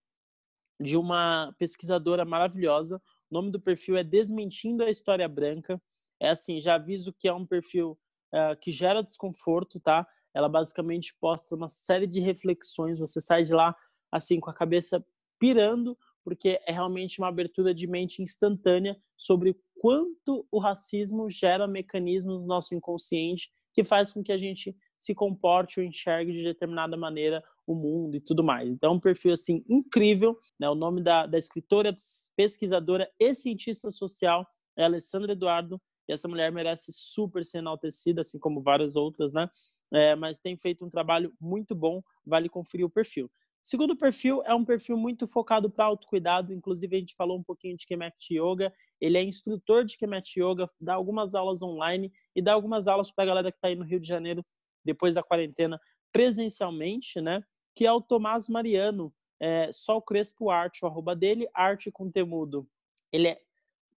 de 0.81 0.97
uma 0.97 1.53
pesquisadora 1.57 2.25
maravilhosa. 2.25 3.01
O 3.29 3.33
nome 3.33 3.51
do 3.51 3.59
perfil 3.59 3.97
é 3.97 4.03
Desmentindo 4.03 4.83
a 4.83 4.89
História 4.89 5.27
Branca. 5.27 5.81
É 6.19 6.29
assim, 6.29 6.59
já 6.59 6.75
aviso 6.75 7.13
que 7.13 7.27
é 7.27 7.33
um 7.33 7.45
perfil 7.45 7.97
uh, 8.33 8.57
que 8.59 8.71
gera 8.71 9.03
desconforto, 9.03 9.79
tá? 9.79 10.07
Ela 10.33 10.49
basicamente 10.49 11.15
posta 11.19 11.55
uma 11.55 11.67
série 11.67 12.07
de 12.07 12.19
reflexões. 12.19 12.99
Você 12.99 13.21
sai 13.21 13.43
de 13.43 13.53
lá 13.53 13.75
assim 14.11 14.39
com 14.39 14.49
a 14.49 14.53
cabeça 14.53 15.05
pirando, 15.39 15.97
porque 16.23 16.59
é 16.67 16.71
realmente 16.71 17.19
uma 17.19 17.27
abertura 17.27 17.73
de 17.73 17.87
mente 17.87 18.21
instantânea 18.21 18.97
sobre 19.17 19.59
quanto 19.79 20.45
o 20.51 20.59
racismo 20.59 21.29
gera 21.29 21.67
mecanismos 21.67 22.41
no 22.41 22.47
nosso 22.47 22.75
inconsciente 22.75 23.51
que 23.73 23.83
faz 23.83 24.11
com 24.11 24.21
que 24.21 24.31
a 24.31 24.37
gente 24.37 24.75
se 25.01 25.15
comporte 25.15 25.79
ou 25.79 25.85
enxergue 25.85 26.31
de 26.31 26.43
determinada 26.43 26.95
maneira 26.95 27.43
o 27.65 27.73
mundo 27.73 28.15
e 28.15 28.21
tudo 28.21 28.43
mais. 28.43 28.69
Então, 28.69 28.91
é 28.91 28.93
um 28.93 28.99
perfil 28.99 29.33
assim 29.33 29.65
incrível. 29.67 30.37
Né? 30.59 30.69
O 30.69 30.75
nome 30.75 31.01
da, 31.01 31.25
da 31.25 31.39
escritora, 31.39 31.95
pesquisadora 32.35 33.11
e 33.19 33.33
cientista 33.33 33.89
social 33.89 34.47
é 34.77 34.83
Alessandra 34.83 35.31
Eduardo. 35.31 35.81
E 36.07 36.13
essa 36.13 36.27
mulher 36.27 36.51
merece 36.51 36.91
super 36.93 37.43
ser 37.43 37.59
enaltecida, 37.59 38.21
assim 38.21 38.37
como 38.37 38.61
várias 38.61 38.95
outras, 38.95 39.33
né? 39.33 39.49
É, 39.91 40.15
mas 40.15 40.39
tem 40.39 40.55
feito 40.55 40.85
um 40.85 40.89
trabalho 40.89 41.33
muito 41.39 41.73
bom, 41.73 42.03
vale 42.25 42.47
conferir 42.47 42.85
o 42.85 42.89
perfil. 42.89 43.29
Segundo 43.63 43.95
perfil 43.95 44.41
é 44.43 44.55
um 44.55 44.65
perfil 44.65 44.97
muito 44.97 45.27
focado 45.27 45.69
para 45.69 45.85
autocuidado, 45.85 46.53
inclusive 46.53 46.95
a 46.95 46.99
gente 46.99 47.15
falou 47.15 47.37
um 47.37 47.43
pouquinho 47.43 47.77
de 47.77 47.85
Kemet 47.85 48.15
Yoga. 48.31 48.73
Ele 48.99 49.17
é 49.17 49.23
instrutor 49.23 49.85
de 49.85 49.97
Kemet 49.97 50.39
Yoga, 50.39 50.67
dá 50.79 50.95
algumas 50.95 51.35
aulas 51.35 51.61
online 51.61 52.11
e 52.35 52.41
dá 52.41 52.53
algumas 52.53 52.87
aulas 52.87 53.11
para 53.11 53.23
a 53.23 53.27
galera 53.27 53.51
que 53.51 53.57
está 53.57 53.67
aí 53.67 53.75
no 53.75 53.85
Rio 53.85 53.99
de 53.99 54.07
Janeiro 54.07 54.43
depois 54.83 55.15
da 55.15 55.23
quarentena 55.23 55.79
presencialmente, 56.11 57.21
né? 57.21 57.43
Que 57.75 57.85
é 57.85 57.91
o 57.91 58.01
Tomás 58.01 58.49
Mariano, 58.49 59.13
é, 59.39 59.71
Sol 59.71 60.01
Crespo 60.01 60.49
Arte, 60.49 60.83
o 60.83 60.87
arroba 60.87 61.15
dele, 61.15 61.47
arte 61.53 61.91
com 61.91 62.11
temudo. 62.11 62.67
Ele 63.11 63.29
é 63.29 63.41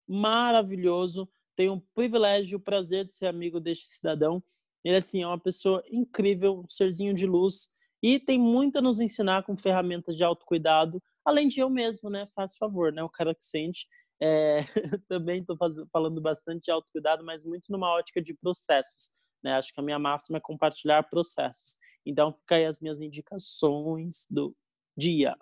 maravilhoso, 0.07 1.29
tenho 1.57 1.75
o 1.75 1.81
privilégio, 1.95 2.59
o 2.59 2.63
prazer 2.63 3.05
de 3.05 3.13
ser 3.13 3.27
amigo 3.27 3.59
deste 3.59 3.87
cidadão. 3.87 4.43
Ele 4.85 4.97
assim, 4.97 5.23
é 5.23 5.27
uma 5.27 5.39
pessoa 5.39 5.83
incrível, 5.91 6.61
um 6.61 6.69
serzinho 6.69 7.15
de 7.15 7.27
luz 7.27 7.71
e 8.03 8.19
tem 8.19 8.39
muito 8.39 8.79
a 8.79 8.83
nos 8.83 8.99
ensinar 8.99 9.45
com 9.45 9.57
ferramentas 9.57 10.17
de 10.17 10.25
autocuidado, 10.25 11.01
além 11.25 11.47
de 11.47 11.61
eu 11.61 11.71
mesmo, 11.71 12.11
né? 12.11 12.29
Faz 12.35 12.57
favor, 12.57 12.93
né? 12.93 13.03
O 13.03 13.09
cara 13.09 13.35
que 13.35 13.45
sente. 13.45 13.87
É, 14.21 14.59
também 15.09 15.41
estou 15.41 15.57
falando 15.93 16.21
bastante 16.21 16.65
de 16.65 16.71
autocuidado, 16.71 17.25
mas 17.25 17.45
muito 17.45 17.71
numa 17.71 17.91
ótica 17.91 18.21
de 18.21 18.35
processos. 18.35 19.11
Né? 19.43 19.55
Acho 19.55 19.73
que 19.73 19.81
a 19.81 19.83
minha 19.83 19.99
máxima 19.99 20.39
é 20.39 20.41
compartilhar 20.41 21.03
processos. 21.05 21.77
Então, 22.05 22.33
fica 22.33 22.57
aí 22.57 22.67
as 22.67 22.81
minhas 22.81 23.01
indicações 23.01 24.27
do 24.31 24.55
dia. 24.97 25.37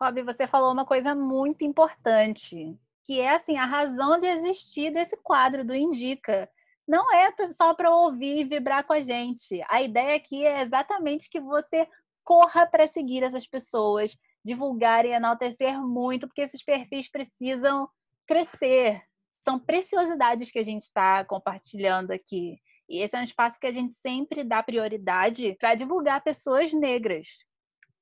Rob, 0.00 0.22
você 0.22 0.46
falou 0.46 0.72
uma 0.72 0.86
coisa 0.86 1.14
muito 1.14 1.62
importante, 1.62 2.78
que 3.04 3.20
é 3.20 3.34
assim 3.34 3.56
a 3.58 3.66
razão 3.66 4.18
de 4.18 4.26
existir 4.26 4.90
desse 4.92 5.16
quadro 5.18 5.64
do 5.64 5.74
Indica. 5.74 6.50
Não 6.88 7.12
é 7.14 7.30
só 7.50 7.74
para 7.74 7.94
ouvir 7.94 8.40
e 8.40 8.44
vibrar 8.44 8.84
com 8.84 8.94
a 8.94 9.00
gente. 9.00 9.62
A 9.68 9.82
ideia 9.82 10.16
aqui 10.16 10.44
é 10.44 10.62
exatamente 10.62 11.28
que 11.28 11.38
você 11.38 11.86
corra 12.24 12.66
para 12.66 12.86
seguir 12.86 13.22
essas 13.22 13.46
pessoas, 13.46 14.16
divulgar 14.44 15.04
e 15.04 15.10
enaltecer 15.10 15.78
muito, 15.80 16.26
porque 16.26 16.40
esses 16.40 16.62
perfis 16.64 17.10
precisam 17.10 17.88
crescer, 18.26 19.02
são 19.40 19.58
preciosidades 19.58 20.50
que 20.50 20.58
a 20.58 20.64
gente 20.64 20.82
está 20.82 21.24
compartilhando 21.24 22.10
aqui. 22.10 22.58
E 22.88 23.02
esse 23.02 23.16
é 23.16 23.20
um 23.20 23.24
espaço 23.24 23.58
que 23.58 23.66
a 23.66 23.70
gente 23.70 23.94
sempre 23.94 24.44
dá 24.44 24.62
prioridade 24.62 25.56
para 25.58 25.74
divulgar 25.74 26.22
pessoas 26.22 26.72
negras. 26.72 27.44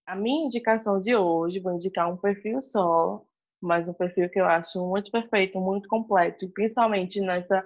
A 0.06 0.16
minha 0.16 0.46
indicação 0.46 1.00
de 1.00 1.14
hoje, 1.14 1.60
vou 1.60 1.74
indicar 1.74 2.10
um 2.10 2.16
perfil 2.16 2.60
só, 2.60 3.22
mas 3.60 3.88
um 3.88 3.94
perfil 3.94 4.30
que 4.30 4.40
eu 4.40 4.46
acho 4.46 4.84
muito 4.88 5.10
perfeito, 5.10 5.60
muito 5.60 5.88
completo, 5.88 6.48
principalmente 6.50 7.20
nessa 7.20 7.62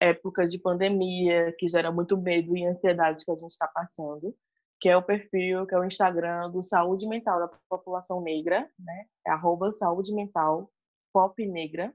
época 0.00 0.46
de 0.46 0.58
pandemia, 0.58 1.54
que 1.58 1.68
gera 1.68 1.92
muito 1.92 2.16
medo 2.16 2.56
e 2.56 2.64
ansiedade 2.64 3.24
que 3.24 3.30
a 3.30 3.36
gente 3.36 3.50
está 3.50 3.68
passando, 3.68 4.34
que 4.80 4.88
é 4.88 4.96
o 4.96 5.02
perfil, 5.02 5.66
que 5.66 5.74
é 5.74 5.78
o 5.78 5.84
Instagram 5.84 6.50
do 6.50 6.62
Saúde 6.62 7.06
Mental 7.06 7.38
da 7.40 7.50
População 7.68 8.20
Negra, 8.20 8.68
né? 8.78 9.06
É 9.26 9.30
arroba 9.30 9.72
saúde 9.72 10.14
mental 10.14 10.70
pop 11.12 11.46
negra, 11.46 11.94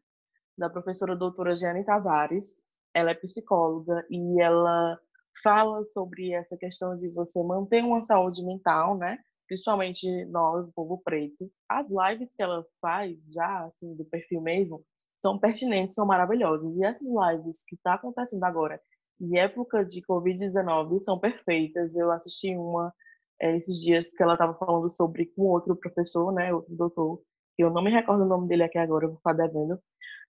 da 0.57 0.69
professora 0.69 1.15
doutora 1.15 1.55
Jeane 1.55 1.85
Tavares. 1.85 2.61
Ela 2.93 3.11
é 3.11 3.15
psicóloga 3.15 4.05
e 4.09 4.41
ela 4.41 4.99
fala 5.43 5.83
sobre 5.85 6.33
essa 6.33 6.57
questão 6.57 6.97
de 6.97 7.13
você 7.13 7.41
manter 7.43 7.83
uma 7.83 8.01
saúde 8.01 8.45
mental, 8.45 8.97
né? 8.97 9.17
Principalmente 9.47 10.25
nós, 10.25 10.67
o 10.67 10.71
povo 10.73 11.01
preto. 11.03 11.49
As 11.69 11.87
lives 11.89 12.33
que 12.35 12.43
ela 12.43 12.65
faz 12.81 13.17
já, 13.29 13.65
assim, 13.65 13.95
do 13.95 14.05
perfil 14.05 14.41
mesmo, 14.41 14.83
são 15.17 15.39
pertinentes, 15.39 15.95
são 15.95 16.05
maravilhosas. 16.05 16.75
E 16.75 16.83
essas 16.83 17.07
lives 17.07 17.63
que 17.65 17.75
está 17.75 17.93
acontecendo 17.93 18.43
agora, 18.43 18.81
em 19.19 19.37
época 19.39 19.85
de 19.85 20.01
Covid-19, 20.01 20.99
são 20.99 21.19
perfeitas. 21.19 21.95
Eu 21.95 22.11
assisti 22.11 22.55
uma 22.55 22.93
é, 23.41 23.57
esses 23.57 23.81
dias 23.81 24.11
que 24.11 24.21
ela 24.21 24.33
estava 24.33 24.53
falando 24.53 24.89
sobre 24.89 25.25
com 25.25 25.43
outro 25.43 25.75
professor, 25.75 26.31
né, 26.31 26.53
outro 26.53 26.75
doutor, 26.75 27.21
eu 27.57 27.71
não 27.71 27.83
me 27.83 27.91
recordo 27.91 28.23
o 28.23 28.27
nome 28.27 28.47
dele 28.47 28.63
aqui 28.63 28.77
agora, 28.77 29.07
vou 29.07 29.17
ficar 29.17 29.33
devendo, 29.33 29.79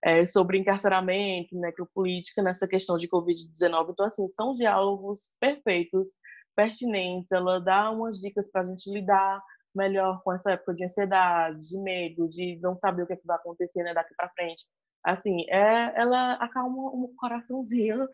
é, 0.03 0.25
sobre 0.27 0.57
encarceramento, 0.57 1.57
necropolítica, 1.57 2.41
nessa 2.41 2.67
questão 2.67 2.97
de 2.97 3.07
Covid-19. 3.07 3.91
Então, 3.91 4.05
assim, 4.05 4.27
são 4.29 4.53
diálogos 4.53 5.33
perfeitos, 5.39 6.09
pertinentes. 6.55 7.31
Ela 7.31 7.59
dá 7.59 7.89
umas 7.91 8.19
dicas 8.19 8.51
para 8.51 8.61
a 8.61 8.65
gente 8.65 8.91
lidar 8.91 9.41
melhor 9.75 10.21
com 10.23 10.33
essa 10.33 10.51
época 10.51 10.73
de 10.73 10.85
ansiedade, 10.85 11.67
de 11.67 11.79
medo, 11.79 12.27
de 12.27 12.59
não 12.61 12.75
saber 12.75 13.03
o 13.03 13.07
que, 13.07 13.13
é 13.13 13.15
que 13.15 13.25
vai 13.25 13.37
acontecer 13.37 13.83
né, 13.83 13.93
daqui 13.93 14.13
para 14.15 14.29
frente 14.29 14.63
assim, 15.03 15.45
é, 15.49 15.99
ela 15.99 16.33
acalma 16.33 16.89
um 16.93 17.13
coraçãozinho 17.17 18.07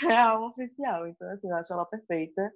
real 0.02 0.44
oficial. 0.44 1.06
Então, 1.06 1.30
assim, 1.30 1.48
eu 1.48 1.56
acho 1.56 1.72
ela 1.72 1.86
perfeita. 1.86 2.52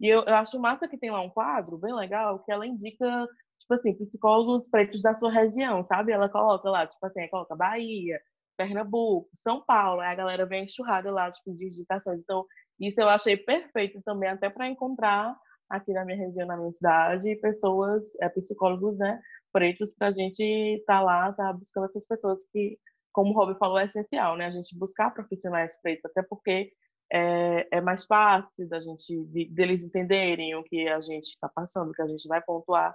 E 0.00 0.08
eu, 0.08 0.22
eu 0.22 0.34
acho 0.36 0.60
massa 0.60 0.88
que 0.88 0.98
tem 0.98 1.10
lá 1.10 1.20
um 1.20 1.30
quadro 1.30 1.78
bem 1.78 1.94
legal 1.94 2.42
que 2.44 2.52
ela 2.52 2.66
indica, 2.66 3.28
tipo 3.58 3.74
assim, 3.74 3.94
psicólogos 3.94 4.68
pretos 4.68 5.02
da 5.02 5.14
sua 5.14 5.30
região, 5.30 5.84
sabe? 5.84 6.12
Ela 6.12 6.28
coloca 6.28 6.68
lá, 6.70 6.86
tipo 6.86 7.04
assim, 7.06 7.28
coloca 7.28 7.56
Bahia, 7.56 8.20
Pernambuco, 8.56 9.28
São 9.34 9.64
Paulo, 9.64 10.00
aí 10.00 10.08
a 10.08 10.14
galera 10.14 10.46
vem 10.46 10.64
enxurrada 10.64 11.10
lá, 11.10 11.30
tipo, 11.30 11.52
de 11.52 11.68
digitações. 11.68 12.22
Então, 12.22 12.44
isso 12.80 13.00
eu 13.00 13.08
achei 13.08 13.36
perfeito 13.36 14.00
também, 14.02 14.28
até 14.28 14.50
para 14.50 14.68
encontrar 14.68 15.36
aqui 15.68 15.92
na 15.92 16.04
minha 16.04 16.18
região, 16.18 16.46
na 16.46 16.56
minha 16.56 16.72
cidade, 16.72 17.36
pessoas, 17.36 18.14
é, 18.20 18.28
psicólogos, 18.28 18.98
né, 18.98 19.20
pretos, 19.52 19.94
para 19.94 20.08
a 20.08 20.12
gente 20.12 20.42
estar 20.42 20.98
tá 20.98 21.02
lá, 21.02 21.32
tá 21.32 21.52
buscando 21.52 21.86
essas 21.86 22.06
pessoas 22.06 22.44
que 22.50 22.78
como 23.14 23.30
o 23.30 23.32
Rob 23.32 23.56
falou, 23.56 23.78
é 23.78 23.84
essencial, 23.84 24.36
né? 24.36 24.46
A 24.46 24.50
gente 24.50 24.76
buscar 24.76 25.12
profissionais 25.12 25.80
pretos, 25.80 26.04
até 26.06 26.20
porque 26.20 26.72
é, 27.12 27.66
é 27.70 27.80
mais 27.80 28.04
fácil 28.04 28.68
da 28.68 28.80
gente 28.80 29.24
de, 29.26 29.48
deles 29.50 29.84
entenderem 29.84 30.54
o 30.56 30.64
que 30.64 30.88
a 30.88 31.00
gente 31.00 31.26
está 31.26 31.48
passando, 31.48 31.90
o 31.90 31.92
que 31.92 32.02
a 32.02 32.08
gente 32.08 32.26
vai 32.26 32.42
pontuar. 32.42 32.94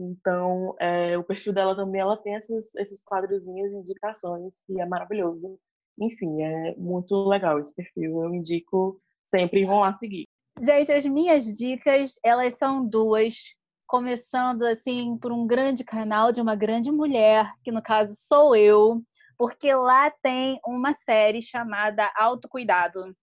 Então, 0.00 0.74
é, 0.80 1.18
o 1.18 1.24
perfil 1.24 1.52
dela 1.52 1.76
também, 1.76 2.00
ela 2.00 2.16
tem 2.16 2.34
esses, 2.34 2.74
esses 2.76 3.02
quadrozinhos, 3.04 3.72
indicações, 3.72 4.62
que 4.66 4.80
é 4.80 4.86
maravilhoso. 4.86 5.58
Enfim, 6.00 6.42
é 6.42 6.74
muito 6.76 7.14
legal 7.28 7.58
esse 7.58 7.74
perfil. 7.74 8.22
Eu 8.22 8.34
indico 8.34 9.00
sempre, 9.22 9.66
vão 9.66 9.80
lá 9.80 9.92
seguir. 9.92 10.26
Gente, 10.60 10.92
as 10.92 11.04
minhas 11.04 11.44
dicas, 11.44 12.18
elas 12.24 12.54
são 12.54 12.84
duas. 12.86 13.54
Começando, 13.86 14.62
assim, 14.62 15.18
por 15.18 15.32
um 15.32 15.46
grande 15.46 15.84
canal 15.84 16.30
de 16.32 16.40
uma 16.40 16.54
grande 16.54 16.90
mulher, 16.92 17.52
que 17.62 17.72
no 17.72 17.82
caso 17.82 18.14
sou 18.16 18.54
eu, 18.54 19.02
porque 19.36 19.74
lá 19.74 20.10
tem 20.22 20.60
uma 20.64 20.94
série 20.94 21.42
chamada 21.42 22.10
Autocuidado, 22.16 23.14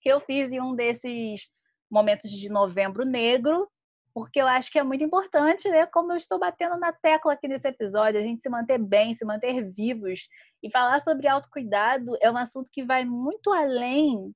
que 0.00 0.08
eu 0.08 0.18
fiz 0.18 0.50
em 0.50 0.60
um 0.60 0.74
desses 0.74 1.42
momentos 1.90 2.30
de 2.30 2.48
novembro 2.48 3.04
negro, 3.04 3.68
porque 4.14 4.40
eu 4.40 4.46
acho 4.46 4.70
que 4.70 4.78
é 4.78 4.82
muito 4.84 5.02
importante, 5.02 5.68
né? 5.68 5.86
Como 5.86 6.12
eu 6.12 6.16
estou 6.16 6.38
batendo 6.38 6.78
na 6.78 6.92
tecla 6.92 7.32
aqui 7.32 7.48
nesse 7.48 7.66
episódio, 7.66 8.20
a 8.20 8.22
gente 8.22 8.40
se 8.40 8.48
manter 8.48 8.78
bem, 8.78 9.12
se 9.12 9.24
manter 9.24 9.68
vivos. 9.72 10.28
E 10.62 10.70
falar 10.70 11.00
sobre 11.00 11.26
autocuidado 11.26 12.16
é 12.22 12.30
um 12.30 12.36
assunto 12.36 12.70
que 12.72 12.84
vai 12.84 13.04
muito 13.04 13.52
além 13.52 14.32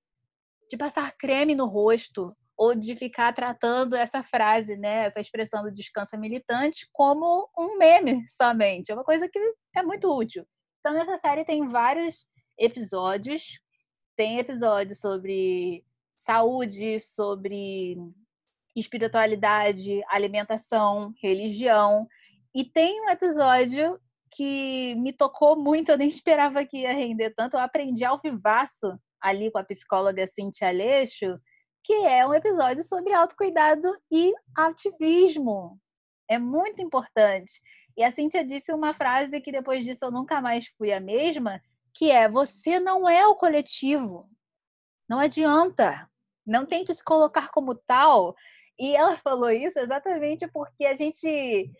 de 0.68 0.76
passar 0.76 1.16
creme 1.16 1.54
no 1.54 1.66
rosto 1.66 2.36
ou 2.56 2.74
de 2.74 2.96
ficar 2.96 3.32
tratando 3.32 3.94
essa 3.94 4.20
frase, 4.20 4.76
né, 4.76 5.06
essa 5.06 5.20
expressão 5.20 5.62
do 5.62 5.72
descansa 5.72 6.18
militante 6.18 6.88
como 6.92 7.48
um 7.56 7.78
meme 7.78 8.28
somente. 8.28 8.90
É 8.90 8.94
uma 8.94 9.04
coisa 9.04 9.28
que 9.28 9.38
é 9.76 9.82
muito 9.82 10.12
útil. 10.12 10.44
Então, 10.80 10.92
nessa 10.92 11.16
série 11.18 11.44
tem 11.44 11.68
vários 11.68 12.26
episódios. 12.58 13.60
Tem 14.16 14.40
episódios 14.40 14.98
sobre 14.98 15.84
saúde, 16.12 16.98
sobre 16.98 17.96
espiritualidade, 18.80 20.02
alimentação, 20.08 21.12
religião. 21.22 22.06
E 22.54 22.64
tem 22.64 23.00
um 23.02 23.10
episódio 23.10 23.98
que 24.30 24.94
me 24.96 25.12
tocou 25.12 25.56
muito, 25.56 25.90
eu 25.92 25.98
nem 25.98 26.08
esperava 26.08 26.64
que 26.64 26.78
ia 26.78 26.92
render 26.92 27.30
tanto. 27.34 27.56
Eu 27.56 27.60
aprendi 27.60 28.04
ao 28.04 28.20
vivaço 28.20 28.98
ali 29.20 29.50
com 29.50 29.58
a 29.58 29.64
psicóloga 29.64 30.26
Cintia 30.26 30.68
Aleixo, 30.68 31.38
que 31.84 31.92
é 31.92 32.26
um 32.26 32.34
episódio 32.34 32.82
sobre 32.84 33.12
autocuidado 33.12 33.88
e 34.10 34.32
ativismo. 34.56 35.78
É 36.28 36.38
muito 36.38 36.82
importante. 36.82 37.60
E 37.96 38.04
a 38.04 38.10
Cíntia 38.10 38.44
disse 38.44 38.72
uma 38.72 38.94
frase 38.94 39.40
que 39.40 39.50
depois 39.50 39.84
disso 39.84 40.04
eu 40.04 40.10
nunca 40.10 40.40
mais 40.40 40.68
fui 40.76 40.92
a 40.92 41.00
mesma, 41.00 41.60
que 41.92 42.10
é: 42.10 42.28
você 42.28 42.78
não 42.78 43.08
é 43.08 43.26
o 43.26 43.34
coletivo. 43.34 44.28
Não 45.08 45.18
adianta. 45.18 46.08
Não 46.46 46.64
tente 46.64 46.94
se 46.94 47.02
colocar 47.02 47.50
como 47.50 47.74
tal. 47.74 48.36
E 48.78 48.94
ela 48.94 49.16
falou 49.18 49.50
isso 49.50 49.78
exatamente 49.78 50.46
porque 50.48 50.84
a 50.84 50.94
gente 50.94 51.70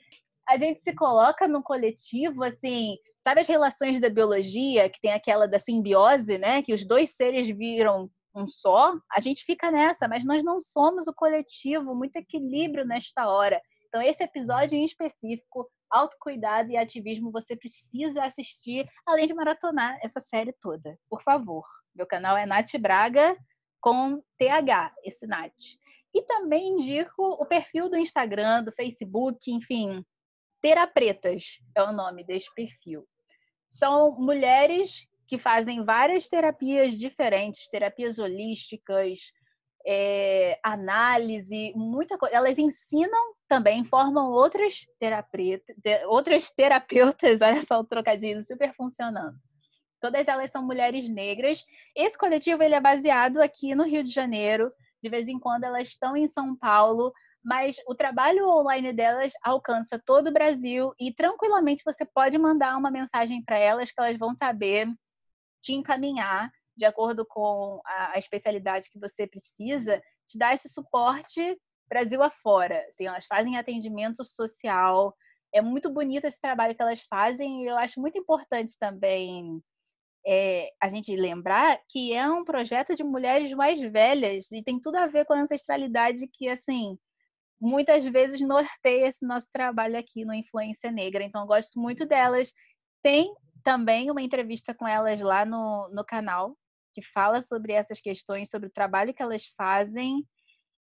a 0.49 0.57
gente 0.57 0.81
se 0.81 0.95
coloca 0.95 1.47
no 1.47 1.63
coletivo 1.63 2.43
assim, 2.43 2.97
sabe 3.21 3.43
as 3.43 3.47
relações 3.47 4.01
da 4.01 4.09
biologia, 4.09 4.89
que 4.89 4.99
tem 4.99 5.13
aquela 5.13 5.47
da 5.47 5.59
simbiose, 5.59 6.39
né, 6.39 6.63
que 6.63 6.73
os 6.73 6.87
dois 6.87 7.11
seres 7.15 7.47
viram 7.47 8.11
um 8.35 8.47
só, 8.47 8.95
a 9.13 9.21
gente 9.21 9.45
fica 9.45 9.71
nessa, 9.71 10.09
mas 10.09 10.25
nós 10.25 10.43
não 10.43 10.59
somos 10.61 11.07
o 11.07 11.15
coletivo, 11.15 11.95
muito 11.95 12.17
equilíbrio 12.17 12.87
nesta 12.87 13.29
hora. 13.29 13.61
Então, 13.89 14.01
esse 14.01 14.23
episódio 14.23 14.77
em 14.77 14.85
específico 14.85 15.69
autocuidado 15.91 16.71
e 16.71 16.77
ativismo 16.77 17.33
você 17.33 17.57
precisa 17.57 18.25
assistir, 18.25 18.87
além 19.07 19.27
de 19.27 19.35
maratonar 19.35 19.99
essa 20.03 20.21
série 20.21 20.53
toda, 20.61 20.99
por 21.09 21.23
favor. 21.23 21.65
Meu 21.95 22.07
canal 22.07 22.37
é 22.37 22.47
Nath 22.47 22.77
Braga 22.79 23.37
com 23.81 24.23
TH, 24.39 24.93
esse 25.05 25.27
Nath. 25.27 25.79
E 26.15 26.23
também 26.23 26.71
indico 26.71 27.23
o 27.23 27.45
perfil 27.45 27.89
do 27.89 27.97
Instagram, 27.97 28.65
do 28.65 28.73
Facebook, 28.73 29.51
enfim, 29.51 30.05
Terapretas 30.61 31.61
é 31.75 31.83
o 31.83 31.93
nome 31.93 32.25
desse 32.25 32.53
perfil. 32.55 33.07
São 33.69 34.13
mulheres 34.19 35.07
que 35.27 35.39
fazem 35.39 35.85
várias 35.85 36.27
terapias 36.27 36.95
diferentes, 36.95 37.69
terapias 37.69 38.19
holísticas, 38.19 39.19
é, 39.87 40.59
análise, 40.65 41.73
muita 41.77 42.19
coisa. 42.19 42.35
Elas 42.35 42.59
ensinam 42.59 43.35
também, 43.47 43.85
formam 43.85 44.31
outras, 44.33 44.87
terapeutas, 44.99 45.77
outras 46.07 46.51
terapeutas, 46.51 47.41
olha 47.43 47.63
só 47.63 47.79
o 47.79 47.85
trocadilho 47.85 48.43
super 48.43 48.75
funcionando. 48.75 49.37
Todas 50.01 50.27
elas 50.29 50.51
são 50.51 50.65
mulheres 50.65 51.09
negras. 51.09 51.65
Esse 51.95 52.17
coletivo 52.17 52.63
ele 52.63 52.75
é 52.75 52.81
baseado 52.81 53.39
aqui 53.39 53.75
no 53.75 53.85
Rio 53.85 54.03
de 54.03 54.11
Janeiro. 54.11 54.73
De 55.03 55.09
vez 55.09 55.29
em 55.29 55.39
quando 55.39 55.65
elas 55.65 55.89
estão 55.89 56.17
em 56.17 56.27
São 56.27 56.57
Paulo, 56.57 57.13
mas 57.45 57.77
o 57.87 57.95
trabalho 57.95 58.49
online 58.49 58.93
delas 58.93 59.33
alcança 59.43 60.01
todo 60.05 60.29
o 60.29 60.33
Brasil 60.33 60.93
e 60.99 61.13
tranquilamente 61.15 61.83
você 61.85 62.05
pode 62.05 62.37
mandar 62.37 62.77
uma 62.77 62.91
mensagem 62.91 63.43
para 63.45 63.59
elas 63.59 63.91
que 63.91 64.01
elas 64.01 64.19
vão 64.19 64.35
saber 64.37 64.87
te 65.63 65.73
encaminhar 65.73 66.51
de 66.77 66.85
acordo 66.85 67.27
com 67.27 67.81
a, 67.85 68.19
especialidade 68.19 68.89
que 68.91 69.01
você 69.01 69.27
precisa, 69.27 70.01
te 70.27 70.39
dar 70.39 70.55
esse 70.55 70.69
suporte 70.69 71.59
Brasil 71.89 72.23
afora. 72.23 72.85
Assim, 72.89 73.07
elas 73.07 73.27
fazem 73.27 73.57
atendimento 73.57 74.23
social. 74.25 75.17
É 75.53 75.61
muito 75.61 75.91
bonito 75.91 76.27
esse 76.27 76.41
trabalho 76.41 76.75
que 76.75 76.83
elas 76.83 77.03
fazem 77.09 77.65
e 77.65 77.67
eu 77.67 77.77
acho 77.79 78.01
muito 78.01 78.19
importante 78.19 78.77
também 78.79 79.61
é, 80.31 80.71
a 80.79 80.89
gente 80.89 81.17
lembrar 81.17 81.81
que 81.89 82.13
é 82.13 82.29
um 82.29 82.45
projeto 82.45 82.95
de 82.95 83.03
mulheres 83.03 83.51
mais 83.53 83.81
velhas 83.81 84.53
e 84.53 84.63
tem 84.63 84.79
tudo 84.79 84.97
a 84.97 85.07
ver 85.07 85.25
com 85.25 85.33
a 85.33 85.41
ancestralidade 85.41 86.29
que, 86.31 86.47
assim, 86.51 86.99
muitas 87.59 88.05
vezes 88.05 88.39
norteia 88.43 89.07
esse 89.09 89.27
nosso 89.27 89.49
trabalho 89.51 89.99
aqui 89.99 90.27
no 90.27 90.35
Influência 90.35 90.93
Negra. 90.93 91.25
Então, 91.25 91.47
gosto 91.47 91.81
muito 91.81 92.05
delas. 92.05 92.53
Tem 93.03 93.35
também 93.65 94.11
uma 94.11 94.21
entrevista 94.21 94.75
com 94.75 94.87
elas 94.87 95.19
lá 95.21 95.47
no, 95.47 95.89
no 95.95 96.05
canal, 96.05 96.55
que 96.93 97.01
fala 97.01 97.41
sobre 97.41 97.73
essas 97.73 97.99
questões, 97.99 98.51
sobre 98.51 98.69
o 98.69 98.73
trabalho 98.73 99.15
que 99.15 99.23
elas 99.23 99.47
fazem, 99.57 100.23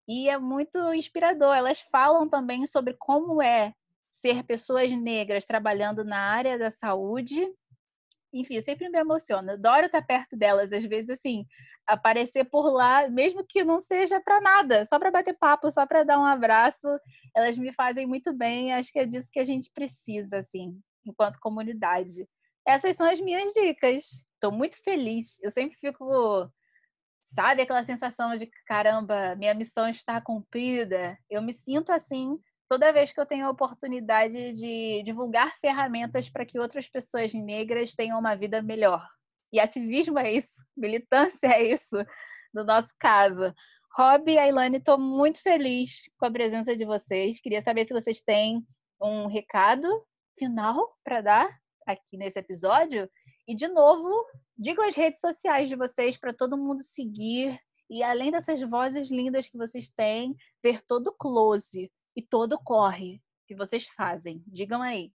e 0.06 0.30
é 0.30 0.38
muito 0.38 0.94
inspirador. 0.94 1.56
Elas 1.56 1.80
falam 1.90 2.28
também 2.28 2.68
sobre 2.68 2.96
como 3.00 3.42
é 3.42 3.74
ser 4.10 4.44
pessoas 4.44 4.92
negras 4.92 5.46
trabalhando 5.46 6.04
na 6.04 6.20
área 6.20 6.60
da 6.60 6.70
saúde 6.70 7.48
enfim, 8.42 8.56
eu 8.56 8.62
sempre 8.62 8.90
me 8.90 9.00
emociono. 9.00 9.52
Adoro 9.52 9.86
estar 9.86 10.02
perto 10.02 10.36
delas. 10.38 10.74
Às 10.74 10.86
vezes, 10.86 11.10
assim, 11.10 11.46
aparecer 11.86 12.46
por 12.46 12.70
lá, 12.72 13.10
mesmo 13.10 13.46
que 13.48 13.64
não 13.64 13.80
seja 13.80 14.20
para 14.20 14.42
nada, 14.42 14.86
só 14.86 15.00
para 15.00 15.12
bater 15.12 15.38
papo, 15.38 15.72
só 15.72 15.86
para 15.86 16.04
dar 16.04 16.20
um 16.20 16.26
abraço, 16.26 16.88
elas 17.36 17.58
me 17.58 17.72
fazem 17.74 18.06
muito 18.06 18.34
bem. 18.34 18.74
Acho 18.74 18.92
que 18.92 19.00
é 19.00 19.06
disso 19.06 19.30
que 19.32 19.40
a 19.40 19.44
gente 19.44 19.72
precisa, 19.74 20.38
assim, 20.38 20.80
enquanto 21.06 21.40
comunidade. 21.40 22.28
Essas 22.66 22.96
são 22.98 23.10
as 23.10 23.20
minhas 23.20 23.54
dicas. 23.54 24.26
Estou 24.34 24.52
muito 24.52 24.82
feliz. 24.84 25.40
Eu 25.42 25.52
sempre 25.52 25.78
fico, 25.78 26.52
sabe, 27.22 27.62
aquela 27.62 27.84
sensação 27.84 28.36
de 28.36 28.50
caramba, 28.66 29.36
minha 29.36 29.54
missão 29.54 29.88
está 29.90 30.20
cumprida. 30.22 31.18
Eu 31.30 31.42
me 31.42 31.54
sinto 31.54 31.92
assim 31.92 32.38
toda 32.68 32.92
vez 32.92 33.14
que 33.14 33.20
eu 33.20 33.26
tenho 33.26 33.48
a 33.48 33.50
oportunidade 33.50 34.54
de 34.54 35.02
divulgar 35.04 35.58
ferramentas 35.60 36.30
para 36.30 36.46
que 36.46 36.60
outras 36.60 36.88
pessoas 36.88 37.34
negras 37.34 37.94
tenham 37.96 38.20
uma 38.20 38.36
vida 38.36 38.62
melhor. 38.62 39.08
E 39.52 39.60
ativismo 39.60 40.20
é 40.20 40.32
isso, 40.32 40.64
militância 40.76 41.48
é 41.48 41.64
isso, 41.64 41.98
no 42.54 42.64
nosso 42.64 42.94
caso. 43.00 43.54
Rob 43.98 44.32
e 44.32 44.38
Ailane, 44.38 44.78
estou 44.78 45.00
muito 45.00 45.42
feliz 45.42 46.04
com 46.20 46.26
a 46.26 46.32
presença 46.32 46.76
de 46.76 46.86
vocês. 46.86 47.40
Queria 47.42 47.62
saber 47.62 47.86
se 47.86 47.94
vocês 47.94 48.22
têm 48.22 48.64
um 49.02 49.28
recado 49.28 49.88
final 50.38 50.96
para 51.04 51.22
dar 51.22 51.60
aqui 51.86 52.16
nesse 52.16 52.38
episódio. 52.38 53.10
E, 53.48 53.56
de 53.56 53.68
novo, 53.68 54.26
digam 54.56 54.86
as 54.86 54.96
redes 54.96 55.20
sociais 55.20 55.68
de 55.68 55.76
vocês 55.76 56.16
para 56.16 56.34
todo 56.34 56.58
mundo 56.58 56.82
seguir. 56.84 57.60
E, 57.90 58.04
além 58.04 58.30
dessas 58.30 58.62
vozes 58.62 59.10
lindas 59.10 59.48
que 59.48 59.58
vocês 59.58 59.90
têm, 59.90 60.36
ver 60.62 60.82
todo 60.82 61.08
o 61.08 61.14
close 61.14 61.90
e 62.18 62.22
todo 62.24 62.58
corre 62.58 63.22
que 63.48 63.56
vocês 63.56 63.86
fazem. 63.86 64.44
Digam 64.48 64.82
aí. 64.82 65.12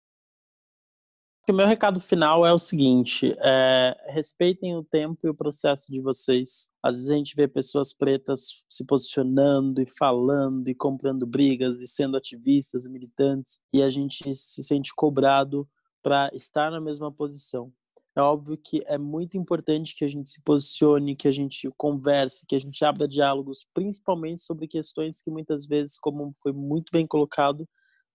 O 1.49 1.53
meu 1.55 1.67
recado 1.67 1.99
final 1.99 2.45
é 2.45 2.53
o 2.53 2.59
seguinte: 2.59 3.35
é, 3.39 3.97
respeitem 4.09 4.77
o 4.77 4.85
tempo 4.85 5.27
e 5.27 5.31
o 5.31 5.37
processo 5.37 5.91
de 5.91 5.99
vocês. 5.99 6.69
Às 6.83 6.97
vezes 6.97 7.11
a 7.11 7.17
gente 7.17 7.35
vê 7.35 7.49
pessoas 7.49 7.95
pretas 7.95 8.63
se 8.69 8.85
posicionando 8.85 9.81
e 9.81 9.87
falando 9.89 10.69
e 10.69 10.75
comprando 10.75 11.27
brigas 11.27 11.81
e 11.81 11.87
sendo 11.87 12.19
ativistas 12.19 12.85
e 12.85 12.91
militantes, 12.91 13.61
e 13.73 13.83
a 13.83 13.89
gente 13.89 14.35
se 14.35 14.63
sente 14.63 14.93
cobrado 14.95 15.67
para 16.03 16.31
estar 16.35 16.71
na 16.71 16.81
mesma 16.81 17.11
posição. 17.11 17.73
É 18.19 18.21
óbvio 18.21 18.59
que 18.59 18.83
é 18.87 18.99
muito 18.99 19.37
importante 19.37 19.95
que 19.95 20.05
a 20.05 20.09
gente 20.09 20.29
se 20.29 20.43
posicione, 20.43 21.15
que 21.15 21.29
a 21.29 21.31
gente 21.31 21.71
converse, 21.77 22.45
que 22.49 22.57
a 22.57 22.59
gente 22.59 22.85
abra 22.85 23.07
diálogos, 23.07 23.65
principalmente 23.73 24.41
sobre 24.41 24.67
questões 24.67 25.23
que 25.23 25.31
muitas 25.31 25.67
vezes, 25.67 26.01
como 26.01 26.33
foi 26.43 26.53
muito 26.53 26.91
bem 26.91 27.07
colocado, 27.07 27.65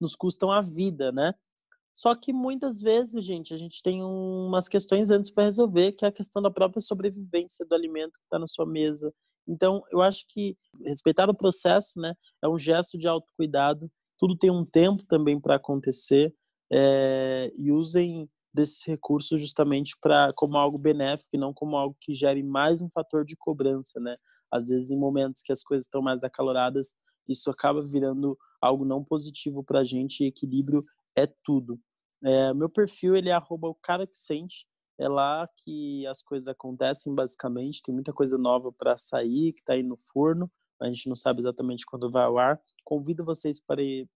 nos 0.02 0.14
custam 0.14 0.52
a 0.52 0.60
vida, 0.60 1.10
né? 1.14 1.34
Só 1.94 2.14
que 2.16 2.34
muitas 2.34 2.82
vezes, 2.82 3.26
gente, 3.26 3.54
a 3.54 3.58
gente 3.58 3.82
tem 3.82 4.04
umas 4.04 4.68
questões 4.68 5.10
antes 5.10 5.32
para 5.32 5.46
resolver, 5.46 5.94
que 5.94 6.04
é 6.04 6.10
a 6.10 6.12
questão 6.12 6.42
da 6.42 6.52
própria 6.52 6.82
sobrevivência 6.82 7.66
do 7.66 7.74
alimento 7.74 8.20
que 8.20 8.26
está 8.26 8.38
na 8.38 8.48
sua 8.48 8.66
mesa. 8.66 9.14
Então, 9.48 9.86
eu 9.90 10.02
acho 10.02 10.26
que 10.28 10.58
respeitar 10.84 11.30
o 11.30 11.34
processo, 11.34 11.98
né, 11.98 12.14
é 12.44 12.50
um 12.50 12.58
gesto 12.58 12.98
de 12.98 13.08
autocuidado. 13.08 13.90
Tudo 14.20 14.36
tem 14.36 14.52
um 14.52 14.66
tempo 14.66 15.06
também 15.06 15.40
para 15.40 15.56
acontecer. 15.56 16.36
É, 16.70 17.54
e 17.56 17.72
usem 17.72 18.28
desses 18.54 18.86
recursos 18.86 19.42
justamente 19.42 19.98
para 20.00 20.32
como 20.34 20.58
algo 20.58 20.78
benéfico 20.78 21.30
e 21.34 21.40
não 21.40 21.54
como 21.54 21.76
algo 21.76 21.98
que 22.00 22.14
gere 22.14 22.44
mais 22.44 22.82
um 22.82 22.90
fator 22.90 23.26
de 23.26 23.36
cobrança, 23.36 24.00
né? 24.00 24.16
Às 24.52 24.68
vezes 24.68 24.92
em 24.92 24.98
momentos 24.98 25.42
que 25.42 25.52
as 25.52 25.64
coisas 25.64 25.86
estão 25.86 26.02
mais 26.02 26.24
acaloradas, 26.24 26.96
isso 27.28 27.50
acaba 27.50 27.82
virando 27.82 28.38
algo 28.62 28.86
não 28.86 29.04
positivo 29.04 29.64
para 29.64 29.80
a 29.80 29.84
gente. 29.84 30.24
E 30.24 30.28
equilíbrio 30.28 30.86
é 31.16 31.28
tudo. 31.44 31.80
É, 32.24 32.54
meu 32.54 32.70
perfil 32.70 33.16
ele 33.16 33.30
é 33.30 33.38
o 33.38 33.76
cara 33.76 34.06
que 34.06 34.16
sente. 34.16 34.68
É 35.00 35.08
lá 35.08 35.50
que 35.64 36.06
as 36.06 36.22
coisas 36.22 36.48
acontecem 36.48 37.14
basicamente. 37.14 37.82
Tem 37.82 37.94
muita 37.94 38.14
coisa 38.14 38.38
nova 38.38 38.72
para 38.72 38.96
sair 38.96 39.54
que 39.54 39.62
está 39.62 39.74
aí 39.74 39.82
no 39.82 39.98
forno. 40.14 40.52
A 40.80 40.88
gente 40.88 41.10
não 41.10 41.16
sabe 41.16 41.40
exatamente 41.40 41.86
quando 41.86 42.12
vai 42.12 42.24
ao 42.24 42.38
ar. 42.38 42.62
Convido 42.84 43.26
vocês 43.26 43.60
para 43.60 43.82
ir 43.82 44.08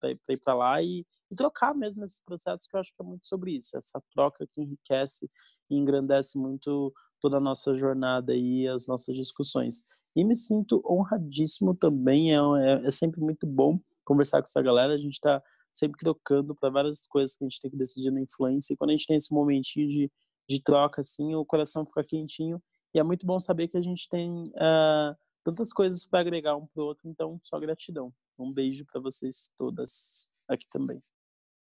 para 0.43 0.53
lá 0.53 0.81
e 0.81 1.05
e 1.31 1.35
trocar 1.35 1.75
mesmo 1.75 2.03
esses 2.03 2.21
processos, 2.21 2.67
que 2.67 2.75
eu 2.75 2.79
acho 2.79 2.93
que 2.95 3.01
é 3.01 3.05
muito 3.05 3.27
sobre 3.27 3.51
isso, 3.51 3.77
essa 3.77 4.01
troca 4.11 4.47
que 4.47 4.61
enriquece 4.61 5.29
e 5.69 5.75
engrandece 5.75 6.37
muito 6.37 6.93
toda 7.19 7.37
a 7.37 7.41
nossa 7.41 7.75
jornada 7.75 8.35
e 8.35 8.67
as 8.67 8.87
nossas 8.87 9.15
discussões. 9.15 9.83
E 10.15 10.23
me 10.23 10.35
sinto 10.35 10.81
honradíssimo 10.85 11.75
também, 11.75 12.33
é, 12.33 12.37
é, 12.37 12.87
é 12.87 12.91
sempre 12.91 13.19
muito 13.21 13.45
bom 13.45 13.79
conversar 14.03 14.39
com 14.41 14.45
essa 14.45 14.61
galera, 14.61 14.93
a 14.93 14.97
gente 14.97 15.13
está 15.13 15.41
sempre 15.73 15.99
trocando 15.99 16.55
para 16.55 16.69
várias 16.69 17.05
coisas 17.07 17.35
que 17.35 17.43
a 17.43 17.47
gente 17.47 17.61
tem 17.61 17.69
que 17.69 17.77
decidir 17.77 18.11
na 18.11 18.21
influência, 18.21 18.73
e 18.73 18.77
quando 18.77 18.91
a 18.91 18.93
gente 18.93 19.05
tem 19.05 19.17
esse 19.17 19.33
momentinho 19.33 19.87
de, 19.87 20.11
de 20.49 20.63
troca, 20.63 21.01
assim, 21.01 21.35
o 21.35 21.45
coração 21.45 21.85
fica 21.85 22.03
quentinho, 22.03 22.61
e 22.95 22.99
é 22.99 23.03
muito 23.03 23.25
bom 23.25 23.39
saber 23.39 23.67
que 23.67 23.77
a 23.77 23.81
gente 23.81 24.07
tem 24.09 24.43
uh, 24.43 25.15
tantas 25.43 25.71
coisas 25.71 26.05
para 26.05 26.21
agregar 26.21 26.55
um 26.55 26.65
para 26.65 26.81
o 26.81 26.85
outro, 26.85 27.07
então 27.07 27.37
só 27.41 27.59
gratidão. 27.59 28.13
Um 28.39 28.51
beijo 28.51 28.85
para 28.85 29.01
vocês 29.01 29.51
todas 29.55 30.31
aqui 30.47 30.67
também. 30.69 31.01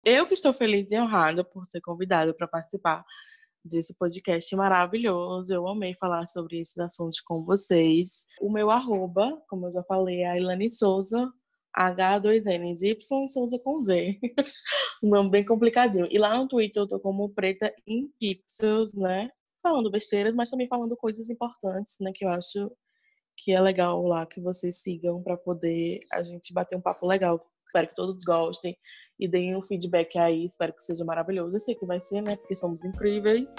Eu 0.05 0.27
que 0.27 0.35
estou 0.35 0.53
feliz 0.53 0.91
e 0.91 0.99
honrada 0.99 1.45
por 1.45 1.67
ser 1.67 1.81
convidada 1.81 2.33
para 2.33 2.47
participar 2.47 3.05
desse 3.65 3.95
podcast 3.95 4.55
maravilhoso. 4.57 5.53
Eu 5.53 5.67
amei 5.69 5.95
falar 5.95 6.27
sobre 6.27 6.61
esses 6.61 6.79
assuntos 6.79 7.21
com 7.21 7.45
vocês. 7.45 8.27
O 8.41 8.51
meu 8.51 8.71
arroba, 8.71 9.41
como 9.49 9.67
eu 9.67 9.73
já 9.73 9.83
falei, 9.83 10.21
é 10.23 10.31
a 10.31 10.39
Ilane 10.39 10.71
Souza, 10.71 11.31
H2Ns, 11.77 12.83
Y 12.83 13.29
Souza 13.29 13.59
com 13.59 13.81
Z. 13.81 14.19
um 15.03 15.11
nome 15.11 15.31
bem 15.31 15.45
complicadinho. 15.45 16.09
E 16.11 16.19
lá 16.19 16.37
no 16.37 16.49
Twitter 16.49 16.83
eu 16.83 16.89
tô 16.89 16.99
como 17.01 17.33
Preta 17.35 17.73
em 17.87 18.09
Pixels, 18.19 18.95
né? 18.95 19.31
Falando 19.63 19.91
besteiras, 19.91 20.35
mas 20.35 20.51
também 20.51 20.69
falando 20.69 20.97
coisas 20.97 21.29
importantes, 21.29 21.97
né? 22.01 22.13
Que 22.15 22.25
eu 22.25 22.31
acho 22.31 22.71
que 23.37 23.53
é 23.53 23.61
legal 23.61 24.03
lá 24.03 24.27
que 24.27 24.41
vocês 24.41 24.83
sigam 24.83 25.23
para 25.23 25.37
poder 25.37 26.01
a 26.13 26.23
gente 26.23 26.53
bater 26.53 26.77
um 26.77 26.81
papo 26.81 27.07
legal. 27.07 27.45
Espero 27.69 27.89
que 27.89 27.95
todos 27.95 28.25
gostem 28.25 28.77
e 29.21 29.29
deem 29.29 29.57
um 29.57 29.63
feedback 29.63 30.19
aí. 30.19 30.45
Espero 30.45 30.73
que 30.73 30.83
seja 30.83 31.05
maravilhoso. 31.05 31.55
Eu 31.55 31.61
sei 31.61 31.75
que 31.75 31.87
vai 31.87 32.01
ser, 32.01 32.23
né? 32.23 32.37
Porque 32.37 32.57
somos 32.57 32.85
incríveis. 32.85 33.55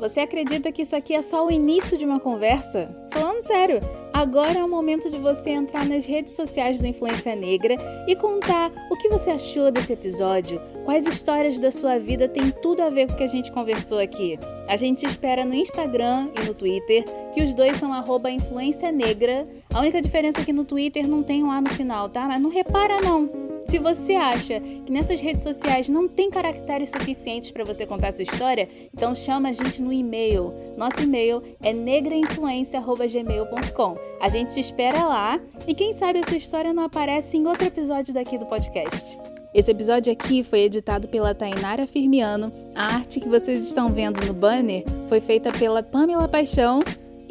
Você 0.00 0.20
acredita 0.20 0.72
que 0.72 0.82
isso 0.82 0.96
aqui 0.96 1.14
é 1.14 1.22
só 1.22 1.46
o 1.46 1.50
início 1.50 1.96
de 1.96 2.04
uma 2.04 2.18
conversa? 2.18 2.90
Falando 3.12 3.40
sério, 3.40 3.78
agora 4.14 4.60
é 4.60 4.64
o 4.64 4.68
momento 4.68 5.10
de 5.10 5.18
você 5.18 5.50
entrar 5.50 5.84
nas 5.86 6.06
redes 6.06 6.34
sociais 6.36 6.78
do 6.78 6.86
Influência 6.86 7.34
Negra 7.34 7.76
e 8.06 8.14
contar 8.14 8.70
o 8.88 8.96
que 8.96 9.08
você 9.08 9.30
achou 9.30 9.72
desse 9.72 9.92
episódio, 9.92 10.62
quais 10.84 11.04
histórias 11.04 11.58
da 11.58 11.72
sua 11.72 11.98
vida 11.98 12.28
têm 12.28 12.52
tudo 12.62 12.80
a 12.80 12.90
ver 12.90 13.08
com 13.08 13.14
o 13.14 13.16
que 13.16 13.24
a 13.24 13.28
gente 13.28 13.50
conversou 13.50 13.98
aqui. 13.98 14.38
A 14.68 14.76
gente 14.76 15.04
espera 15.04 15.44
no 15.44 15.54
Instagram 15.54 16.30
e 16.40 16.46
no 16.46 16.54
Twitter, 16.54 17.04
que 17.34 17.42
os 17.42 17.52
dois 17.52 17.76
são 17.76 17.92
arroba 17.92 18.30
Influência 18.30 18.92
Negra. 18.92 19.46
A 19.74 19.80
única 19.80 20.00
diferença 20.00 20.40
é 20.40 20.44
que 20.44 20.52
no 20.52 20.64
Twitter 20.64 21.08
não 21.08 21.22
tem 21.22 21.42
um 21.42 21.50
A 21.50 21.60
no 21.60 21.70
final, 21.70 22.08
tá? 22.08 22.28
Mas 22.28 22.40
não 22.40 22.50
repara 22.50 23.00
não. 23.00 23.53
Se 23.66 23.78
você 23.78 24.14
acha 24.14 24.60
que 24.60 24.92
nessas 24.92 25.20
redes 25.20 25.42
sociais 25.42 25.88
não 25.88 26.06
tem 26.06 26.30
caracteres 26.30 26.90
suficientes 26.90 27.50
para 27.50 27.64
você 27.64 27.84
contar 27.86 28.12
sua 28.12 28.22
história, 28.24 28.68
então 28.92 29.14
chama 29.14 29.48
a 29.48 29.52
gente 29.52 29.80
no 29.82 29.90
e-mail. 29.92 30.52
Nosso 30.76 31.02
e-mail 31.02 31.42
é 31.62 31.72
negrainfluência.gmail.com. 31.72 33.96
A 34.20 34.28
gente 34.28 34.52
te 34.54 34.60
espera 34.60 35.04
lá 35.04 35.40
e 35.66 35.74
quem 35.74 35.96
sabe 35.96 36.20
a 36.20 36.22
sua 36.22 36.36
história 36.36 36.72
não 36.72 36.84
aparece 36.84 37.36
em 37.36 37.44
outro 37.46 37.66
episódio 37.66 38.14
daqui 38.14 38.38
do 38.38 38.46
podcast. 38.46 39.18
Esse 39.54 39.70
episódio 39.70 40.12
aqui 40.12 40.42
foi 40.42 40.62
editado 40.62 41.06
pela 41.06 41.32
Tainara 41.32 41.86
Firmiano. 41.86 42.52
A 42.74 42.96
arte 42.96 43.20
que 43.20 43.28
vocês 43.28 43.64
estão 43.64 43.92
vendo 43.92 44.26
no 44.26 44.34
banner 44.34 44.82
foi 45.08 45.20
feita 45.20 45.52
pela 45.52 45.80
Pamela 45.80 46.26
Paixão 46.26 46.80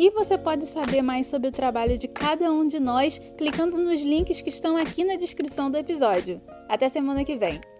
e 0.03 0.09
você 0.09 0.37
pode 0.37 0.65
saber 0.65 1.01
mais 1.01 1.27
sobre 1.27 1.47
o 1.47 1.51
trabalho 1.51 1.97
de 1.97 2.09
cada 2.09 2.51
um 2.51 2.67
de 2.67 2.77
nós 2.77 3.21
clicando 3.37 3.77
nos 3.77 4.01
links 4.01 4.41
que 4.41 4.49
estão 4.49 4.75
aqui 4.75 5.05
na 5.05 5.15
descrição 5.15 5.71
do 5.71 5.77
episódio. 5.77 6.41
Até 6.67 6.89
semana 6.89 7.23
que 7.23 7.37
vem! 7.37 7.72